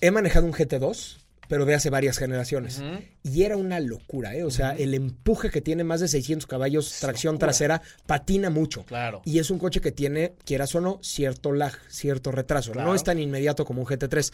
He 0.01 0.11
manejado 0.11 0.45
un 0.47 0.53
GT2, 0.53 1.19
pero 1.49 1.65
de 1.65 1.75
hace 1.75 1.91
varias 1.91 2.19
generaciones. 2.19 2.83
Y 3.23 3.45
era 3.45 3.57
una 3.57 3.79
locura, 3.81 4.35
¿eh? 4.35 4.43
O 4.43 4.51
sea, 4.51 4.73
el 4.73 4.93
empuje 4.95 5.49
que 5.51 5.61
tiene 5.61 5.85
más 5.85 6.01
de 6.01 6.09
600 6.09 6.47
caballos, 6.47 6.99
tracción 7.01 7.35
locura. 7.35 7.47
trasera, 7.49 7.83
patina 8.05 8.51
mucho. 8.51 8.85
Claro. 8.85 9.23
Y 9.25 9.39
es 9.39 9.51
un 9.51 9.59
coche 9.61 9.81
que 9.81 9.93
tiene, 9.93 10.35
quieras 10.45 10.75
o 10.75 10.81
no, 10.81 10.99
cierto 11.03 11.53
lag, 11.53 11.73
cierto 11.89 12.33
retraso. 12.33 12.73
Claro. 12.73 12.89
No 12.89 12.95
es 12.97 13.05
tan 13.05 13.19
inmediato 13.21 13.65
como 13.65 13.81
un 13.83 13.87
GT3. 13.87 14.33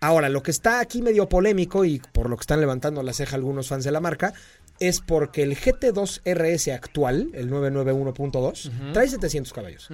Ahora, 0.00 0.28
lo 0.28 0.42
que 0.42 0.50
está 0.50 0.80
aquí 0.80 1.00
medio 1.02 1.28
polémico 1.28 1.84
y 1.84 2.00
por 2.12 2.28
lo 2.28 2.36
que 2.36 2.42
están 2.42 2.60
levantando 2.60 3.02
la 3.02 3.12
ceja 3.12 3.36
algunos 3.36 3.68
fans 3.68 3.84
de 3.84 3.90
la 3.90 4.00
marca, 4.00 4.34
es 4.80 5.00
porque 5.00 5.42
el 5.42 5.56
GT2 5.56 6.20
RS 6.24 6.68
actual, 6.72 7.30
el 7.34 7.50
991.2, 7.50 8.92
trae 8.92 9.08
700 9.08 9.52
caballos 9.52 9.88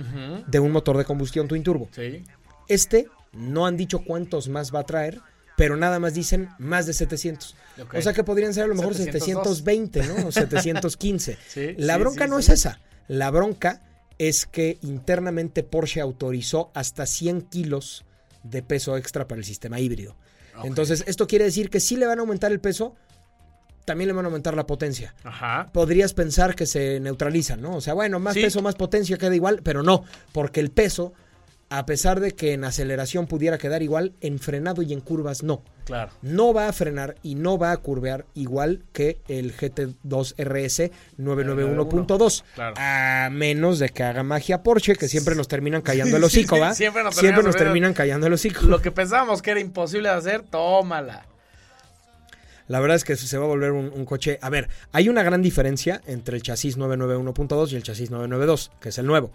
de 0.46 0.60
un 0.60 0.72
motor 0.72 0.96
de 0.96 1.04
combustión 1.04 1.48
twin 1.48 1.62
turbo. 1.62 1.88
Sí. 1.92 2.24
Este 2.68 3.08
no 3.32 3.66
han 3.66 3.76
dicho 3.76 4.02
cuántos 4.04 4.48
más 4.48 4.74
va 4.74 4.80
a 4.80 4.84
traer, 4.86 5.20
pero 5.56 5.76
nada 5.76 5.98
más 5.98 6.14
dicen 6.14 6.48
más 6.58 6.86
de 6.86 6.94
700. 6.94 7.54
Ok. 7.82 7.94
O 7.94 8.02
sea 8.02 8.12
que 8.12 8.24
podrían 8.24 8.54
ser 8.54 8.64
a 8.64 8.66
lo 8.68 8.74
mejor 8.74 8.94
702. 8.94 9.58
720, 9.58 10.06
¿no? 10.22 10.28
O 10.28 10.32
715. 10.32 11.38
Sí, 11.46 11.74
La 11.76 11.98
bronca 11.98 12.24
sí, 12.24 12.30
no 12.30 12.38
es 12.38 12.48
esa. 12.48 12.80
La 13.06 13.30
bronca 13.30 13.82
es 14.18 14.46
que 14.46 14.78
internamente 14.82 15.62
Porsche 15.62 16.00
autorizó 16.00 16.70
hasta 16.74 17.06
100 17.06 17.42
kilos 17.42 18.04
de 18.42 18.62
peso 18.62 18.96
extra 18.96 19.26
para 19.28 19.38
el 19.38 19.44
sistema 19.44 19.78
híbrido. 19.80 20.16
Entonces, 20.64 21.04
esto 21.06 21.26
quiere 21.26 21.46
decir 21.46 21.70
que 21.70 21.80
si 21.80 21.96
le 21.96 22.06
van 22.06 22.18
a 22.18 22.22
aumentar 22.22 22.52
el 22.52 22.60
peso, 22.60 22.94
también 23.86 24.08
le 24.08 24.12
van 24.14 24.26
a 24.26 24.28
aumentar 24.28 24.54
la 24.54 24.66
potencia. 24.66 25.14
Ajá. 25.24 25.70
Podrías 25.72 26.12
pensar 26.12 26.54
que 26.54 26.66
se 26.66 27.00
neutralizan, 27.00 27.60
¿no? 27.62 27.76
O 27.76 27.80
sea, 27.80 27.94
bueno, 27.94 28.18
más 28.20 28.34
Sí. 28.34 28.42
peso, 28.42 28.60
más 28.60 28.74
potencia 28.74 29.16
queda 29.16 29.34
igual, 29.34 29.60
pero 29.62 29.82
no, 29.82 30.04
porque 30.32 30.60
el 30.60 30.70
peso, 30.70 31.12
a 31.72 31.86
pesar 31.86 32.18
de 32.18 32.32
que 32.32 32.52
en 32.52 32.64
aceleración 32.64 33.28
pudiera 33.28 33.56
quedar 33.56 33.80
igual, 33.80 34.12
en 34.20 34.40
frenado 34.40 34.82
y 34.82 34.92
en 34.92 35.00
curvas 35.00 35.44
no. 35.44 35.62
Claro. 35.84 36.10
No 36.20 36.52
va 36.52 36.66
a 36.66 36.72
frenar 36.72 37.14
y 37.22 37.36
no 37.36 37.58
va 37.58 37.70
a 37.70 37.76
curvear 37.76 38.26
igual 38.34 38.82
que 38.92 39.20
el 39.28 39.56
GT2 39.56 40.34
RS 40.36 40.90
991.2. 41.16 42.44
Claro. 42.56 42.74
A 42.76 43.28
menos 43.30 43.78
de 43.78 43.88
que 43.90 44.02
haga 44.02 44.24
magia 44.24 44.64
Porsche, 44.64 44.96
que 44.96 45.06
siempre 45.06 45.36
nos 45.36 45.46
terminan 45.46 45.80
callando 45.80 46.16
el 46.16 46.24
hocico, 46.24 46.58
¿va? 46.58 46.74
siempre 46.74 47.04
nos 47.04 47.14
Siempre 47.14 47.44
terminan 47.52 47.94
callando 47.94 48.26
el 48.26 48.32
hocico. 48.32 48.66
Lo 48.66 48.82
que 48.82 48.90
pensábamos 48.90 49.40
que 49.40 49.52
era 49.52 49.60
imposible 49.60 50.08
de 50.08 50.16
hacer, 50.16 50.42
tómala. 50.42 51.26
La 52.66 52.80
verdad 52.80 52.96
es 52.96 53.04
que 53.04 53.14
se 53.14 53.38
va 53.38 53.44
a 53.44 53.48
volver 53.48 53.70
un, 53.70 53.92
un 53.94 54.04
coche. 54.04 54.38
A 54.42 54.50
ver, 54.50 54.68
hay 54.90 55.08
una 55.08 55.22
gran 55.22 55.40
diferencia 55.40 56.00
entre 56.06 56.36
el 56.36 56.42
chasis 56.42 56.78
991.2 56.78 57.70
y 57.72 57.76
el 57.76 57.84
chasis 57.84 58.10
992, 58.10 58.72
que 58.80 58.88
es 58.88 58.98
el 58.98 59.06
nuevo. 59.06 59.30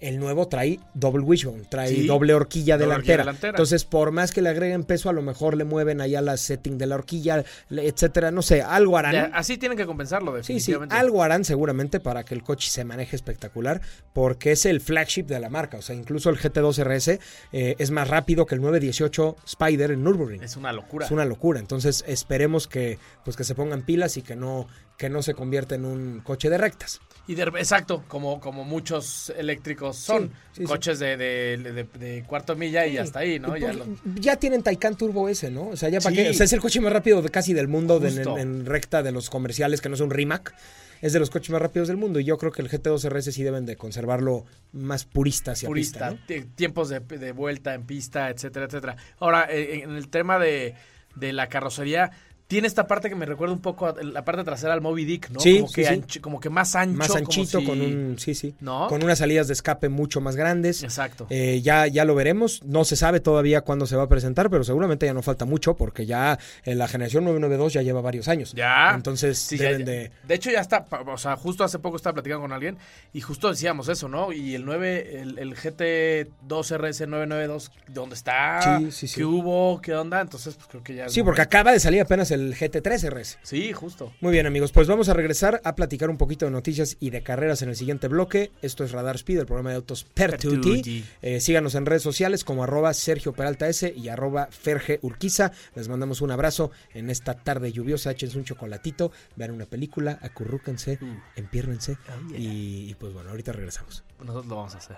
El 0.00 0.18
nuevo 0.18 0.48
trae 0.48 0.80
doble 0.94 1.22
wishbone, 1.24 1.64
trae 1.68 1.88
Sí, 1.88 2.06
doble 2.06 2.34
horquilla 2.34 2.78
delantera. 2.78 3.22
delantera. 3.24 3.50
Entonces, 3.50 3.84
por 3.84 4.10
más 4.12 4.32
que 4.32 4.42
le 4.42 4.48
agreguen 4.48 4.84
peso, 4.84 5.08
a 5.10 5.12
lo 5.12 5.22
mejor 5.22 5.56
le 5.56 5.64
mueven 5.64 6.00
allá 6.00 6.20
la 6.20 6.36
setting 6.36 6.78
de 6.78 6.86
la 6.86 6.94
horquilla, 6.96 7.44
etcétera. 7.70 8.30
No 8.30 8.42
sé, 8.42 8.62
algo 8.62 8.96
harán. 8.96 9.12
Ya, 9.12 9.30
así 9.34 9.58
tienen 9.58 9.76
que 9.76 9.86
compensarlo, 9.86 10.32
Sí, 10.38 10.42
sí, 10.44 10.52
definitivamente. 10.54 10.94
algo 10.96 11.22
harán 11.22 11.44
seguramente 11.44 12.00
para 12.00 12.24
que 12.24 12.34
el 12.34 12.42
coche 12.42 12.70
se 12.70 12.84
maneje 12.84 13.14
espectacular, 13.16 13.80
porque 14.12 14.52
es 14.52 14.66
el 14.66 14.80
flagship 14.80 15.24
de 15.24 15.38
la 15.40 15.50
marca. 15.50 15.78
O 15.78 15.82
sea, 15.82 15.94
incluso 15.94 16.30
el 16.30 16.38
GT2 16.38 16.78
RS 16.84 17.18
eh, 17.52 17.76
es 17.78 17.90
más 17.90 18.08
rápido 18.08 18.46
que 18.46 18.54
el 18.54 18.60
918 18.62 19.36
Spider 19.46 19.90
en 19.90 20.02
Nürburgring. 20.04 20.42
Es 20.42 20.56
una 20.56 20.72
locura. 20.72 21.06
Es 21.06 21.12
una 21.12 21.24
locura. 21.24 21.60
Entonces 21.60 22.04
esperemos 22.06 22.66
que, 22.68 22.98
pues, 23.24 23.36
que 23.36 23.44
se 23.44 23.54
pongan 23.54 23.82
pilas 23.82 24.16
y 24.16 24.22
que 24.22 24.36
no, 24.36 24.66
que 25.00 25.08
no 25.08 25.22
se 25.22 25.32
convierta 25.32 25.74
en 25.76 25.86
un 25.86 26.20
coche 26.20 26.50
de 26.50 26.58
rectas. 26.58 27.00
Y 27.26 27.34
de- 27.34 27.44
exacto, 27.44 28.04
como, 28.06 28.38
como 28.38 28.64
muchos 28.64 29.32
eléctricos 29.34 29.96
son. 29.96 30.28
Sí, 30.52 30.60
sí, 30.60 30.64
coches 30.64 30.98
De, 30.98 31.16
de, 31.16 31.56
de- 31.56 31.84
de 31.98 32.22
cuarto 32.24 32.54
milla 32.54 32.86
y 32.86 32.98
hasta 32.98 33.20
ahí, 33.20 33.38
¿no? 33.38 33.56
Ya 33.56 33.72
lo- 33.72 33.86
ya 34.16 34.36
tienen 34.36 34.62
Taycan 34.62 34.96
Turbo 34.96 35.26
S, 35.30 35.50
¿no? 35.50 35.68
O 35.68 35.76
sea, 35.76 35.88
ya 35.88 36.00
para 36.02 36.14
qué. 36.14 36.28
O 36.28 36.34
sea, 36.34 36.44
es 36.44 36.52
el 36.52 36.60
coche 36.60 36.82
más 36.82 36.92
rápido 36.92 37.22
de, 37.22 37.30
casi 37.30 37.54
del 37.54 37.66
mundo 37.66 37.98
en, 38.04 38.66
recta 38.66 39.02
de 39.02 39.10
los 39.10 39.30
comerciales, 39.30 39.80
que 39.80 39.88
no 39.88 39.94
es 39.94 40.02
un 40.02 40.10
Rimac. 40.10 40.54
Es 41.00 41.14
de 41.14 41.18
los 41.18 41.30
coches 41.30 41.48
más 41.48 41.62
rápidos 41.62 41.88
del 41.88 41.96
mundo. 41.96 42.20
Y 42.20 42.24
yo 42.24 42.36
creo 42.36 42.52
que 42.52 42.60
el 42.60 42.68
GT2 42.68 43.08
RS 43.08 43.32
sí 43.32 43.42
deben 43.42 43.64
de 43.64 43.76
conservarlo 43.76 44.44
más 44.74 45.06
purista 45.06 45.52
hacia 45.52 45.66
purista, 45.66 46.10
pista. 46.26 46.46
tiempos 46.56 46.90
de, 46.90 47.32
vuelta 47.32 47.72
en 47.72 47.84
pista, 47.86 48.28
etcétera, 48.28 48.66
etcétera. 48.66 48.96
Ahora, 49.18 49.46
eh, 49.50 49.80
en 49.82 49.92
el 49.96 50.08
tema 50.08 50.38
de, 50.38 50.74
de 51.14 51.32
la 51.32 51.48
carrocería, 51.48 52.10
tiene 52.50 52.66
esta 52.66 52.88
parte 52.88 53.08
que 53.08 53.14
me 53.14 53.26
recuerda 53.26 53.54
un 53.54 53.60
poco 53.60 53.86
a 53.86 53.94
la 54.02 54.24
parte 54.24 54.42
trasera 54.42 54.72
al 54.74 54.80
Moby 54.80 55.04
Dick, 55.04 55.30
¿no? 55.30 55.38
Sí, 55.38 55.60
como, 55.60 55.72
que 55.72 55.84
sí, 55.84 55.88
sí. 55.94 56.00
ancho- 56.00 56.20
como 56.20 56.40
que 56.40 56.50
más 56.50 56.74
ancho. 56.74 56.98
Más 56.98 57.06
como 57.06 57.18
anchito, 57.20 57.60
si- 57.60 57.64
con 57.64 57.80
un. 57.80 58.16
Sí, 58.18 58.34
sí. 58.34 58.56
¿No? 58.58 58.88
Con 58.88 59.04
unas 59.04 59.18
salidas 59.20 59.46
de 59.46 59.52
escape 59.52 59.88
mucho 59.88 60.20
más 60.20 60.34
grandes. 60.34 60.82
Exacto. 60.82 61.28
Eh, 61.30 61.60
ya, 61.62 61.86
ya 61.86 62.04
lo 62.04 62.16
veremos. 62.16 62.60
No 62.64 62.84
se 62.84 62.96
sabe 62.96 63.20
todavía 63.20 63.60
cuándo 63.60 63.86
se 63.86 63.94
va 63.94 64.02
a 64.02 64.08
presentar, 64.08 64.50
pero 64.50 64.64
seguramente 64.64 65.06
ya 65.06 65.14
no 65.14 65.22
falta 65.22 65.44
mucho 65.44 65.76
porque 65.76 66.06
ya 66.06 66.40
eh, 66.64 66.74
la 66.74 66.88
generación 66.88 67.22
992 67.22 67.72
ya 67.74 67.82
lleva 67.82 68.00
varios 68.00 68.26
años. 68.26 68.52
Ya. 68.52 68.90
Entonces 68.96 69.46
deben 69.50 69.78
ya- 69.80 69.84
de. 69.84 70.10
de 70.26 70.34
hecho, 70.34 70.50
ya 70.50 70.58
está. 70.60 70.84
O 71.06 71.18
sea, 71.18 71.36
justo 71.36 71.62
hace 71.62 71.78
poco 71.78 71.98
estaba 71.98 72.14
platicando 72.14 72.40
con 72.42 72.52
alguien 72.52 72.78
y 73.12 73.20
justo 73.20 73.48
decíamos 73.48 73.88
eso, 73.88 74.08
¿no? 74.08 74.32
Y 74.32 74.56
el 74.56 74.64
9, 74.64 75.20
el, 75.20 75.38
el 75.38 75.54
GT2 75.54 76.70
RS 76.78 77.06
992, 77.06 77.70
¿dónde 77.88 78.14
está? 78.14 78.78
Sí, 78.80 78.90
sí, 78.90 79.06
sí. 79.08 79.14
¿Qué 79.16 79.24
hubo? 79.24 79.80
¿Qué 79.80 79.94
onda? 79.94 80.20
Entonces, 80.20 80.54
pues 80.54 80.66
creo 80.68 80.82
que 80.82 80.94
ya. 80.94 81.08
Sí, 81.08 81.22
porque 81.22 81.42
acaba 81.42 81.72
de 81.72 81.78
salir 81.80 82.00
apenas 82.00 82.30
el 82.30 82.39
GT3 82.54 83.10
RS. 83.10 83.38
Sí, 83.42 83.72
justo. 83.72 84.12
Muy 84.20 84.32
bien, 84.32 84.46
amigos, 84.46 84.72
pues 84.72 84.88
vamos 84.88 85.08
a 85.08 85.14
regresar 85.14 85.60
a 85.64 85.74
platicar 85.74 86.10
un 86.10 86.16
poquito 86.16 86.46
de 86.46 86.50
noticias 86.50 86.96
y 87.00 87.10
de 87.10 87.22
carreras 87.22 87.62
en 87.62 87.68
el 87.68 87.76
siguiente 87.76 88.08
bloque. 88.08 88.50
Esto 88.62 88.84
es 88.84 88.92
Radar 88.92 89.16
Speed, 89.16 89.40
el 89.40 89.46
programa 89.46 89.70
de 89.70 89.76
autos 89.76 90.04
Pertuti. 90.04 90.56
Pertuti. 90.56 91.04
Eh, 91.22 91.40
síganos 91.40 91.74
en 91.74 91.86
redes 91.86 92.02
sociales 92.02 92.44
como 92.44 92.64
arroba 92.64 92.94
Sergio 92.94 93.32
Peralta 93.32 93.68
S 93.68 93.92
y 93.96 94.08
arroba 94.08 94.48
Ferge 94.50 94.98
Urquiza. 95.02 95.52
Les 95.74 95.88
mandamos 95.88 96.20
un 96.20 96.30
abrazo 96.30 96.70
en 96.94 97.10
esta 97.10 97.34
tarde 97.34 97.72
lluviosa. 97.72 98.10
Échense 98.10 98.38
un 98.38 98.44
chocolatito, 98.44 99.12
vean 99.36 99.50
una 99.50 99.66
película, 99.66 100.18
acurrúquense, 100.22 100.98
empiérnense. 101.36 101.98
Oh, 102.08 102.28
yeah. 102.30 102.38
y, 102.38 102.90
y, 102.90 102.94
pues 102.94 103.12
bueno, 103.12 103.30
ahorita 103.30 103.52
regresamos. 103.52 104.04
Nosotros 104.18 104.46
lo 104.46 104.56
vamos 104.56 104.74
a 104.74 104.78
hacer. 104.78 104.96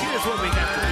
Here's 0.00 0.26
what 0.26 0.42
we 0.42 0.48
got 0.48 0.83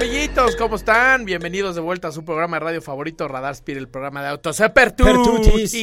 amiguitos, 0.00 0.56
¿cómo 0.56 0.76
están? 0.76 1.26
Bienvenidos 1.26 1.74
de 1.74 1.82
vuelta 1.82 2.08
a 2.08 2.12
su 2.12 2.24
programa 2.24 2.56
de 2.56 2.60
radio 2.64 2.80
favorito, 2.80 3.28
Radar 3.28 3.52
Speed, 3.52 3.76
el 3.76 3.88
programa 3.88 4.22
de 4.22 4.28
autos 4.28 4.58
Pertutis. 4.74 5.74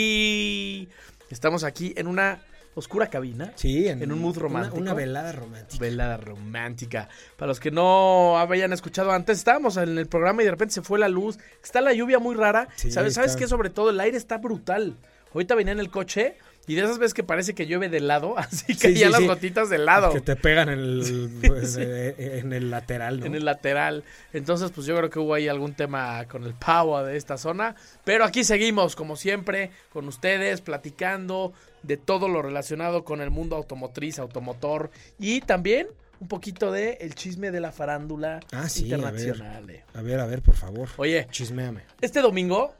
Estamos 1.30 1.64
aquí 1.64 1.94
en 1.96 2.08
una 2.08 2.40
oscura 2.74 3.12
cabina. 3.12 3.52
Sí, 3.56 3.88
En 3.88 4.12
un 4.12 4.20
mood 4.20 4.38
una- 4.38 4.42
romántico. 4.42 4.78
Una, 4.78 4.96
velada 4.96 5.32
romántica. 5.34 5.80
Velada 5.80 6.18
romántica. 6.18 7.10
Para 7.36 7.50
los 7.50 7.60
que 7.60 7.70
no 7.70 8.40
habían 8.40 8.74
escuchado 8.74 9.12
antes, 9.12 9.38
estábamos 9.38 9.78
en 9.78 9.96
el 10.00 10.08
programa 10.08 10.42
y 10.42 10.46
de 10.46 10.52
repente 10.52 10.74
se 10.74 10.82
fue 10.82 10.98
la 10.98 11.10
luz. 11.10 11.38
Está 11.64 11.80
la 11.82 11.94
lluvia 11.94 12.18
muy 12.18 12.34
rara. 12.36 12.70
Sí, 12.76 12.90
¿Sabes, 12.92 13.14
¿sabes 13.14 13.36
qué? 13.36 13.48
Sobre 13.48 13.70
todo 13.70 13.92
el 13.92 14.00
aire 14.00 14.18
está 14.18 14.40
brutal. 14.40 14.96
Ahorita 15.32 15.54
venía 15.54 15.74
en 15.74 15.80
el 15.80 15.92
coche 15.92 16.38
y 16.68 16.76
de 16.76 16.82
esas 16.82 17.00
veces 17.00 17.14
que 17.14 17.24
parece 17.24 17.56
que 17.56 17.66
llueve 17.66 17.90
de 17.90 18.00
lado, 18.02 18.38
así 18.38 18.74
Sí, 18.74 18.76
caían 18.76 18.98
sí, 18.98 19.12
las 19.12 19.22
sí. 19.22 19.28
gotitas 19.28 19.70
de 19.70 19.78
lado. 19.78 20.12
Que 20.14 20.22
te 20.22 20.36
pegan 20.36 20.70
en 20.70 20.80
el, 20.80 21.30
pues, 21.48 21.78
eh, 21.80 22.40
en 22.40 22.54
el 22.54 22.70
lateral, 22.70 23.20
¿no? 23.22 23.26
en 23.26 23.36
el 23.36 23.46
lateral. 23.46 24.04
Entonces, 24.34 24.72
pues 24.72 24.86
yo 24.86 24.96
creo 24.98 25.10
que 25.10 25.20
hubo 25.20 25.34
ahí 25.34 25.48
algún 25.48 25.74
tema 25.74 26.26
con 26.28 26.44
el 26.44 26.54
power 26.54 27.06
de 27.06 27.18
esta 27.18 27.38
zona. 27.38 27.76
Pero 28.04 28.26
aquí 28.26 28.44
seguimos, 28.44 28.96
como 28.96 29.16
siempre, 29.16 29.72
con 29.92 30.08
ustedes, 30.08 30.62
platicando 30.62 31.54
de 31.84 31.98
todo 31.98 32.28
lo 32.28 32.42
relacionado 32.42 33.04
con 33.06 33.22
el 33.22 33.30
mundo 33.32 33.56
automotriz, 33.56 34.20
automotor 34.20 34.92
y 35.20 35.42
también 35.42 35.88
un 36.20 36.28
poquito 36.28 36.72
de 36.72 36.98
el 37.00 37.14
chisme 37.14 37.52
de 37.52 37.60
la 37.62 37.72
farándula 37.72 38.40
Ah, 38.52 38.68
sí, 38.68 38.92
a 38.92 38.98
ver. 38.98 39.06
internacional. 39.06 39.70
eh. 39.70 39.84
A 39.94 40.02
ver, 40.02 40.20
a 40.20 40.26
ver, 40.26 40.42
por 40.42 40.56
favor. 40.56 40.90
Oye, 40.98 41.28
Chismeame. 41.30 41.82
este 42.02 42.22
domingo 42.22 42.74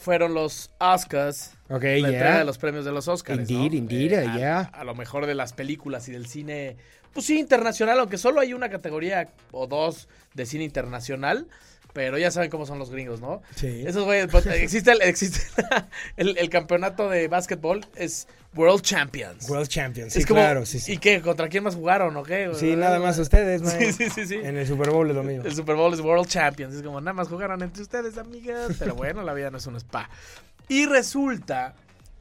fueron 0.00 0.34
los 0.34 0.70
Oscars. 0.78 1.52
Ok, 1.68 1.82
La 1.82 1.98
ya. 1.98 2.08
entrega 2.08 2.38
de 2.38 2.44
los 2.44 2.58
premios 2.58 2.84
de 2.84 2.92
los 2.92 3.06
Oscars. 3.06 3.48
Indeed, 3.50 3.72
indeed, 3.72 4.12
a, 4.14 4.36
yeah. 4.36 4.60
a 4.60 4.84
lo 4.84 4.94
mejor 4.94 5.26
de 5.26 5.34
las 5.34 5.52
películas 5.52 6.08
y 6.08 6.12
del 6.12 6.26
cine, 6.26 6.76
pues 7.12 7.26
sí, 7.26 7.38
internacional, 7.38 7.98
aunque 8.00 8.18
solo 8.18 8.40
hay 8.40 8.52
una 8.52 8.70
categoría 8.70 9.28
o 9.52 9.66
dos 9.66 10.08
de 10.34 10.46
cine 10.46 10.64
internacional. 10.64 11.46
Pero 11.92 12.18
ya 12.18 12.30
saben 12.30 12.50
cómo 12.50 12.66
son 12.66 12.78
los 12.78 12.90
gringos, 12.90 13.20
¿no? 13.20 13.42
Sí. 13.56 13.82
Esos 13.86 14.04
güeyes, 14.04 14.28
pues, 14.30 14.46
existe, 14.46 14.92
el, 14.92 15.02
existe 15.02 15.40
el, 16.16 16.38
el 16.38 16.48
campeonato 16.48 17.08
de 17.08 17.26
básquetbol, 17.26 17.84
es 17.96 18.28
World 18.54 18.82
Champions. 18.82 19.48
World 19.50 19.68
Champions, 19.68 20.12
sí, 20.12 20.20
es 20.20 20.26
como, 20.26 20.40
claro, 20.40 20.64
sí, 20.66 20.78
sí. 20.78 20.92
¿Y 20.92 20.98
qué? 20.98 21.20
¿Contra 21.20 21.48
quién 21.48 21.64
más 21.64 21.74
jugaron 21.74 22.16
o 22.16 22.22
qué? 22.22 22.50
Sí, 22.54 22.76
nada 22.76 23.00
más 23.00 23.18
ustedes, 23.18 23.62
man. 23.62 23.76
Sí, 23.78 23.92
sí, 23.92 24.08
sí, 24.10 24.26
sí. 24.26 24.34
En 24.36 24.56
el 24.56 24.66
Super 24.68 24.90
Bowl 24.90 25.08
el 25.08 25.16
domingo. 25.16 25.44
El 25.44 25.54
Super 25.54 25.74
Bowl 25.74 25.92
es 25.92 26.00
World 26.00 26.28
Champions. 26.28 26.74
Es 26.74 26.82
como, 26.82 27.00
nada 27.00 27.12
más 27.12 27.26
jugaron 27.28 27.60
entre 27.62 27.82
ustedes, 27.82 28.18
amigas. 28.18 28.72
Pero 28.78 28.94
bueno, 28.94 29.22
la 29.22 29.34
vida 29.34 29.50
no 29.50 29.58
es 29.58 29.66
un 29.66 29.76
spa. 29.76 30.08
Y 30.68 30.86
resulta 30.86 31.74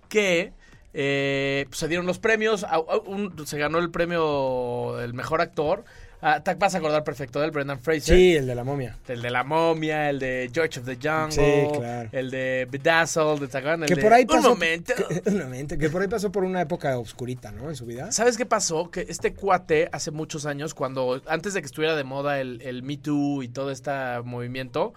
que 0.08 0.52
eh, 0.94 1.66
pues, 1.70 1.78
se 1.80 1.88
dieron 1.88 2.08
los 2.08 2.18
premios. 2.18 2.64
a- 2.64 2.70
a 2.76 2.80
un- 3.06 3.46
se 3.46 3.58
ganó 3.60 3.78
el 3.78 3.92
premio 3.92 4.96
del 4.98 5.14
mejor 5.14 5.42
actor. 5.42 5.84
Ah, 6.22 6.44
te 6.44 6.54
vas 6.56 6.76
a 6.76 6.80
acordar 6.80 7.04
perfecto 7.06 7.40
del 7.40 7.52
Brendan 7.52 7.80
Fraser. 7.80 8.16
Sí, 8.18 8.36
el 8.36 8.46
de 8.46 8.54
la 8.54 8.66
momia. 8.66 8.98
El 9.08 9.22
de 9.22 9.30
La 9.30 9.46
Momia, 9.46 10.10
el 10.10 10.20
de 10.20 10.52
George 10.54 10.82
of 10.82 10.86
the 10.86 10.96
Jungle. 10.96 11.32
Sí, 11.32 11.78
claro. 11.80 12.10
El 12.12 12.30
de 12.30 12.68
Bedazzled, 12.70 13.48
¿te 13.50 13.58
acuerdan? 13.58 13.84
El 13.84 13.88
Que 13.90 13.96
de- 13.96 14.02
por 14.02 14.12
ahí 14.14 14.24
Un 14.24 14.28
pasó. 14.28 14.50
momento. 14.50 14.94
Que, 14.96 15.22
un 15.30 15.40
momento, 15.40 15.78
que 15.78 15.90
por 15.90 16.02
ahí 16.02 16.10
pasó 16.10 16.30
por 16.30 16.44
una 16.44 16.60
época 16.62 16.98
oscurita, 17.00 17.52
¿no? 17.54 17.70
En 17.70 17.76
su 17.78 17.86
vida. 17.86 18.12
¿Sabes 18.12 18.36
qué 18.36 18.46
pasó? 18.46 18.92
Que 18.92 19.06
este 19.08 19.34
cuate 19.34 19.88
hace 19.94 20.12
muchos 20.12 20.46
años, 20.46 20.74
cuando 20.74 21.22
antes 21.28 21.54
de 21.54 21.62
que 21.62 21.68
estuviera 21.68 21.96
de 21.96 22.04
moda 22.04 22.42
el, 22.42 22.62
el 22.64 22.84
Me 22.84 22.98
Too 22.98 23.44
y 23.44 23.48
todo 23.48 23.72
este 23.72 23.92
movimiento, 24.26 24.94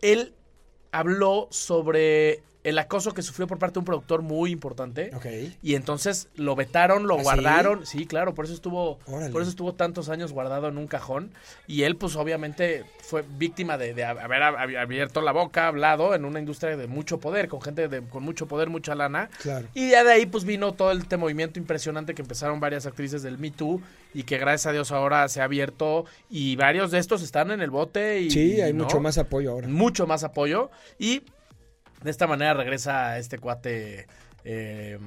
él 0.00 0.34
habló 0.90 1.48
sobre 1.50 2.42
el 2.64 2.78
acoso 2.78 3.12
que 3.12 3.22
sufrió 3.22 3.46
por 3.48 3.58
parte 3.58 3.74
de 3.74 3.78
un 3.80 3.84
productor 3.84 4.22
muy 4.22 4.52
importante. 4.52 5.10
Ok. 5.16 5.26
Y 5.62 5.74
entonces 5.74 6.28
lo 6.36 6.54
vetaron, 6.54 7.08
lo 7.08 7.18
¿Ah, 7.18 7.22
guardaron. 7.22 7.84
Sí? 7.86 8.06
claro, 8.06 8.34
por 8.34 8.44
eso 8.44 8.54
estuvo, 8.54 9.00
Órale. 9.06 9.30
por 9.32 9.42
eso 9.42 9.50
estuvo 9.50 9.74
tantos 9.74 10.08
años 10.08 10.32
guardado 10.32 10.68
en 10.68 10.78
un 10.78 10.86
cajón. 10.86 11.32
Y 11.66 11.82
él, 11.82 11.96
pues, 11.96 12.14
obviamente, 12.14 12.84
fue 13.02 13.24
víctima 13.36 13.78
de, 13.78 13.94
de 13.94 14.04
haber 14.04 14.42
ab- 14.42 14.80
abierto 14.80 15.20
la 15.22 15.32
boca, 15.32 15.66
hablado 15.66 16.14
en 16.14 16.24
una 16.24 16.38
industria 16.38 16.76
de 16.76 16.86
mucho 16.86 17.18
poder, 17.18 17.48
con 17.48 17.60
gente 17.62 17.88
de, 17.88 18.00
con 18.02 18.22
mucho 18.22 18.46
poder, 18.46 18.70
mucha 18.70 18.94
lana. 18.94 19.28
Claro. 19.42 19.66
Y 19.74 19.90
ya 19.90 20.04
de 20.04 20.12
ahí 20.12 20.26
pues 20.26 20.44
vino 20.44 20.72
todo 20.72 20.92
este 20.92 21.16
movimiento 21.16 21.58
impresionante 21.58 22.14
que 22.14 22.22
empezaron 22.22 22.60
varias 22.60 22.86
actrices 22.86 23.22
del 23.24 23.38
Me 23.38 23.50
Too 23.50 23.80
y 24.14 24.22
que 24.22 24.38
gracias 24.38 24.66
a 24.66 24.72
Dios 24.72 24.92
ahora 24.92 25.28
se 25.28 25.40
ha 25.40 25.44
abierto 25.44 26.04
y 26.30 26.54
varios 26.56 26.90
de 26.92 26.98
estos 26.98 27.22
están 27.22 27.50
en 27.50 27.60
el 27.60 27.70
bote 27.70 28.20
y 28.20 28.30
Sí, 28.30 28.60
hay 28.60 28.72
¿no? 28.72 28.84
mucho 28.84 29.00
más 29.00 29.18
apoyo 29.18 29.50
ahora. 29.50 29.66
mucho 29.68 30.06
más 30.06 30.22
apoyo 30.22 30.70
y 30.98 31.22
de 32.02 32.10
esta 32.10 32.26
manera 32.26 32.54
regresa 32.54 33.18
este 33.18 33.38
cuate 33.38 34.06
eh, 34.44 34.98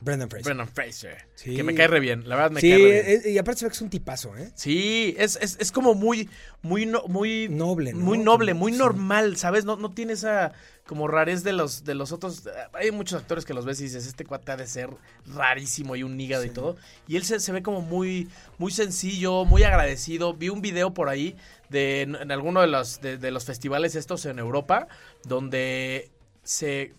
Brendan 0.00 0.28
Fraser. 0.28 0.44
Brendan 0.46 0.68
Fraser 0.68 1.16
Sí. 1.36 1.54
que 1.54 1.62
me 1.62 1.74
cae 1.76 1.86
re 1.86 2.00
bien, 2.00 2.28
la 2.28 2.34
verdad 2.34 2.50
me 2.50 2.60
sí, 2.60 2.70
cae 2.70 2.78
re 2.78 2.84
bien. 2.84 3.04
es- 3.06 3.26
y 3.26 3.38
aparte 3.38 3.60
se 3.60 3.64
ve 3.66 3.70
que 3.70 3.76
es 3.76 3.82
un 3.82 3.90
tipazo, 3.90 4.36
¿eh? 4.36 4.50
Sí, 4.56 5.14
es, 5.16 5.38
es, 5.40 5.56
es 5.60 5.70
como 5.70 5.94
muy, 5.94 6.28
muy, 6.62 6.86
no- 6.86 7.04
muy 7.06 7.48
Noble, 7.48 7.92
¿no? 7.92 8.00
Muy 8.00 8.18
noble, 8.18 8.52
muy 8.54 8.72
sí. 8.72 8.78
normal, 8.78 9.36
¿sabes? 9.36 9.64
No, 9.64 9.76
no 9.76 9.90
tiene 9.92 10.14
esa 10.14 10.52
como 10.86 11.06
rarez 11.06 11.44
de 11.44 11.52
los, 11.52 11.84
de 11.84 11.94
los 11.94 12.10
otros. 12.10 12.42
Hay 12.72 12.90
muchos 12.90 13.20
actores 13.22 13.44
que 13.44 13.54
los 13.54 13.64
ves 13.64 13.80
y 13.80 13.84
dices, 13.84 14.04
este 14.08 14.24
cuate 14.24 14.50
ha 14.50 14.56
de 14.56 14.66
ser 14.66 14.90
rarísimo 15.26 15.94
y 15.94 16.02
un 16.02 16.20
hígado 16.20 16.44
y 16.44 16.50
todo. 16.50 16.76
Y 17.06 17.14
él 17.16 17.24
se, 17.24 17.38
se 17.38 17.52
ve 17.52 17.62
como 17.62 17.80
muy, 17.80 18.28
muy 18.58 18.72
sencillo, 18.72 19.44
muy 19.44 19.62
agradecido. 19.62 20.34
Vi 20.34 20.48
un 20.48 20.60
video 20.60 20.92
por 20.92 21.08
ahí 21.08 21.36
de 21.72 22.02
en, 22.02 22.14
en 22.14 22.30
alguno 22.30 22.60
de 22.60 22.68
los, 22.68 23.00
de, 23.00 23.16
de 23.18 23.30
los 23.32 23.44
festivales 23.44 23.96
estos 23.96 24.24
en 24.26 24.38
Europa, 24.38 24.86
donde 25.24 26.10
se 26.44 26.92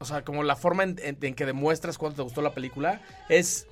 o 0.00 0.04
sea, 0.04 0.22
como 0.24 0.42
la 0.44 0.54
forma 0.56 0.84
en, 0.84 0.96
en- 1.02 1.18
en 1.20 1.34
que 1.34 1.44
demuestras 1.46 1.98
cuánto 1.98 2.16
te 2.16 2.22
gustó 2.22 2.40
la 2.42 2.54
película 2.54 3.00
es 3.28 3.66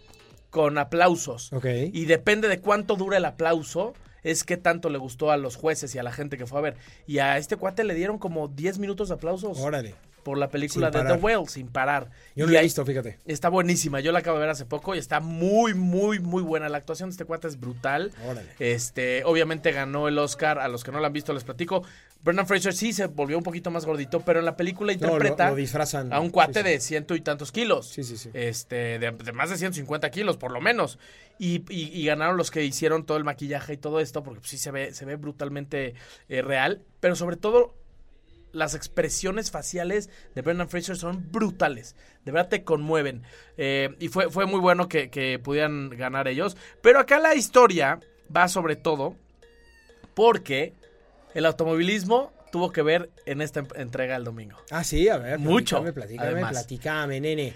con 0.51 0.77
aplausos. 0.79 1.53
Y 1.93 2.07
depende 2.07 2.49
de 2.49 2.61
cuánto 2.61 2.97
dura 2.97 3.17
el 3.19 3.25
aplauso, 3.25 3.95
es 4.25 4.43
qué 4.43 4.57
tanto 4.57 4.91
le 4.91 4.99
gustó 4.99 5.31
a 5.31 5.37
los 5.37 5.55
jueces 5.55 5.95
y 5.95 5.99
a 5.99 6.03
la 6.03 6.11
gente 6.13 6.37
que 6.37 6.47
fue 6.47 6.59
a 6.59 6.63
ver. 6.63 6.77
Y 7.07 7.19
a 7.19 7.39
este 7.39 7.57
cuate 7.57 7.85
le 7.85 7.95
dieron 7.95 8.19
como 8.19 8.49
10 8.49 8.79
minutos 8.79 9.09
de 9.09 9.15
aplausos 9.15 9.59
Órale. 9.61 9.95
Por 10.27 10.39
la 10.39 10.49
película 10.51 10.91
de 10.91 11.05
The. 11.05 11.13
Whale, 11.13 11.47
sin 11.47 11.69
parar. 11.69 12.11
Yo 12.35 12.47
no 12.47 12.53
lo 12.53 12.59
he 12.59 12.63
visto, 12.63 12.85
fíjate. 12.85 13.21
Está 13.27 13.49
buenísima, 13.49 14.01
yo 14.01 14.11
la 14.11 14.19
acabo 14.19 14.39
de 14.39 14.41
ver 14.41 14.51
hace 14.51 14.65
poco 14.65 14.97
y 14.97 14.99
está 14.99 15.21
muy, 15.21 15.73
muy, 15.73 16.19
muy 16.19 16.43
buena. 16.43 16.69
La 16.69 16.79
actuación 16.79 17.11
de 17.11 17.13
este 17.13 17.25
cuate 17.25 17.47
es 17.47 17.61
brutal. 17.61 18.11
Órale. 18.25 18.49
Este, 18.59 19.23
obviamente 19.25 19.71
ganó 19.71 20.09
el 20.09 20.19
Oscar, 20.19 20.59
a 20.59 20.67
los 20.67 20.83
que 20.83 20.91
no 20.91 20.99
lo 20.99 21.07
han 21.07 21.13
visto 21.13 21.33
les 21.33 21.45
platico. 21.45 21.85
Brendan 22.25 22.49
Fraser 22.49 22.75
sí 22.75 22.93
se 22.93 23.07
volvió 23.07 23.39
un 23.39 23.45
poquito 23.45 23.71
más 23.71 23.87
gordito, 23.87 24.19
pero 24.23 24.41
en 24.41 24.47
la 24.47 24.57
película 24.57 24.93
No, 24.95 24.99
lo, 24.99 25.07
interpreta 25.13 25.51
lo 25.51 25.55
disfrazan. 25.55 26.13
a 26.13 26.19
un 26.19 26.31
cuate 26.31 26.55
Sí, 26.55 26.59
sí. 26.67 26.71
de 26.73 26.81
ciento 26.81 27.15
y 27.15 27.21
tantos 27.21 27.53
kilos. 27.53 27.87
Sí, 27.89 28.03
sí, 28.03 28.17
sí. 28.17 28.31
Este, 28.35 28.99
de, 28.99 29.13
de 29.13 29.33
más 29.33 29.49
de 29.51 29.57
150 29.59 30.11
kilos, 30.11 30.37
por 30.37 30.51
lo 30.51 30.61
menos. 30.61 30.99
Y, 31.39 31.63
y- 31.73 31.91
y 31.93 32.07
ganaron 32.07 32.37
los 32.37 32.51
que 32.51 32.65
hicieron 32.65 33.07
todo 33.07 33.17
el 33.17 33.23
maquillaje 33.23 33.75
y 33.75 33.77
todo 33.77 34.01
esto, 34.01 34.25
porque 34.25 34.41
pues, 34.41 34.51
sí 34.51 34.59
se 34.59 34.73
ve, 34.73 34.93
se 34.93 35.05
ve 35.05 35.15
brutalmente 35.15 35.95
eh, 36.29 36.43
real. 36.43 36.83
Pero 36.99 37.15
sobre 37.15 37.37
todo, 37.37 37.77
las 38.57 38.75
expresiones 38.75 39.51
faciales 39.51 40.09
de 40.35 40.43
Brendan 40.43 40.69
Fraser 40.69 40.97
son 40.97 41.31
brutales. 41.31 41.95
De 42.25 42.33
verdad 42.33 42.49
te 42.49 42.65
conmueven. 42.65 43.23
Eh, 43.57 43.95
y 44.01 44.09
fue, 44.09 44.31
fue 44.31 44.47
muy 44.47 44.59
bueno 44.61 44.89
que, 44.89 45.11
que 45.11 45.39
pudieran 45.39 45.91
ganar 45.91 46.27
ellos. 46.27 46.57
Pero 46.83 46.99
acá 46.99 47.19
la 47.21 47.35
historia 47.35 48.01
va 48.35 48.49
sobre 48.49 48.75
todo 48.77 49.15
porque 50.15 50.73
el 51.35 51.47
automovilismo 51.47 52.33
tuvo 52.51 52.73
que 52.73 52.83
ver 52.83 53.11
en 53.27 53.43
esta 53.43 53.61
em- 53.61 53.69
entrega 53.77 54.17
el 54.17 54.25
domingo. 54.25 54.57
Ah, 54.71 54.85
sí, 54.85 55.09
a 55.09 55.19
ver. 55.19 55.39
Mucho, 55.39 55.83
platícame, 55.93 56.29
además. 56.31 56.53
platícame, 56.53 57.21
nene. 57.21 57.53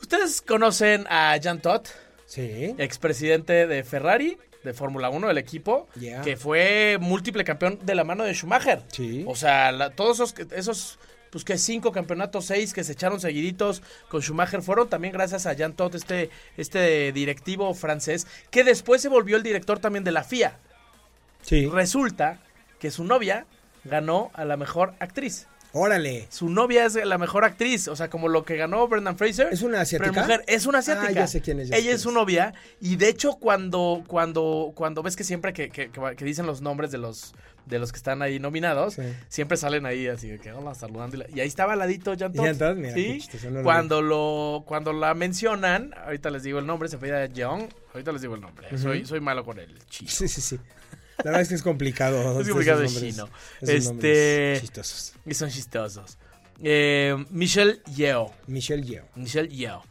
Ustedes 0.00 0.40
conocen 0.42 1.06
a 1.08 1.36
Jean 1.38 1.60
Todt, 1.60 1.88
Sí. 2.26 2.74
expresidente 2.78 3.66
de 3.66 3.84
Ferrari, 3.84 4.38
de 4.64 4.72
Fórmula 4.72 5.10
1 5.10 5.28
del 5.28 5.38
equipo, 5.38 5.88
que 6.24 6.36
fue 6.36 6.96
múltiple 7.00 7.44
campeón 7.44 7.78
de 7.82 7.94
la 7.94 8.02
mano 8.04 8.24
de 8.24 8.34
Schumacher. 8.34 8.82
Sí. 8.88 9.24
O 9.28 9.36
sea, 9.36 9.70
la- 9.72 9.90
todos 9.90 10.18
esos, 10.20 10.34
esos, 10.52 10.98
pues 11.30 11.44
que 11.44 11.58
cinco 11.58 11.92
campeonatos, 11.92 12.46
seis 12.46 12.72
que 12.72 12.82
se 12.82 12.92
echaron 12.92 13.20
seguiditos 13.20 13.82
con 14.08 14.22
Schumacher 14.22 14.62
fueron 14.62 14.88
también 14.88 15.12
gracias 15.12 15.46
a 15.46 15.52
Jean 15.52 15.74
Todt, 15.74 15.94
este, 15.96 16.30
este 16.56 17.12
directivo 17.12 17.72
francés, 17.74 18.26
que 18.50 18.64
después 18.64 19.02
se 19.02 19.08
volvió 19.08 19.36
el 19.36 19.42
director 19.42 19.78
también 19.78 20.02
de 20.04 20.12
la 20.12 20.24
FIA. 20.24 20.58
Sí. 21.42 21.66
Resulta 21.66 22.40
que 22.78 22.90
su 22.90 23.04
novia 23.04 23.46
ganó 23.84 24.30
a 24.34 24.44
la 24.46 24.56
mejor 24.56 24.94
actriz. 24.98 25.46
Órale. 25.76 26.26
Su 26.30 26.48
novia 26.48 26.86
es 26.86 26.94
la 26.94 27.18
mejor 27.18 27.44
actriz, 27.44 27.88
o 27.88 27.96
sea, 27.96 28.08
como 28.08 28.28
lo 28.28 28.44
que 28.44 28.56
ganó 28.56 28.86
Brendan 28.86 29.18
Fraser. 29.18 29.48
¿Es 29.52 29.62
una 29.62 29.80
asiática? 29.80 30.10
Pero 30.12 30.22
mujer, 30.22 30.44
es 30.46 30.66
una 30.66 30.78
asiática. 30.78 31.08
Ah, 31.08 31.12
ya 31.12 31.26
sé 31.26 31.40
quién 31.40 31.58
es, 31.60 31.68
ya 31.68 31.74
Ella 31.76 31.82
quién 31.86 31.94
es 31.96 32.00
su 32.02 32.12
novia 32.12 32.54
y 32.80 32.96
de 32.96 33.08
hecho 33.08 33.32
cuando 33.34 34.02
cuando 34.06 34.72
cuando 34.74 35.02
ves 35.02 35.16
que 35.16 35.24
siempre 35.24 35.52
que, 35.52 35.68
que- 35.70 35.90
dicen 36.24 36.46
los 36.46 36.60
nombres 36.62 36.90
de 36.92 36.98
los 36.98 37.34
de 37.66 37.78
los 37.78 37.92
que 37.92 37.96
están 37.96 38.20
ahí 38.22 38.38
nominados, 38.38 38.94
Sí. 38.94 39.02
siempre 39.28 39.56
salen 39.56 39.84
ahí 39.86 40.06
así 40.06 40.28
de 40.28 40.38
que 40.38 40.52
hola 40.52 40.74
saludando 40.74 41.16
y 41.34 41.40
ahí 41.40 41.48
estaba 41.48 41.72
al 41.72 41.78
ladito 41.80 42.14
Jean 42.14 42.32
Todt. 42.32 42.44
Jean 42.44 42.58
Todt, 42.58 42.76
mira, 42.76 42.94
¿sí? 42.94 43.20
lo 43.50 43.62
cuando 43.64 44.00
lo 44.02 44.64
cuando 44.66 44.92
la 44.92 45.14
mencionan, 45.14 45.92
ahorita 46.04 46.30
les 46.30 46.42
digo 46.44 46.58
el 46.60 46.66
nombre, 46.66 46.88
se 46.88 46.96
apellida 46.96 47.26
Jeong, 47.26 47.68
ahorita 47.94 48.12
les 48.12 48.20
digo 48.22 48.34
el 48.36 48.40
nombre. 48.42 48.68
soy 48.78 49.04
soy 49.06 49.20
malo 49.20 49.44
con 49.44 49.58
el 49.58 49.76
chino. 49.86 50.10
Sí, 50.10 50.28
sí, 50.28 50.40
sí. 50.40 50.58
La 51.18 51.24
verdad 51.24 51.40
es 51.42 51.48
que 51.48 51.54
es 51.54 51.62
complicado. 51.62 52.40
Es 52.40 52.48
complicado 52.48 52.82
el 52.82 52.88
chino. 52.88 53.28
Este- 53.60 54.58
chistosos. 54.60 55.12
Y 55.26 55.34
son 55.34 55.50
chistosos. 55.50 56.18
Eh, 56.62 57.16
Michelle 57.30 57.80
Yeo. 57.94 58.32
Michelle 58.46 58.82
Yeoh. 58.82 59.04
Michelle 59.16 59.48
Yeoh. 59.48 59.82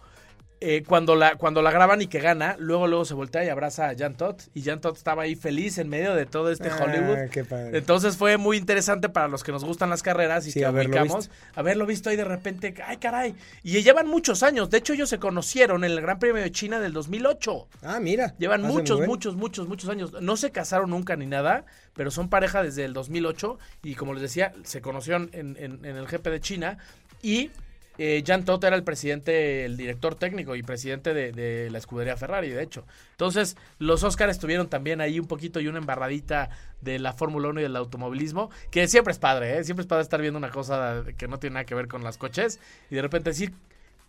Eh, 0.65 0.83
cuando, 0.87 1.15
la, 1.15 1.35
cuando 1.35 1.61
la 1.61 1.71
graban 1.71 2.01
y 2.01 2.07
que 2.07 2.19
gana, 2.19 2.55
luego 2.57 2.87
luego 2.87 3.03
se 3.05 3.13
voltea 3.13 3.43
y 3.43 3.49
abraza 3.49 3.89
a 3.89 3.95
Jan 3.97 4.15
Todd. 4.15 4.35
Y 4.53 4.61
Jan 4.63 4.79
Todd 4.81 4.95
estaba 4.95 5.23
ahí 5.23 5.35
feliz 5.35 5.77
en 5.77 5.89
medio 5.89 6.15
de 6.15 6.25
todo 6.25 6.49
este 6.51 6.69
Ah, 6.69 6.79
Hollywood. 6.81 7.29
qué 7.31 7.43
padre. 7.43 7.77
Entonces 7.77 8.17
fue 8.17 8.37
muy 8.37 8.57
interesante 8.57 9.09
para 9.09 9.27
los 9.27 9.43
que 9.43 9.51
nos 9.51 9.63
gustan 9.65 9.89
las 9.89 10.01
carreras 10.03 10.47
y 10.47 10.51
Sí, 10.51 10.59
que 10.59 10.65
haberlo 10.65 10.91
ubicamos. 11.01 11.29
Haberlo 11.55 11.85
visto 11.85 12.09
ahí 12.09 12.15
de 12.15 12.23
repente, 12.23 12.73
¡ay 12.85 12.97
caray! 12.97 13.35
Y 13.63 13.81
llevan 13.83 14.07
muchos 14.07 14.41
años. 14.43 14.69
De 14.69 14.77
hecho, 14.77 14.93
ellos 14.93 15.09
se 15.09 15.19
conocieron 15.19 15.83
en 15.83 15.91
el 15.91 16.01
Gran 16.01 16.17
Premio 16.19 16.41
de 16.41 16.51
China 16.51 16.79
del 16.79 16.93
2008. 16.93 17.67
Ah, 17.83 17.99
mira. 17.99 18.33
Llevan 18.39 18.61
muchos, 18.61 19.01
muchos, 19.05 19.35
muchos, 19.35 19.67
muchos 19.67 19.89
años. 19.89 20.13
No 20.21 20.37
se 20.37 20.51
casaron 20.51 20.89
nunca 20.89 21.15
ni 21.15 21.25
nada, 21.25 21.65
pero 21.93 22.09
son 22.11 22.29
pareja 22.29 22.63
desde 22.63 22.85
el 22.85 22.93
2008 22.93 23.59
y 23.83 23.95
como 23.95 24.13
les 24.13 24.21
decía, 24.21 24.53
se 24.63 24.81
conocieron 24.81 25.29
en, 25.33 25.57
en- 25.59 25.83
en 25.85 25.97
el 25.97 26.07
GP 26.07 26.29
de 26.29 26.39
China 26.39 26.77
y 27.21 27.51
eh, 27.97 28.23
Jan 28.25 28.43
era 28.63 28.75
el 28.75 28.83
presidente, 28.83 29.65
el 29.65 29.77
director 29.77 30.15
técnico 30.15 30.55
y 30.55 30.63
presidente 30.63 31.13
de, 31.13 31.69
la 31.69 31.77
escudería 31.77 32.17
Ferrari, 32.17 32.49
de 32.49 32.63
hecho. 32.63 32.85
Entonces, 33.11 33.55
los 33.79 34.03
Oscars 34.03 34.31
estuvieron 34.31 34.67
también 34.69 35.01
ahí 35.01 35.19
un 35.19 35.27
poquito 35.27 35.59
y 35.59 35.67
una 35.67 35.77
embarradita 35.79 36.49
de 36.81 36.99
la 36.99 37.13
Fórmula 37.13 37.49
1 37.49 37.59
y 37.59 37.63
del 37.63 37.75
automovilismo, 37.75 38.49
que 38.71 38.87
siempre 38.87 39.11
es 39.11 39.19
padre, 39.19 39.57
¿eh? 39.59 39.63
Siempre 39.63 39.81
es 39.81 39.87
padre 39.87 40.03
estar 40.03 40.19
viendo 40.21 40.37
una 40.37 40.49
cosa 40.49 41.03
que 41.17 41.27
no 41.27 41.39
tiene 41.39 41.55
nada 41.55 41.65
que 41.65 41.75
ver 41.75 41.87
con 41.87 42.03
las 42.03 42.17
coches 42.17 42.59
y 42.89 42.95
de 42.95 43.01
repente 43.01 43.29
decir, 43.29 43.53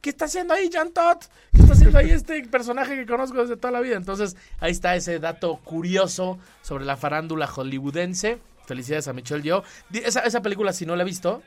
¿Qué 0.01 0.11
está 0.11 0.27
haciendo 0.27 0.53
ahí 0.53 0.69
Jan 0.71 0.93
Todd? 0.93 1.17
¿Qué 1.55 1.63
está 1.63 1.73
haciendo 1.73 1.97
ahí 1.99 2.11
este 2.11 2.43
personaje 2.49 2.95
que 2.95 3.07
conozco 3.07 3.41
desde 3.41 3.57
toda 3.57 3.71
la 3.71 3.81
vida? 3.81 3.97
Entonces, 3.97 4.37
ahí 4.61 4.71
está 4.71 4.95
ese 4.97 5.19
dato 5.19 5.57
curioso 5.65 6.39
sobre 6.61 6.85
la 6.85 6.99
farándula 6.99 7.47
hollywoodense. 7.47 8.39
Felicidades 8.67 9.09
a 9.09 9.15
Michelle. 9.15 9.63
Di- 9.89 10.01
Esa, 10.01 10.21
esa 10.21 10.43
película, 10.43 10.75
si 10.75 10.85
no 10.85 10.95
la 10.95 11.05
he 11.05 11.07
visto, 11.07 11.43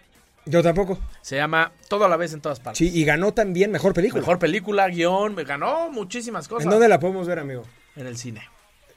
Yo 0.47 0.63
tampoco. 0.63 0.97
se 1.21 1.35
llama 1.35 1.71
Todo 1.87 2.05
a 2.05 2.09
la 2.09 2.17
vez 2.17 2.33
en 2.33 2.41
todas 2.41 2.59
partes. 2.59 2.77
Sí, 2.77 2.89
y 2.97 3.03
ganó 3.05 3.33
también 3.33 3.71
mejor 3.71 3.93
película. 3.93 4.21
Mejor 4.21 4.39
película, 4.39 4.87
guion, 4.87 5.35
me 5.35 5.43
ganó 5.43 5.91
muchísimas 5.91 6.47
cosas. 6.47 6.65
¿En 6.65 6.69
dónde 6.71 6.87
la 6.87 6.99
podemos 6.99 7.27
ver, 7.27 7.39
amigo? 7.39 7.63
En 7.95 8.07
el 8.07 8.17
cine. 8.17 8.41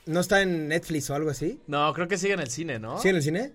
¿No 0.06 0.20
está 0.20 0.42
en 0.42 0.68
Netflix 0.68 1.10
o 1.10 1.14
algo 1.14 1.30
así? 1.30 1.60
No, 1.66 1.92
creo 1.92 2.08
que 2.08 2.16
sigue 2.18 2.34
en 2.34 2.40
el 2.40 2.50
cine, 2.50 2.78
¿no? 2.78 2.98
¿Sí 3.00 3.08
en 3.08 3.16
el 3.16 3.22
cine? 3.22 3.52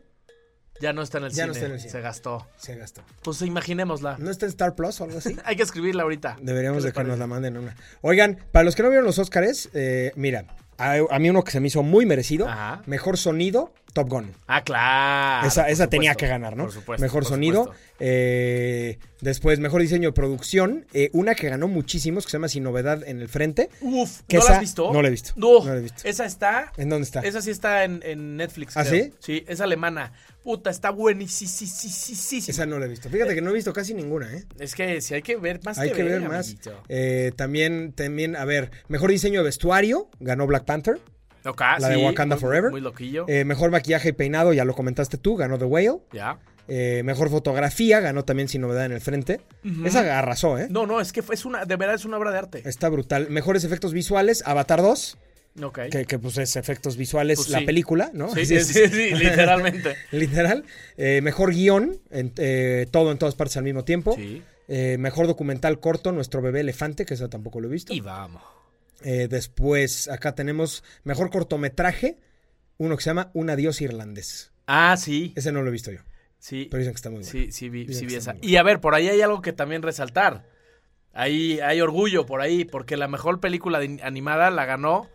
Ya 0.81 0.91
no 0.91 1.01
está 1.01 1.19
en 1.19 1.25
el 1.25 1.29
Ya 1.31 1.35
cine. 1.35 1.47
no 1.47 1.53
está 1.53 1.65
en 1.67 1.71
el 1.71 1.79
cine. 1.79 1.91
Se 1.91 2.01
gastó. 2.01 2.47
Se 2.57 2.75
gastó. 2.75 3.01
Pues 3.23 3.41
imaginémosla. 3.41 4.17
¿No 4.19 4.29
está 4.29 4.45
en 4.45 4.49
Star 4.49 4.75
Plus 4.75 4.99
o 4.99 5.05
algo 5.05 5.17
así? 5.19 5.35
Hay 5.45 5.55
que 5.55 5.63
escribirla 5.63 6.03
ahorita. 6.03 6.37
Deberíamos 6.41 6.83
¿Qué 6.83 6.89
de 6.89 6.93
que 6.93 7.03
nos 7.05 7.17
la 7.17 7.27
manden 7.27 7.57
una. 7.57 7.75
Oigan, 8.01 8.37
para 8.51 8.63
los 8.65 8.75
que 8.75 8.83
no 8.83 8.89
vieron 8.89 9.05
los 9.05 9.17
Oscars, 9.17 9.69
eh, 9.73 10.11
mira, 10.15 10.45
a, 10.77 10.97
a 11.09 11.19
mí 11.19 11.29
uno 11.29 11.43
que 11.43 11.51
se 11.51 11.59
me 11.61 11.67
hizo 11.69 11.81
muy 11.81 12.05
merecido, 12.05 12.47
Ajá. 12.49 12.81
mejor 12.85 13.17
sonido, 13.17 13.73
Top 13.95 14.09
Gun. 14.09 14.31
Ah, 14.45 14.61
claro. 14.63 15.47
esa 15.47 15.69
esa 15.69 15.87
tenía 15.87 16.11
supuesto, 16.11 16.19
que 16.25 16.27
ganar, 16.27 16.57
¿no? 16.57 16.65
Por 16.65 16.73
supuesto. 16.73 17.01
mejor 17.01 17.23
por 17.23 17.29
sonido. 17.31 17.63
supuesto. 17.63 17.85
eh, 18.01 18.99
después, 19.21 19.59
mejor 19.59 19.81
diseño 19.81 20.09
de 20.09 20.13
producción. 20.13 20.85
eh, 20.93 21.09
una 21.13 21.33
que 21.33 21.47
ganó 21.49 21.67
muchísimos, 21.69 22.25
que 22.25 22.31
se 22.31 22.37
llama 22.37 22.49
Sin 22.49 22.63
Novedad 22.63 23.01
en 23.07 23.21
el 23.21 23.29
Frente. 23.29 23.69
Uf, 23.79 24.21
Que 24.27 24.37
¿no 24.37 24.43
la 24.43 24.51
has 24.55 24.59
visto? 24.59 24.91
no 24.91 25.01
la 25.01 25.07
he 25.07 25.11
visto, 25.11 25.31
No, 25.37 25.63
no 25.65 25.71
la 25.73 25.77
he 25.79 25.81
visto. 25.81 26.01
Esa 26.03 26.25
está. 26.25 26.73
¿En 26.77 26.89
dónde 26.89 27.05
está? 27.05 27.21
Esa 27.21 27.41
sí 27.41 27.51
está 27.51 27.85
en, 27.85 28.01
en 28.03 28.35
Netflix. 28.35 28.75
¿Ah, 28.77 28.83
creo. 28.83 29.05
sí? 29.05 29.13
Sí, 29.19 29.45
es 29.47 29.61
alemana. 29.61 30.11
Puta, 30.43 30.69
está 30.69 30.91
buenísima. 30.91 31.49
Esa 32.47 32.65
no 32.65 32.77
la 32.77 32.85
he 32.85 32.89
visto. 32.89 33.09
Fíjate 33.09 33.33
que 33.33 33.41
no 33.41 33.49
he 33.49 33.53
visto 33.53 33.73
casi 33.73 33.93
ninguna, 33.93 34.31
¿eh? 34.31 34.43
Es 34.59 34.75
que 34.75 35.01
si 35.01 35.13
hay 35.15 35.21
que 35.21 35.37
ver 35.37 35.59
más 35.63 35.77
Hay 35.79 35.89
que 35.89 35.95
que 35.95 36.03
ver 36.03 36.21
más. 36.21 36.55
Eh, 36.89 37.31
también, 37.35 37.93
también, 37.93 38.35
a 38.35 38.45
ver, 38.45 38.71
mejor 38.87 39.09
diseño 39.09 39.39
de 39.39 39.45
vestuario, 39.45 40.09
ganó 40.19 40.45
Black 40.45 40.65
Panther. 40.65 40.99
La 41.79 41.89
de 41.89 41.95
sí, 41.95 42.03
Wakanda 42.03 42.35
muy- 42.35 42.41
Forever. 42.41 42.71
Muy 42.71 42.81
loquillo. 42.81 43.25
Eh, 43.27 43.45
mejor 43.45 43.71
maquillaje 43.71 44.09
y 44.09 44.11
peinado, 44.13 44.53
ya 44.53 44.65
lo 44.65 44.73
comentaste 44.73 45.17
tú, 45.17 45.35
ganó 45.35 45.57
The 45.57 45.65
Whale. 45.65 45.99
ya. 46.11 46.39
Eh, 46.67 47.03
mejor 47.05 47.29
fotografía, 47.29 47.99
ganó 47.99 48.25
también 48.25 48.47
Sin 48.49 48.61
Novedad 48.61 48.85
en 48.85 48.91
el 48.91 48.99
Frente. 49.01 49.39
Esa 49.85 50.17
arrasó, 50.17 50.57
¿eh? 50.57 50.65
No, 50.71 50.87
no, 50.87 50.99
es 50.99 51.13
que 51.13 51.21
es 51.31 51.45
una, 51.45 51.63
de 51.65 51.75
verdad 51.75 51.93
es 51.95 52.05
una 52.05 52.17
obra 52.17 52.31
de 52.31 52.39
arte. 52.39 52.61
Está 52.65 52.89
brutal. 52.89 53.27
Mejores 53.29 53.63
efectos 53.63 53.93
visuales, 53.93 54.41
Avatar 54.47 54.81
2, 54.81 55.15
Ok. 55.61 55.79
que, 55.91 56.05
que, 56.05 56.17
pues 56.17 56.39
es 56.39 56.55
efectos 56.55 56.97
visuales 56.97 57.37
Pues 57.37 57.49
la 57.49 57.59
sí. 57.59 57.65
película, 57.65 58.09
¿no? 58.13 58.33
Sí, 58.33 58.45
sí, 58.47 58.55
es. 58.55 58.67
sí, 58.69 59.11
literalmente. 59.13 59.95
Literal. 60.11 60.63
Eh, 60.97 61.21
mejor 61.21 61.51
guion, 61.53 61.99
en- 62.09 62.33
eh, 62.37 62.87
todo 62.89 63.11
en 63.11 63.19
todas 63.19 63.35
partes 63.35 63.57
al 63.57 63.63
mismo 63.63 63.83
tiempo. 63.83 64.15
Sí. 64.15 64.41
Eh, 64.67 64.97
mejor 64.97 65.27
documental 65.27 65.79
corto, 65.79 66.11
Nuestro 66.11 66.41
bebé 66.41 66.61
elefante, 66.61 67.05
que 67.05 67.13
eso 67.13 67.29
tampoco 67.29 67.59
lo 67.59 67.67
he 67.67 67.71
visto. 67.71 67.93
Y 67.93 67.99
vamos. 68.01 68.41
Eh, 69.07 69.27
después, 69.29 70.07
acá 70.09 70.33
tenemos 70.33 70.83
mejor 71.03 71.29
cortometraje, 71.29 72.17
uno 72.77 72.97
que 72.97 73.03
se 73.03 73.11
llama 73.11 73.29
Un 73.33 73.51
adiós 73.51 73.79
irlandés. 73.81 74.51
Ah, 74.65 74.97
sí. 74.97 75.31
Ese 75.35 75.51
no 75.51 75.61
lo 75.61 75.67
he 75.69 75.71
visto 75.71 75.91
yo, 75.91 75.99
Sí. 76.39 76.67
pero 76.71 76.79
dicen 76.79 76.93
que 76.93 76.97
está 76.97 77.09
muy 77.11 77.19
bueno. 77.19 77.31
Sí, 77.31 77.51
sí 77.51 77.69
vi, 77.69 77.93
sí 77.93 78.07
vi 78.07 78.15
esa. 78.15 78.35
Y 78.41 78.55
a 78.55 78.63
ver, 78.63 78.81
por 78.81 78.95
ahí 78.95 79.07
hay 79.07 79.21
algo 79.21 79.41
que 79.43 79.53
también 79.53 79.83
resaltar. 79.83 80.47
Ahí 81.13 81.59
hay 81.59 81.79
orgullo 81.81 82.25
por 82.25 82.41
ahí, 82.41 82.65
porque 82.65 82.97
la 82.97 83.07
mejor 83.07 83.39
película 83.39 83.79
animada 84.01 84.49
la 84.49 84.65
ganó 84.65 85.07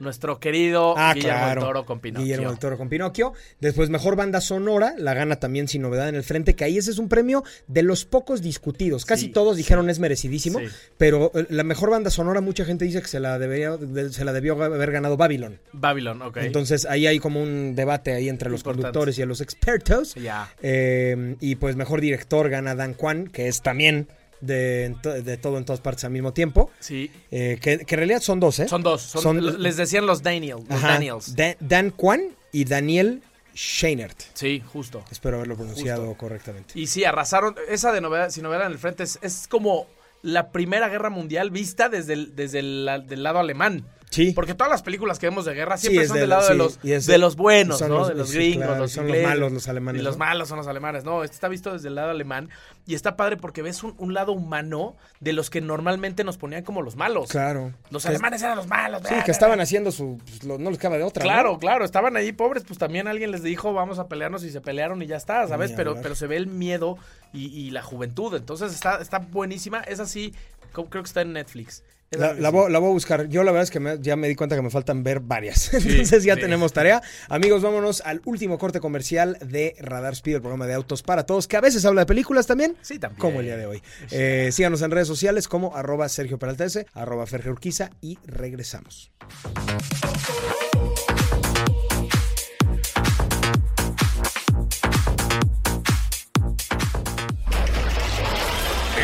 nuestro 0.00 0.38
querido 0.40 0.94
Ah, 0.96 1.12
Guillermo 1.14 1.38
claro. 1.38 1.60
del 1.60 1.68
Toro 1.68 1.86
con 1.86 2.00
Pinocchio. 2.00 2.24
Guillermo 2.24 2.56
Toro 2.58 2.76
con 2.78 2.88
Pinocchio. 2.88 3.32
Después, 3.60 3.90
mejor 3.90 4.16
banda 4.16 4.40
sonora, 4.40 4.94
la 4.98 5.14
gana 5.14 5.36
también 5.36 5.68
sin 5.68 5.82
novedad 5.82 6.08
en 6.08 6.14
el 6.14 6.24
frente, 6.24 6.54
que 6.54 6.64
ahí 6.64 6.78
ese 6.78 6.90
es 6.90 6.98
un 6.98 7.08
premio 7.08 7.44
de 7.68 7.82
los 7.82 8.04
pocos 8.04 8.42
discutidos. 8.42 9.04
Casi 9.04 9.26
Sí, 9.26 9.32
todos 9.32 9.56
dijeron 9.56 9.88
es 9.90 9.98
merecidísimo, 9.98 10.58
Sí. 10.60 10.66
pero 10.98 11.30
eh, 11.34 11.46
la 11.50 11.64
mejor 11.64 11.90
banda 11.90 12.10
sonora, 12.10 12.40
mucha 12.40 12.64
gente 12.64 12.84
dice 12.84 13.00
que 13.00 13.08
se 13.08 13.20
la, 13.20 13.38
debería, 13.38 13.76
se 14.10 14.24
la 14.24 14.32
debió 14.32 14.60
haber 14.62 14.90
ganado 14.90 15.16
Babylon. 15.16 15.58
Babylon, 15.72 16.22
ok. 16.22 16.38
Entonces, 16.38 16.84
ahí 16.86 17.06
hay 17.06 17.18
como 17.18 17.40
un 17.42 17.74
debate 17.74 18.12
ahí 18.12 18.28
entre 18.28 18.50
los 18.50 18.60
Importante. 18.60 18.82
conductores 18.86 19.18
y 19.18 19.24
los 19.24 19.40
expertos. 19.40 20.14
ya. 20.14 20.52
Eh, 20.62 21.36
y 21.40 21.56
pues 21.56 21.76
mejor 21.76 22.00
director 22.00 22.48
gana 22.50 22.74
Dan 22.74 22.94
Kwan, 22.94 23.28
que 23.28 23.48
es 23.48 23.62
también 23.62 24.08
de, 24.44 24.94
de 25.24 25.36
todo 25.36 25.58
en 25.58 25.64
todas 25.64 25.80
partes 25.80 26.04
al 26.04 26.10
mismo 26.12 26.32
tiempo. 26.32 26.70
Sí. 26.80 27.10
Eh, 27.30 27.58
que, 27.60 27.78
que 27.78 27.94
en 27.94 27.98
realidad 27.98 28.20
son 28.20 28.40
dos, 28.40 28.58
¿eh? 28.60 28.68
Son 28.68 28.82
dos. 28.82 29.02
son- 29.02 29.22
Son- 29.22 29.62
les 29.62 29.76
decían 29.76 30.06
los 30.06 30.22
Daniel, 30.22 30.58
los 30.68 30.78
Ajá. 30.78 30.88
Daniels. 30.94 31.34
Da- 31.36 31.56
Dan 31.60 31.90
Kwan 31.90 32.22
y 32.52 32.64
Daniel 32.64 33.22
Scheinert. 33.54 34.20
Sí, 34.34 34.62
justo. 34.72 35.04
Espero 35.10 35.36
haberlo 35.36 35.56
pronunciado 35.56 36.06
Justo. 36.06 36.18
correctamente. 36.18 36.78
Y 36.78 36.86
sí, 36.88 37.04
arrasaron. 37.04 37.54
Esa 37.68 37.92
de 37.92 38.00
novedad, 38.00 38.30
sin 38.30 38.42
novedad 38.42 38.66
en 38.66 38.72
el 38.72 38.78
frente 38.78 39.02
es, 39.04 39.18
es 39.22 39.46
como 39.48 39.86
la 40.22 40.50
primera 40.50 40.88
guerra 40.88 41.10
mundial 41.10 41.50
vista 41.50 41.88
desde 41.88 42.14
el, 42.14 42.34
desde 42.34 42.58
el 42.60 43.04
del 43.06 43.22
lado 43.22 43.38
alemán. 43.38 43.86
Sí. 44.10 44.32
Porque 44.32 44.54
todas 44.54 44.70
las 44.70 44.82
películas 44.82 45.18
que 45.18 45.26
vemos 45.26 45.44
de 45.44 45.54
guerra 45.54 45.76
siempre 45.76 46.06
son 46.06 46.14
de 46.14 46.20
del 46.20 46.30
la- 46.30 46.36
lado 46.36 46.46
sí, 46.48 46.52
de, 46.52 46.58
los, 46.58 46.78
es 46.84 47.06
de 47.06 47.18
los 47.18 47.36
buenos, 47.36 47.80
¿no? 47.80 47.88
los- 47.88 48.08
de 48.08 48.14
los 48.14 48.30
gringos, 48.32 48.64
claro, 48.66 48.80
los 48.82 48.92
son 48.92 49.08
los 49.08 49.16
malos 49.22 49.52
los 49.52 49.68
alemanes, 49.68 50.00
Y 50.00 50.04
los 50.04 50.14
¿no? 50.16 50.24
malos 50.24 50.48
son 50.48 50.58
los 50.58 50.66
alemanes. 50.68 51.04
No, 51.04 51.24
este 51.24 51.34
está 51.34 51.48
visto 51.48 51.72
desde 51.72 51.88
el 51.88 51.96
lado 51.96 52.10
alemán. 52.10 52.48
Y 52.86 52.94
está 52.94 53.16
padre 53.16 53.36
porque 53.36 53.62
ves 53.62 53.82
un, 53.82 53.94
un 53.98 54.14
lado 54.14 54.32
humano 54.32 54.94
de 55.20 55.32
los 55.32 55.50
que 55.50 55.60
normalmente 55.60 56.22
nos 56.22 56.36
ponían 56.36 56.62
como 56.64 56.82
los 56.82 56.96
malos. 56.96 57.30
Claro. 57.30 57.72
Los 57.90 58.06
alemanes 58.06 58.42
eran 58.42 58.56
los 58.56 58.66
malos. 58.66 59.02
Sí, 59.08 59.14
que 59.24 59.30
estaban 59.30 59.60
haciendo 59.60 59.90
su. 59.90 60.18
pues, 60.24 60.44
lo- 60.44 60.58
no 60.58 60.70
les 60.70 60.78
cabe 60.78 60.98
de 60.98 61.04
otra. 61.04 61.24
¿no? 61.24 61.28
Claro, 61.30 61.58
claro, 61.58 61.84
estaban 61.84 62.16
ahí 62.16 62.32
pobres, 62.32 62.62
pues 62.64 62.78
también 62.78 63.08
alguien 63.08 63.30
les 63.30 63.42
dijo 63.42 63.72
vamos 63.72 63.98
a 63.98 64.06
pelearnos 64.06 64.44
y 64.44 64.50
se 64.50 64.60
pelearon 64.60 65.02
y 65.02 65.06
ya 65.06 65.16
está, 65.16 65.46
¿sabes? 65.48 65.72
Pero, 65.72 65.96
pero 66.02 66.14
se 66.14 66.26
ve 66.26 66.36
el 66.36 66.46
miedo 66.46 66.98
y, 67.32 67.46
y 67.46 67.70
la 67.70 67.82
juventud, 67.82 68.34
entonces 68.34 68.72
está, 68.72 69.00
está 69.00 69.18
buenísima, 69.18 69.80
es 69.80 69.98
así, 69.98 70.34
creo 70.72 70.88
que 70.90 70.98
está 71.00 71.22
en 71.22 71.32
Netflix. 71.32 71.82
La, 72.10 72.50
voy, 72.50 72.70
la 72.70 72.78
voy 72.78 72.90
a 72.90 72.92
buscar. 72.92 73.26
Yo 73.28 73.42
la 73.42 73.50
verdad 73.50 73.64
es 73.64 73.70
que 73.72 73.80
me- 73.80 73.98
ya 74.00 74.14
me 74.14 74.28
di 74.28 74.36
cuenta 74.36 74.54
que 74.54 74.62
me 74.62 74.70
faltan 74.70 75.02
ver 75.02 75.18
varias. 75.20 75.72
Entonces 75.74 76.22
ya 76.22 76.34
sí. 76.36 76.40
tenemos 76.40 76.72
tarea. 76.72 77.02
Amigos, 77.28 77.62
vámonos 77.62 78.02
al 78.02 78.20
último 78.24 78.56
corte 78.58 78.78
comercial 78.78 79.36
de 79.44 79.74
Radar 79.80 80.12
Speed, 80.12 80.36
el 80.36 80.40
programa 80.40 80.66
de 80.68 80.74
autos 80.74 81.02
para 81.02 81.26
todos, 81.26 81.48
que 81.48 81.56
a 81.56 81.60
veces 81.60 81.84
habla 81.84 82.02
de 82.02 82.06
películas 82.06 82.46
también. 82.46 82.76
Sí, 82.82 82.98
también. 83.00 83.18
Como 83.20 83.40
el 83.40 83.46
día 83.46 83.56
de 83.56 83.66
hoy. 83.66 83.82
Eh, 84.12 84.50
síganos 84.52 84.80
en 84.82 84.92
redes 84.92 85.08
sociales 85.08 85.48
como 85.48 85.74
arroba 85.74 86.08
Sergio 86.08 86.38
Peralta 86.38 86.64
S, 86.66 86.86
arroba 86.92 87.26
Ferge 87.26 87.50
Urquiza 87.50 87.90
y 88.00 88.18
regresamos. 88.26 89.10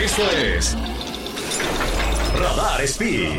Esto 0.02 0.22
es 0.30 0.76
Radar 2.40 2.80
Speed. 2.84 3.38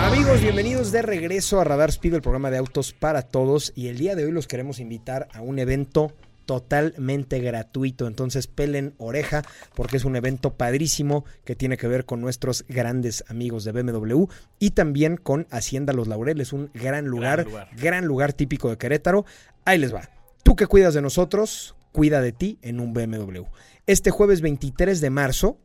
Amigos, 0.00 0.42
bienvenidos 0.42 0.92
de 0.92 1.00
regreso 1.00 1.60
a 1.60 1.64
Radar 1.64 1.88
Speed, 1.88 2.12
el 2.12 2.20
programa 2.20 2.50
de 2.50 2.58
autos 2.58 2.92
para 2.92 3.22
todos. 3.22 3.72
Y 3.74 3.88
el 3.88 3.96
día 3.96 4.16
de 4.16 4.26
hoy 4.26 4.32
los 4.32 4.46
queremos 4.46 4.78
invitar 4.78 5.28
a 5.32 5.40
un 5.40 5.58
evento 5.58 6.12
totalmente 6.44 7.40
gratuito. 7.40 8.06
Entonces 8.06 8.46
pelen 8.46 8.94
oreja 8.98 9.42
porque 9.74 9.96
es 9.96 10.04
un 10.04 10.16
evento 10.16 10.54
padrísimo 10.54 11.24
que 11.44 11.56
tiene 11.56 11.76
que 11.76 11.88
ver 11.88 12.04
con 12.04 12.20
nuestros 12.20 12.64
grandes 12.68 13.24
amigos 13.28 13.64
de 13.64 13.72
BMW 13.72 14.24
y 14.58 14.70
también 14.70 15.16
con 15.16 15.46
Hacienda 15.50 15.92
Los 15.92 16.08
Laureles, 16.08 16.52
un 16.52 16.70
gran 16.74 17.06
lugar, 17.06 17.44
lugar. 17.44 17.68
gran 17.76 18.06
lugar 18.06 18.32
típico 18.32 18.70
de 18.70 18.78
Querétaro. 18.78 19.24
Ahí 19.64 19.78
les 19.78 19.94
va. 19.94 20.08
Tú 20.42 20.56
que 20.56 20.66
cuidas 20.66 20.94
de 20.94 21.02
nosotros, 21.02 21.76
cuida 21.92 22.20
de 22.20 22.32
ti 22.32 22.58
en 22.62 22.80
un 22.80 22.92
BMW. 22.92 23.42
Este 23.86 24.10
jueves 24.10 24.40
23 24.40 25.00
de 25.00 25.10
marzo 25.10 25.58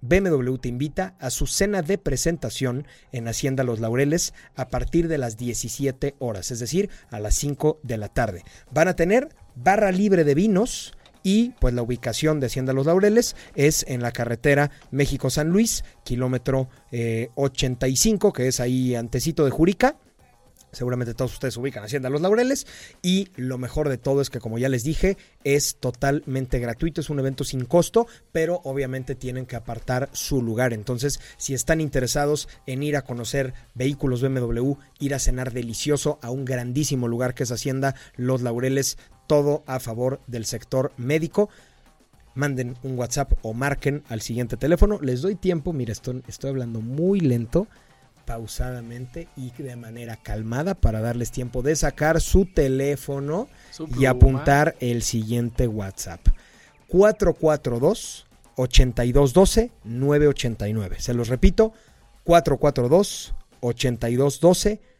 BMW 0.00 0.56
te 0.56 0.68
invita 0.68 1.14
a 1.18 1.30
su 1.30 1.46
cena 1.46 1.82
de 1.82 1.98
presentación 1.98 2.86
en 3.12 3.28
Hacienda 3.28 3.64
Los 3.64 3.80
Laureles 3.80 4.34
a 4.54 4.68
partir 4.68 5.08
de 5.08 5.18
las 5.18 5.36
17 5.36 6.16
horas, 6.18 6.50
es 6.50 6.60
decir, 6.60 6.90
a 7.10 7.20
las 7.20 7.34
5 7.36 7.80
de 7.82 7.98
la 7.98 8.08
tarde. 8.08 8.42
Van 8.70 8.88
a 8.88 8.96
tener 8.96 9.28
barra 9.56 9.90
libre 9.90 10.24
de 10.24 10.34
vinos 10.34 10.92
y 11.26 11.50
pues 11.58 11.74
la 11.74 11.82
ubicación 11.82 12.38
de 12.38 12.46
Hacienda 12.46 12.72
Los 12.72 12.86
Laureles 12.86 13.34
es 13.56 13.84
en 13.88 14.00
la 14.00 14.12
carretera 14.12 14.70
México-San 14.92 15.48
Luis, 15.48 15.82
kilómetro 16.04 16.68
eh, 16.92 17.30
85, 17.34 18.32
que 18.32 18.46
es 18.46 18.60
ahí 18.60 18.94
antecito 18.94 19.44
de 19.44 19.50
Jurica. 19.50 19.96
Seguramente 20.70 21.14
todos 21.14 21.32
ustedes 21.32 21.56
ubican 21.56 21.82
Hacienda 21.82 22.10
Los 22.10 22.20
Laureles. 22.20 22.66
Y 23.02 23.28
lo 23.34 23.58
mejor 23.58 23.88
de 23.88 23.98
todo 23.98 24.20
es 24.20 24.30
que, 24.30 24.40
como 24.40 24.58
ya 24.58 24.68
les 24.68 24.84
dije, 24.84 25.16
es 25.42 25.76
totalmente 25.76 26.58
gratuito. 26.58 27.00
Es 27.00 27.10
un 27.10 27.18
evento 27.18 27.42
sin 27.44 27.64
costo, 27.64 28.06
pero 28.30 28.60
obviamente 28.62 29.14
tienen 29.14 29.46
que 29.46 29.56
apartar 29.56 30.10
su 30.12 30.42
lugar. 30.42 30.72
Entonces, 30.74 31.18
si 31.38 31.54
están 31.54 31.80
interesados 31.80 32.48
en 32.66 32.82
ir 32.82 32.96
a 32.96 33.02
conocer 33.02 33.54
vehículos 33.74 34.22
BMW, 34.22 34.74
ir 35.00 35.14
a 35.14 35.18
cenar 35.18 35.52
delicioso 35.52 36.18
a 36.20 36.30
un 36.30 36.44
grandísimo 36.44 37.08
lugar 37.08 37.34
que 37.34 37.44
es 37.44 37.50
Hacienda 37.50 37.94
Los 38.16 38.42
Laureles, 38.42 38.98
todo 39.26 39.62
a 39.66 39.80
favor 39.80 40.20
del 40.26 40.44
sector 40.44 40.92
médico 40.96 41.48
manden 42.34 42.76
un 42.82 42.98
WhatsApp 42.98 43.32
o 43.42 43.54
marquen 43.54 44.04
al 44.08 44.20
siguiente 44.20 44.56
teléfono. 44.56 44.98
Les 45.00 45.22
doy 45.22 45.34
tiempo, 45.34 45.72
mira, 45.72 45.92
estoy, 45.92 46.22
estoy 46.28 46.50
hablando 46.50 46.80
muy 46.80 47.20
lento 47.20 47.66
pausadamente 48.26 49.28
y 49.36 49.50
de 49.52 49.76
manera 49.76 50.16
calmada 50.16 50.74
para 50.74 51.00
darles 51.00 51.30
tiempo 51.30 51.62
de 51.62 51.76
sacar 51.76 52.20
su 52.20 52.44
teléfono 52.44 53.48
Su 53.70 53.88
y 53.98 54.06
apuntar 54.06 54.76
el 54.80 55.02
siguiente 55.02 55.66
WhatsApp. 55.66 56.20
442 56.88 58.26
8212 58.56 59.70
989. 59.84 60.96
Se 60.98 61.14
los 61.14 61.28
repito, 61.28 61.72
442 62.24 63.34
8212 63.60 64.70
989. 64.70 64.95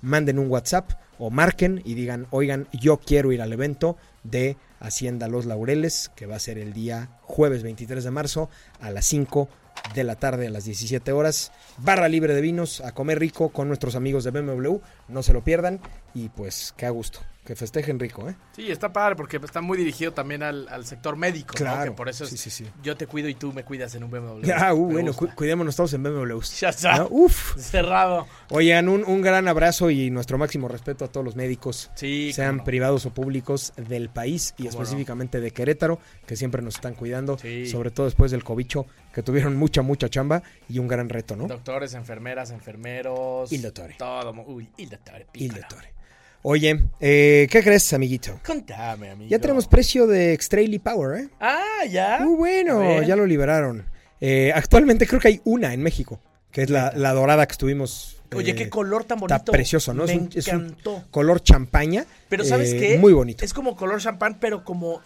Manden 0.00 0.38
un 0.38 0.50
WhatsApp 0.50 0.90
o 1.18 1.30
marquen 1.30 1.82
y 1.84 1.94
digan, 1.94 2.26
oigan, 2.30 2.68
yo 2.72 2.98
quiero 2.98 3.32
ir 3.32 3.42
al 3.42 3.52
evento 3.52 3.96
de 4.22 4.56
Hacienda 4.80 5.28
Los 5.28 5.46
Laureles, 5.46 6.10
que 6.14 6.26
va 6.26 6.36
a 6.36 6.40
ser 6.40 6.58
el 6.58 6.72
día 6.72 7.10
jueves 7.22 7.62
23 7.62 8.04
de 8.04 8.10
marzo 8.10 8.48
a 8.80 8.90
las 8.90 9.06
5 9.06 9.48
de 9.94 10.04
la 10.04 10.16
tarde 10.16 10.46
a 10.46 10.50
las 10.50 10.64
17 10.64 11.12
horas. 11.12 11.52
Barra 11.78 12.08
libre 12.08 12.34
de 12.34 12.40
vinos, 12.40 12.80
a 12.80 12.92
comer 12.92 13.18
rico 13.18 13.50
con 13.50 13.68
nuestros 13.68 13.94
amigos 13.94 14.24
de 14.24 14.30
BMW. 14.30 14.76
No 15.08 15.22
se 15.22 15.32
lo 15.32 15.42
pierdan 15.42 15.80
y 16.14 16.28
pues 16.28 16.74
qué 16.76 16.86
a 16.86 16.90
gusto. 16.90 17.20
Que 17.44 17.56
festejen 17.56 17.98
rico, 17.98 18.28
¿eh? 18.28 18.36
Sí, 18.54 18.70
está 18.70 18.92
padre 18.92 19.16
porque 19.16 19.38
está 19.42 19.62
muy 19.62 19.78
dirigido 19.78 20.12
también 20.12 20.42
al, 20.42 20.68
al 20.68 20.84
sector 20.84 21.16
médico, 21.16 21.52
¿no? 21.54 21.56
Claro, 21.56 21.92
Que 21.92 21.96
por 21.96 22.10
eso 22.10 22.24
es 22.24 22.30
sí, 22.30 22.36
sí, 22.36 22.50
sí. 22.50 22.66
yo 22.82 22.94
te 22.94 23.06
cuido 23.06 23.26
y 23.30 23.34
tú 23.34 23.54
me 23.54 23.64
cuidas 23.64 23.94
en 23.94 24.04
un 24.04 24.10
BMW. 24.10 24.50
Ah, 24.54 24.74
uh, 24.74 24.90
bueno, 24.92 25.14
cu- 25.14 25.30
cuidémonos 25.34 25.74
todos 25.74 25.94
en 25.94 26.02
BMW. 26.02 26.40
Ya 26.60 26.68
está. 26.68 26.98
¿no? 26.98 27.08
Uf. 27.10 27.56
Cerrado. 27.56 28.26
Oigan, 28.50 28.90
un, 28.90 29.02
un 29.02 29.22
gran 29.22 29.48
abrazo 29.48 29.88
y 29.88 30.10
nuestro 30.10 30.36
máximo 30.36 30.68
respeto 30.68 31.06
a 31.06 31.08
todos 31.08 31.24
los 31.24 31.36
médicos, 31.36 31.90
Sí, 31.94 32.34
sean 32.34 32.58
no. 32.58 32.64
privados 32.64 33.06
o 33.06 33.14
públicos 33.14 33.72
del 33.78 34.10
país 34.10 34.54
y 34.58 34.64
no. 34.64 34.68
específicamente 34.68 35.40
de 35.40 35.50
Querétaro, 35.50 36.00
que 36.26 36.36
siempre 36.36 36.60
nos 36.60 36.74
están 36.74 36.92
cuidando, 36.96 37.38
Sí. 37.38 37.64
sobre 37.66 37.90
todo 37.90 38.04
después 38.04 38.30
del 38.30 38.44
cobicho, 38.44 38.84
que 39.14 39.22
tuvieron 39.22 39.56
mucha, 39.56 39.80
mucha 39.80 40.10
chamba 40.10 40.42
y 40.68 40.80
un 40.80 40.86
gran 40.86 41.08
reto, 41.08 41.34
¿no? 41.34 41.46
Doctores, 41.46 41.94
enfermeras, 41.94 42.50
enfermeros. 42.50 43.50
Il 43.52 43.62
dottore. 43.62 43.94
Todo. 43.98 44.32
Uy, 44.46 44.68
il 44.76 44.90
dottore. 45.04 45.26
Pícaro. 45.32 45.62
dottore. 45.62 45.88
Oye, 46.42 46.84
eh, 47.00 47.48
¿qué 47.50 47.62
crees, 47.62 47.92
amiguito? 47.92 48.40
Contame, 48.46 49.10
amigo. 49.10 49.28
Ya 49.28 49.38
tenemos 49.38 49.66
precio 49.66 50.06
de 50.06 50.32
Extrail 50.32 50.80
Power, 50.80 51.20
¿eh? 51.20 51.28
Ah, 51.40 51.84
ya. 51.90 52.20
Muy 52.20 52.36
bueno, 52.36 53.02
ya 53.02 53.16
lo 53.16 53.26
liberaron. 53.26 53.84
Eh, 54.20 54.52
actualmente 54.54 55.06
creo 55.06 55.20
que 55.20 55.28
hay 55.28 55.40
una 55.44 55.74
en 55.74 55.82
México, 55.82 56.20
que 56.50 56.62
es 56.62 56.70
la, 56.70 56.92
la 56.94 57.12
dorada 57.12 57.46
que 57.46 57.52
estuvimos. 57.52 58.16
Oye, 58.34 58.52
eh, 58.52 58.54
qué 58.54 58.68
color 58.68 59.04
tan 59.04 59.18
bonito. 59.18 59.34
Está 59.34 59.52
precioso, 59.52 59.94
¿no? 59.94 60.04
Me 60.04 60.12
es, 60.12 60.18
un, 60.18 60.30
es 60.34 60.48
un 60.48 60.76
color 61.10 61.42
champaña. 61.42 62.04
Pero 62.28 62.44
¿sabes 62.44 62.72
eh, 62.72 62.78
qué? 62.78 62.98
Muy 62.98 63.12
bonito. 63.12 63.44
Es 63.44 63.52
como 63.52 63.74
color 63.76 64.00
champán, 64.00 64.38
pero 64.38 64.64
como 64.64 65.00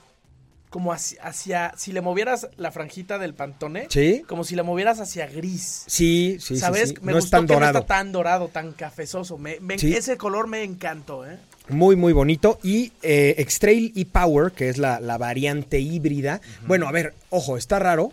como 0.72 0.92
hacia, 0.92 1.22
hacia- 1.22 1.72
si 1.76 1.92
le 1.92 2.00
movieras 2.00 2.48
la 2.56 2.72
franjita 2.72 3.18
del 3.18 3.34
pantone, 3.34 3.86
Sí, 3.90 4.24
como 4.26 4.42
si 4.42 4.56
la 4.56 4.64
movieras 4.64 4.98
hacia 4.98 5.26
gris. 5.28 5.84
sí, 5.86 6.38
sí. 6.40 6.56
¿Sabes? 6.58 6.88
sí. 6.88 6.94
Me 7.02 7.12
no 7.12 7.18
gustó 7.18 7.26
es 7.26 7.30
tan 7.42 7.46
que 7.46 7.52
dorado. 7.54 7.72
no 7.74 7.78
está 7.80 7.94
tan 7.94 8.10
dorado, 8.12 8.48
tan 8.48 8.72
cafezoso. 8.72 9.36
Me, 9.38 9.60
me- 9.60 9.78
Sí. 9.78 9.94
Ese 9.94 10.16
color 10.16 10.48
me 10.48 10.64
encantó, 10.64 11.24
¿eh? 11.30 11.36
Muy, 11.68 11.94
muy 11.94 12.12
bonito. 12.12 12.58
Y 12.64 12.90
eh, 13.02 13.34
X-Trail 13.38 13.92
e-Power, 13.94 14.50
que 14.52 14.68
es 14.70 14.78
la, 14.78 14.98
la 14.98 15.16
variante 15.18 15.78
híbrida. 15.78 16.40
Bueno, 16.66 16.88
a 16.88 16.92
ver, 16.92 17.14
ojo, 17.30 17.56
está 17.56 17.78
raro. 17.78 18.12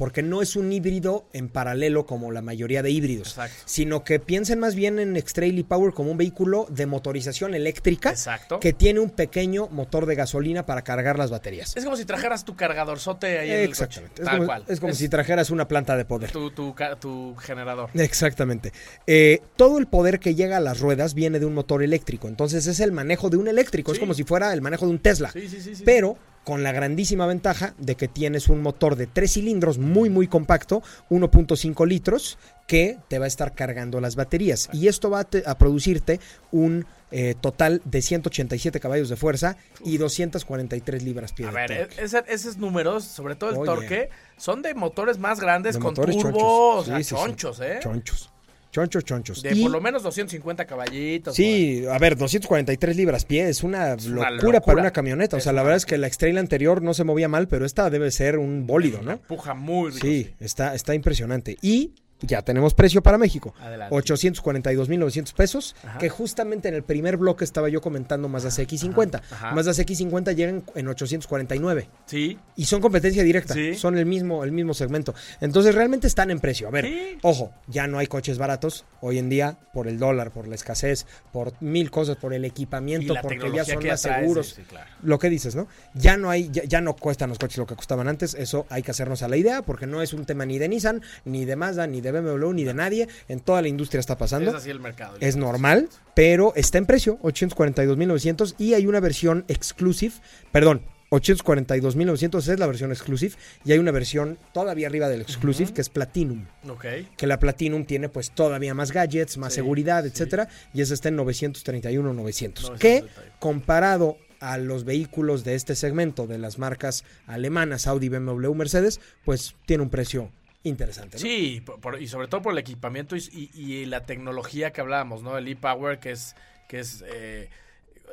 Porque 0.00 0.22
no 0.22 0.40
es 0.40 0.56
un 0.56 0.72
híbrido 0.72 1.26
en 1.34 1.50
paralelo 1.50 2.06
como 2.06 2.32
la 2.32 2.40
mayoría 2.40 2.82
de 2.82 2.90
híbridos. 2.90 3.28
Exacto. 3.28 3.54
Sino 3.66 4.02
que 4.02 4.18
piensen 4.18 4.58
más 4.58 4.74
bien 4.74 4.98
en 4.98 5.14
X-Trail 5.14 5.58
e-Power 5.58 5.92
como 5.92 6.10
un 6.10 6.16
vehículo 6.16 6.66
de 6.70 6.86
motorización 6.86 7.54
eléctrica. 7.54 8.08
Exacto. 8.08 8.60
Que 8.60 8.72
tiene 8.72 9.00
un 9.00 9.10
pequeño 9.10 9.68
motor 9.68 10.06
de 10.06 10.14
gasolina 10.14 10.64
para 10.64 10.80
cargar 10.82 11.18
las 11.18 11.30
baterías. 11.30 11.76
Es 11.76 11.84
como 11.84 11.96
si 11.96 12.06
trajeras 12.06 12.46
tu 12.46 12.56
cargadorzote 12.56 13.38
ahí 13.40 13.50
en 13.50 13.56
el 13.60 13.68
coche. 13.68 13.84
Exactamente. 13.84 14.22
Es 14.22 14.26
Tal 14.26 14.36
como, 14.38 14.46
cual. 14.46 14.64
es 14.68 14.80
como 14.80 14.94
si 14.94 15.08
trajeras 15.10 15.50
una 15.50 15.68
planta 15.68 15.96
de 15.98 16.06
poder. 16.06 16.30
tu, 16.32 16.50
tu, 16.50 16.74
ca- 16.74 16.96
tu 16.96 17.36
generador. 17.36 17.90
Exactamente. 17.92 18.72
Eh, 19.06 19.42
todo 19.56 19.76
el 19.76 19.86
poder 19.86 20.18
que 20.18 20.34
llega 20.34 20.56
a 20.56 20.60
las 20.60 20.80
ruedas 20.80 21.12
viene 21.12 21.38
de 21.40 21.44
un 21.44 21.52
motor 21.52 21.82
eléctrico. 21.82 22.26
Entonces 22.26 22.66
es 22.66 22.80
el 22.80 22.90
manejo 22.92 23.28
de 23.28 23.36
un 23.36 23.48
eléctrico. 23.48 23.92
Es 23.92 23.98
como 23.98 24.14
si 24.14 24.24
fuera 24.24 24.52
el 24.54 24.62
manejo 24.62 24.86
de 24.86 24.92
un 24.92 24.98
Tesla. 24.98 25.30
Sí, 25.30 25.46
sí, 25.46 25.60
sí. 25.60 25.74
sí. 25.74 25.82
Pero 25.84 26.16
con 26.44 26.62
la 26.62 26.72
grandísima 26.72 27.26
ventaja 27.26 27.74
de 27.78 27.94
que 27.96 28.08
tienes 28.08 28.48
un 28.48 28.62
motor 28.62 28.96
de 28.96 29.06
tres 29.06 29.34
cilindros 29.34 29.78
muy, 29.78 30.08
muy 30.10 30.26
compacto, 30.26 30.82
1.5 31.10 31.86
litros, 31.86 32.38
que 32.66 32.98
te 33.08 33.18
va 33.18 33.26
a 33.26 33.28
estar 33.28 33.54
cargando 33.54 34.00
las 34.00 34.16
baterías. 34.16 34.68
Y 34.72 34.88
esto 34.88 35.10
va 35.10 35.20
a, 35.20 35.24
te- 35.24 35.42
a 35.46 35.58
producirte 35.58 36.18
un 36.50 36.86
eh, 37.12 37.34
total 37.40 37.82
de 37.84 38.02
187 38.02 38.78
caballos 38.80 39.08
de 39.08 39.16
fuerza 39.16 39.56
y 39.84 39.98
243 39.98 41.02
libras-pie 41.02 41.46
A 41.46 41.48
de 41.50 41.54
ver, 41.54 41.72
e- 41.72 41.88
ese- 42.04 42.24
esos 42.28 42.56
números, 42.56 43.04
sobre 43.04 43.34
todo 43.34 43.50
el 43.50 43.56
Oye. 43.56 43.66
torque, 43.66 44.10
son 44.36 44.62
de 44.62 44.74
motores 44.74 45.18
más 45.18 45.40
grandes 45.40 45.74
De 45.74 45.80
con 45.80 45.90
motores 45.90 46.16
turbo, 46.16 46.30
chonchos. 46.30 46.42
o 46.44 46.84
sea, 46.84 46.96
Sí, 46.98 47.04
sí, 47.04 47.08
sí. 47.08 47.14
chonchos, 47.16 47.60
¿eh? 47.60 47.78
Chonchos. 47.82 48.29
Chonchos, 48.70 49.04
chonchos. 49.04 49.42
De 49.42 49.52
Y- 49.54 49.62
por 49.62 49.70
lo 49.72 49.80
menos 49.80 50.02
250 50.02 50.64
caballitos. 50.64 51.34
Sí, 51.34 51.84
a 51.90 51.98
ver, 51.98 52.16
243 52.16 52.96
libras 52.96 53.24
pie 53.24 53.48
es 53.48 53.62
una, 53.64 53.94
Es 53.94 54.06
una 54.06 54.30
locura, 54.30 54.60
para 54.60 54.80
una 54.80 54.92
camioneta. 54.92 55.36
O 55.36 55.40
sea, 55.40 55.52
la 55.52 55.62
verdad 55.62 55.76
es 55.78 55.86
que 55.86 55.98
la 55.98 56.06
X-Trail 56.06 56.38
anterior 56.38 56.80
no 56.82 56.94
se 56.94 57.02
movía 57.04 57.28
mal, 57.28 57.48
pero 57.48 57.64
esta 57.66 57.90
debe 57.90 58.10
ser 58.10 58.38
un 58.38 58.66
bólido, 58.66 59.02
¿no? 59.02 59.12
Empuja 59.12 59.54
muy 59.54 59.90
rico. 59.90 60.06
Sí, 60.06 60.30
está, 60.38 60.74
está 60.74 60.94
impresionante. 60.94 61.56
Y 61.62 61.94
ya 62.22 62.42
tenemos 62.42 62.74
precio 62.74 63.02
para 63.02 63.18
México. 63.18 63.54
Adelante. 63.60 63.94
842.900 63.94 65.32
pesos, 65.34 65.76
Ajá. 65.84 65.98
que 65.98 66.08
justamente 66.08 66.68
en 66.68 66.74
el 66.74 66.82
primer 66.82 67.16
bloque 67.16 67.44
estaba 67.44 67.68
yo 67.68 67.80
comentando 67.80 68.28
Mazda 68.28 68.50
CX50. 68.50 69.22
ajá. 69.30 69.54
Mazda 69.54 69.72
CX50 69.72 70.34
llegan 70.34 70.64
en 70.74 70.88
849 70.88 71.88
Sí. 72.06 72.38
y 72.56 72.64
son 72.64 72.80
competencia 72.80 73.22
directa, 73.22 73.54
Sí. 73.54 73.74
son 73.74 73.96
el 73.98 74.06
mismo, 74.06 74.44
el 74.44 74.52
mismo 74.52 74.74
segmento. 74.74 75.14
Entonces 75.40 75.74
realmente 75.74 76.06
están 76.06 76.30
en 76.30 76.40
precio. 76.40 76.68
A 76.68 76.70
ver, 76.70 76.86
Sí. 76.86 77.18
ojo, 77.22 77.52
ya 77.68 77.86
no 77.86 77.98
hay 77.98 78.06
coches 78.06 78.38
baratos 78.38 78.84
hoy 79.00 79.18
en 79.18 79.28
día 79.28 79.58
por 79.72 79.88
el 79.88 79.98
dólar, 79.98 80.30
por 80.30 80.46
la 80.48 80.54
escasez, 80.54 81.06
por 81.32 81.52
mil 81.60 81.90
cosas, 81.90 82.16
por 82.16 82.34
el 82.34 82.44
equipamiento, 82.44 83.14
porque 83.22 83.50
ya 83.52 83.64
son 83.64 83.86
más 83.86 84.00
seguros. 84.00 84.46
sí, 84.48 84.54
sí, 84.56 84.62
claro. 84.62 84.90
Lo 85.02 85.18
que 85.18 85.30
dices, 85.30 85.54
¿no? 85.54 85.68
Ya 85.94 86.16
no 86.16 86.30
hay, 86.30 86.50
ya, 86.50 86.64
ya 86.64 86.80
no 86.80 86.94
cuestan 86.96 87.28
los 87.30 87.38
coches 87.38 87.58
lo 87.58 87.66
que 87.66 87.76
costaban 87.76 88.08
antes, 88.08 88.34
eso 88.34 88.66
hay 88.68 88.82
que 88.82 88.90
hacernos 88.90 89.22
a 89.22 89.28
la 89.28 89.36
idea, 89.36 89.62
porque 89.62 89.86
no 89.86 90.02
es 90.02 90.12
un 90.12 90.24
tema 90.26 90.44
ni 90.46 90.58
de 90.58 90.68
Nissan, 90.68 91.02
ni 91.24 91.44
de 91.44 91.56
Mazda, 91.56 91.86
ni 91.86 92.00
de 92.00 92.09
BMW, 92.12 92.52
ni 92.52 92.64
de 92.64 92.74
nadie. 92.74 93.08
En 93.28 93.40
toda 93.40 93.62
la 93.62 93.68
industria 93.68 94.00
está 94.00 94.16
pasando. 94.18 94.50
Es 94.50 94.56
así 94.56 94.70
el 94.70 94.80
mercado. 94.80 95.16
Es 95.20 95.36
normal, 95.36 95.88
pero 96.14 96.52
está 96.56 96.78
en 96.78 96.86
precio, 96.86 97.18
842.900 97.22 98.54
y 98.58 98.74
hay 98.74 98.86
una 98.86 99.00
versión 99.00 99.44
exclusive, 99.48 100.14
perdón, 100.52 100.82
842.900 101.10 102.48
es 102.52 102.58
la 102.58 102.66
versión 102.68 102.90
exclusive 102.92 103.34
y 103.64 103.72
hay 103.72 103.78
una 103.78 103.90
versión 103.90 104.38
todavía 104.52 104.86
arriba 104.86 105.08
del 105.08 105.20
exclusive 105.20 105.72
que 105.72 105.80
es 105.80 105.88
Platinum, 105.88 106.46
Ok. 106.68 106.84
que 107.16 107.26
la 107.26 107.38
Platinum 107.40 107.84
tiene 107.84 108.08
pues 108.08 108.30
todavía 108.30 108.74
más 108.74 108.92
gadgets, 108.92 109.36
más 109.38 109.52
Sí, 109.52 109.56
seguridad, 109.56 110.02
sí. 110.04 110.08
etcétera, 110.10 110.48
y 110.72 110.82
esa 110.82 110.94
está 110.94 111.08
en 111.08 111.16
931.900, 111.18 112.14
931. 112.14 112.78
que 112.78 113.04
comparado 113.40 114.18
a 114.38 114.56
los 114.56 114.84
vehículos 114.84 115.44
de 115.44 115.54
este 115.54 115.74
segmento 115.74 116.26
de 116.26 116.38
las 116.38 116.58
marcas 116.58 117.04
alemanas, 117.26 117.86
Audi, 117.86 118.08
BMW, 118.08 118.54
Mercedes, 118.54 119.00
pues 119.24 119.54
tiene 119.66 119.82
un 119.82 119.90
precio 119.90 120.30
interesante. 120.62 121.16
¿no? 121.16 121.20
Sí, 121.20 121.62
por- 121.64 121.80
por- 121.80 122.00
y 122.02 122.06
sobre 122.08 122.28
todo 122.28 122.42
por 122.42 122.52
el 122.52 122.58
equipamiento 122.58 123.16
y, 123.16 123.20
y- 123.54 123.72
y 123.72 123.84
la 123.86 124.04
tecnología 124.04 124.72
que 124.72 124.80
hablábamos, 124.80 125.22
¿no? 125.22 125.36
El 125.38 125.48
e-Power, 125.48 125.98
que 125.98 126.10
es, 126.12 126.34
que 126.68 126.80
es 126.80 127.02
eh, 127.06 127.48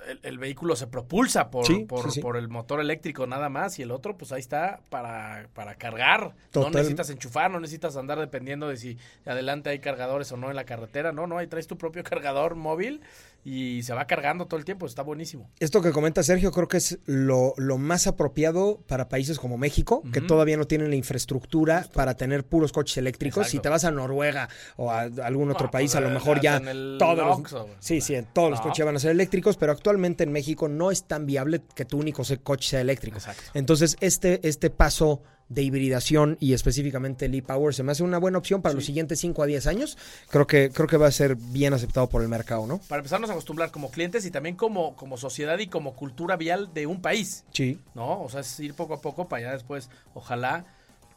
el, 0.07 0.19
el 0.23 0.37
vehículo 0.37 0.75
se 0.75 0.87
propulsa 0.87 1.49
por, 1.49 1.65
Sí, 1.65 1.79
por, 1.85 2.05
sí, 2.05 2.11
sí. 2.11 2.21
por 2.21 2.37
el 2.37 2.47
motor 2.47 2.79
eléctrico 2.79 3.27
nada 3.27 3.49
más 3.49 3.77
y 3.79 3.81
el 3.81 3.91
otro 3.91 4.15
pues 4.15 4.31
ahí 4.31 4.39
está 4.39 4.79
para, 4.89 5.47
para 5.53 5.75
cargar. 5.75 6.33
Total. 6.51 6.71
No 6.71 6.77
necesitas 6.77 7.09
enchufar, 7.09 7.51
no 7.51 7.59
necesitas 7.59 7.97
andar 7.97 8.19
dependiendo 8.19 8.67
de 8.69 8.77
si 8.77 8.97
adelante 9.25 9.69
hay 9.69 9.79
cargadores 9.79 10.31
o 10.31 10.37
no 10.37 10.49
en 10.49 10.55
la 10.55 10.63
carretera. 10.65 11.11
No, 11.11 11.27
no, 11.27 11.37
ahí 11.37 11.47
traes 11.47 11.67
tu 11.67 11.77
propio 11.77 12.03
cargador 12.05 12.55
móvil 12.55 13.01
y 13.47 13.81
se 13.83 13.93
va 13.93 14.05
cargando 14.07 14.45
todo 14.45 14.59
el 14.59 14.65
tiempo. 14.65 14.85
Está 14.85 15.03
buenísimo. 15.03 15.49
Esto 15.61 15.81
que 15.81 15.93
comenta 15.93 16.21
Sergio 16.21 16.51
creo 16.51 16.67
que 16.67 16.75
es 16.75 16.99
lo, 17.05 17.53
lo 17.55 17.77
más 17.77 18.05
apropiado 18.05 18.83
para 18.87 19.07
países 19.07 19.39
como 19.39 19.57
México, 19.57 20.03
que 20.11 20.19
todavía 20.19 20.57
no 20.57 20.67
tienen 20.67 20.89
la 20.89 20.97
infraestructura 20.97 21.87
para 21.93 22.15
tener 22.15 22.43
puros 22.45 22.73
coches 22.73 22.97
eléctricos. 22.97 23.43
Exacto. 23.43 23.51
Si 23.51 23.59
te 23.59 23.69
vas 23.69 23.85
a 23.85 23.91
Noruega 23.91 24.49
o 24.75 24.91
a 24.91 25.03
algún 25.23 25.49
otro 25.49 25.67
No, 25.67 25.71
país, 25.71 25.91
pues, 25.91 25.95
a 25.95 26.01
lo 26.01 26.09
eh, 26.09 26.13
mejor 26.13 26.41
ya 26.41 26.59
todos 26.99 27.17
los, 27.53 27.67
sí, 27.79 28.01
sí, 28.01 28.17
todos 28.33 28.51
los 28.51 28.59
coches 28.59 28.85
van 28.85 28.97
a 28.97 28.99
ser 28.99 29.11
eléctricos, 29.11 29.55
pero 29.55 29.71
actualmente 29.71 30.25
en 30.25 30.33
México 30.33 30.67
no 30.67 30.91
es 30.91 31.05
tan 31.05 31.25
viable 31.25 31.61
que 31.73 31.85
tu 31.85 31.99
único 31.99 32.23
coche 32.43 32.71
sea 32.71 32.81
eléctrico. 32.81 33.17
Exacto. 33.17 33.43
Entonces, 33.53 33.95
este, 34.01 34.45
este 34.45 34.69
paso 34.69 35.21
de 35.49 35.63
hibridación 35.63 36.37
y 36.39 36.53
específicamente 36.53 37.25
el 37.25 37.35
e-Power 37.35 37.73
se 37.73 37.83
me 37.83 37.91
hace 37.91 38.03
una 38.03 38.17
buena 38.17 38.37
opción 38.37 38.61
para 38.61 38.75
los 38.75 38.85
siguientes 38.85 39.19
5 39.19 39.43
a 39.43 39.45
10 39.45 39.67
años. 39.67 39.97
Creo 40.29 40.47
que, 40.47 40.69
creo 40.71 40.87
que 40.87 40.97
va 40.97 41.07
a 41.07 41.11
ser 41.11 41.35
bien 41.35 41.73
aceptado 41.73 42.07
por 42.09 42.21
el 42.21 42.27
mercado, 42.27 42.67
¿no? 42.67 42.79
Para 42.87 42.99
empezarnos 42.99 43.29
a 43.29 43.33
acostumbrar 43.33 43.71
como 43.71 43.89
clientes 43.89 44.25
y 44.25 44.31
también 44.31 44.55
como, 44.55 44.95
como 44.95 45.17
sociedad 45.17 45.59
y 45.59 45.67
como 45.67 45.95
cultura 45.95 46.35
vial 46.35 46.73
de 46.73 46.87
un 46.87 47.01
país. 47.01 47.45
Sí. 47.51 47.79
¿no? 47.95 48.21
O 48.21 48.29
sea, 48.29 48.41
es 48.41 48.59
ir 48.59 48.73
poco 48.73 48.93
a 48.93 49.01
poco 49.01 49.27
para 49.27 49.43
allá 49.47 49.53
después, 49.53 49.89
ojalá 50.13 50.65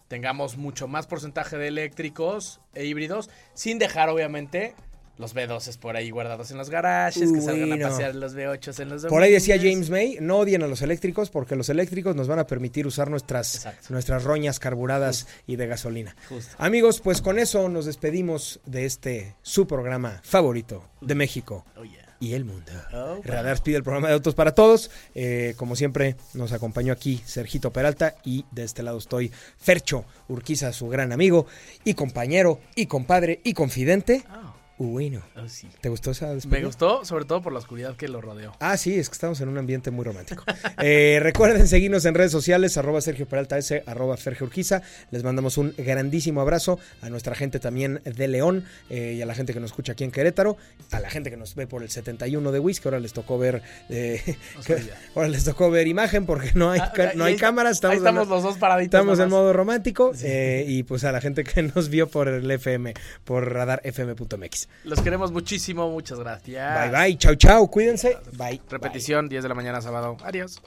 tengamos 0.08 0.56
mucho 0.56 0.88
más 0.88 1.06
porcentaje 1.06 1.56
de 1.56 1.68
eléctricos 1.68 2.60
e 2.74 2.84
híbridos, 2.84 3.30
sin 3.54 3.78
dejar 3.78 4.08
obviamente 4.08 4.74
los 5.20 5.34
B12 5.34 5.78
por 5.78 5.96
ahí 5.96 6.10
guardados 6.10 6.50
en 6.50 6.58
los 6.58 6.70
garajes, 6.70 7.30
que 7.32 7.40
salgan 7.40 7.80
a 7.82 7.88
pasear 7.88 8.14
los 8.14 8.34
B8 8.34 8.80
en 8.80 8.88
los 8.88 9.04
Por 9.06 9.22
ahí 9.22 9.30
decía 9.32 9.56
domingos. 9.56 9.88
James 9.88 9.90
May, 9.90 10.18
no 10.20 10.38
odien 10.38 10.62
a 10.62 10.66
los 10.66 10.82
eléctricos 10.82 11.30
porque 11.30 11.54
los 11.56 11.68
eléctricos 11.68 12.16
nos 12.16 12.26
van 12.26 12.38
a 12.38 12.46
permitir 12.46 12.86
usar 12.86 13.10
nuestras, 13.10 13.54
Exacto. 13.56 13.86
nuestras 13.90 14.24
roñas 14.24 14.58
carburadas 14.58 15.26
y 15.46 15.56
de 15.56 15.66
gasolina. 15.66 16.16
Justo. 16.28 16.54
Amigos, 16.58 17.00
pues 17.00 17.20
con 17.22 17.38
eso 17.38 17.68
nos 17.68 17.86
despedimos 17.86 18.60
de 18.66 18.86
este 18.86 19.34
su 19.42 19.66
programa 19.66 20.20
favorito 20.24 20.84
de 21.00 21.14
México 21.14 21.64
Oh, 21.76 21.84
yeah. 21.84 22.16
y 22.18 22.34
el 22.34 22.44
mundo. 22.44 22.70
Oh, 22.92 23.20
Radar 23.24 23.54
Speed, 23.56 23.76
el 23.76 23.82
programa 23.82 24.08
de 24.08 24.14
autos 24.14 24.34
para 24.34 24.54
todos. 24.54 24.90
Eh, 25.14 25.54
como 25.56 25.76
siempre, 25.76 26.16
nos 26.34 26.52
acompañó 26.52 26.92
aquí 26.92 27.20
Sergito 27.24 27.72
Peralta 27.72 28.14
y 28.24 28.44
de 28.50 28.64
este 28.64 28.82
lado 28.82 28.98
estoy 28.98 29.30
Fercho 29.58 30.04
Urquiza, 30.28 30.72
su 30.72 30.88
gran 30.88 31.12
amigo 31.12 31.46
y 31.84 31.94
compañero 31.94 32.60
y 32.74 32.86
compadre 32.86 33.40
y 33.44 33.52
confidente. 33.54 34.24
Oh, 34.30 34.54
Bueno, 34.82 35.20
oh, 35.36 35.46
sí. 35.46 35.68
¿te 35.82 35.90
gustó 35.90 36.12
esa 36.12 36.32
despedida? 36.32 36.60
Me 36.60 36.64
gustó, 36.64 37.04
sobre 37.04 37.26
todo 37.26 37.42
por 37.42 37.52
la 37.52 37.58
oscuridad 37.58 37.96
que 37.96 38.08
lo 38.08 38.22
rodeó. 38.22 38.54
Ah, 38.60 38.78
sí, 38.78 38.98
es 38.98 39.10
que 39.10 39.12
estamos 39.12 39.38
en 39.42 39.48
un 39.50 39.58
ambiente 39.58 39.90
muy 39.90 40.04
romántico. 40.06 40.42
Eh, 40.82 41.18
recuerden 41.20 41.68
seguirnos 41.68 42.06
en 42.06 42.14
redes 42.14 42.32
sociales, 42.32 42.78
arroba 42.78 43.02
Sergio 43.02 43.26
Peralta 43.26 43.58
S, 43.58 43.82
arroba 43.86 44.16
Fergio 44.16 44.46
Urquiza. 44.46 44.80
Les 45.10 45.22
mandamos 45.22 45.58
un 45.58 45.74
grandísimo 45.76 46.40
abrazo 46.40 46.78
a 47.02 47.10
nuestra 47.10 47.34
gente 47.34 47.60
también 47.60 48.00
de 48.04 48.28
León 48.28 48.64
eh, 48.88 49.14
y 49.18 49.20
a 49.22 49.26
la 49.26 49.34
gente 49.34 49.52
que 49.52 49.60
nos 49.60 49.70
escucha 49.70 49.92
aquí 49.92 50.04
en 50.04 50.10
Querétaro, 50.10 50.56
a 50.90 51.00
la 51.00 51.10
gente 51.10 51.28
que 51.30 51.36
nos 51.36 51.54
ve 51.54 51.66
por 51.66 51.82
el 51.82 51.90
71 51.90 52.50
de 52.50 52.58
Wiz, 52.58 52.80
que 52.80 52.88
ahora 52.88 52.98
les 53.00 53.12
tocó 53.12 53.38
ver, 53.38 53.62
eh, 53.90 54.22
que 54.66 54.78
ahora 55.14 55.28
les 55.28 55.44
tocó 55.44 55.70
ver 55.70 55.86
imagen 55.86 56.24
porque 56.24 56.52
no 56.54 56.70
hay, 56.70 56.80
Ah, 56.80 56.92
no 57.14 57.24
ahí 57.24 57.34
hay 57.34 57.38
cámaras. 57.38 57.72
ahí 57.84 57.96
Estamos, 57.96 57.96
en- 57.98 58.06
estamos 58.06 58.28
los 58.28 58.42
dos 58.42 58.56
paraditos. 58.56 58.98
Estamos 58.98 59.18
en 59.18 59.28
modo 59.28 59.52
romántico 59.52 60.12
eh, 60.22 60.64
y 60.66 60.82
pues 60.84 61.04
a 61.04 61.12
la 61.12 61.20
gente 61.20 61.44
que 61.44 61.62
nos 61.62 61.90
vio 61.90 62.08
por 62.08 62.28
el 62.28 62.50
FM, 62.50 62.94
por 63.24 63.52
radarfm.mx. 63.52 64.68
Los 64.84 65.00
queremos 65.00 65.30
muchísimo, 65.32 65.90
muchas 65.90 66.18
gracias. 66.18 66.90
Bye 66.90 66.98
bye, 66.98 67.18
chau 67.18 67.34
chau, 67.34 67.70
cuídense. 67.70 68.16
Bye. 68.32 68.60
Repetición, 68.70 69.28
10 69.28 69.42
de 69.42 69.48
la 69.48 69.54
mañana 69.54 69.80
sábado. 69.80 70.16
Adiós. 70.22 70.60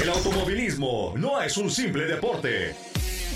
El 0.00 0.08
automovilismo 0.10 1.12
no 1.16 1.42
es 1.42 1.56
un 1.56 1.70
simple 1.70 2.04
deporte. 2.04 2.87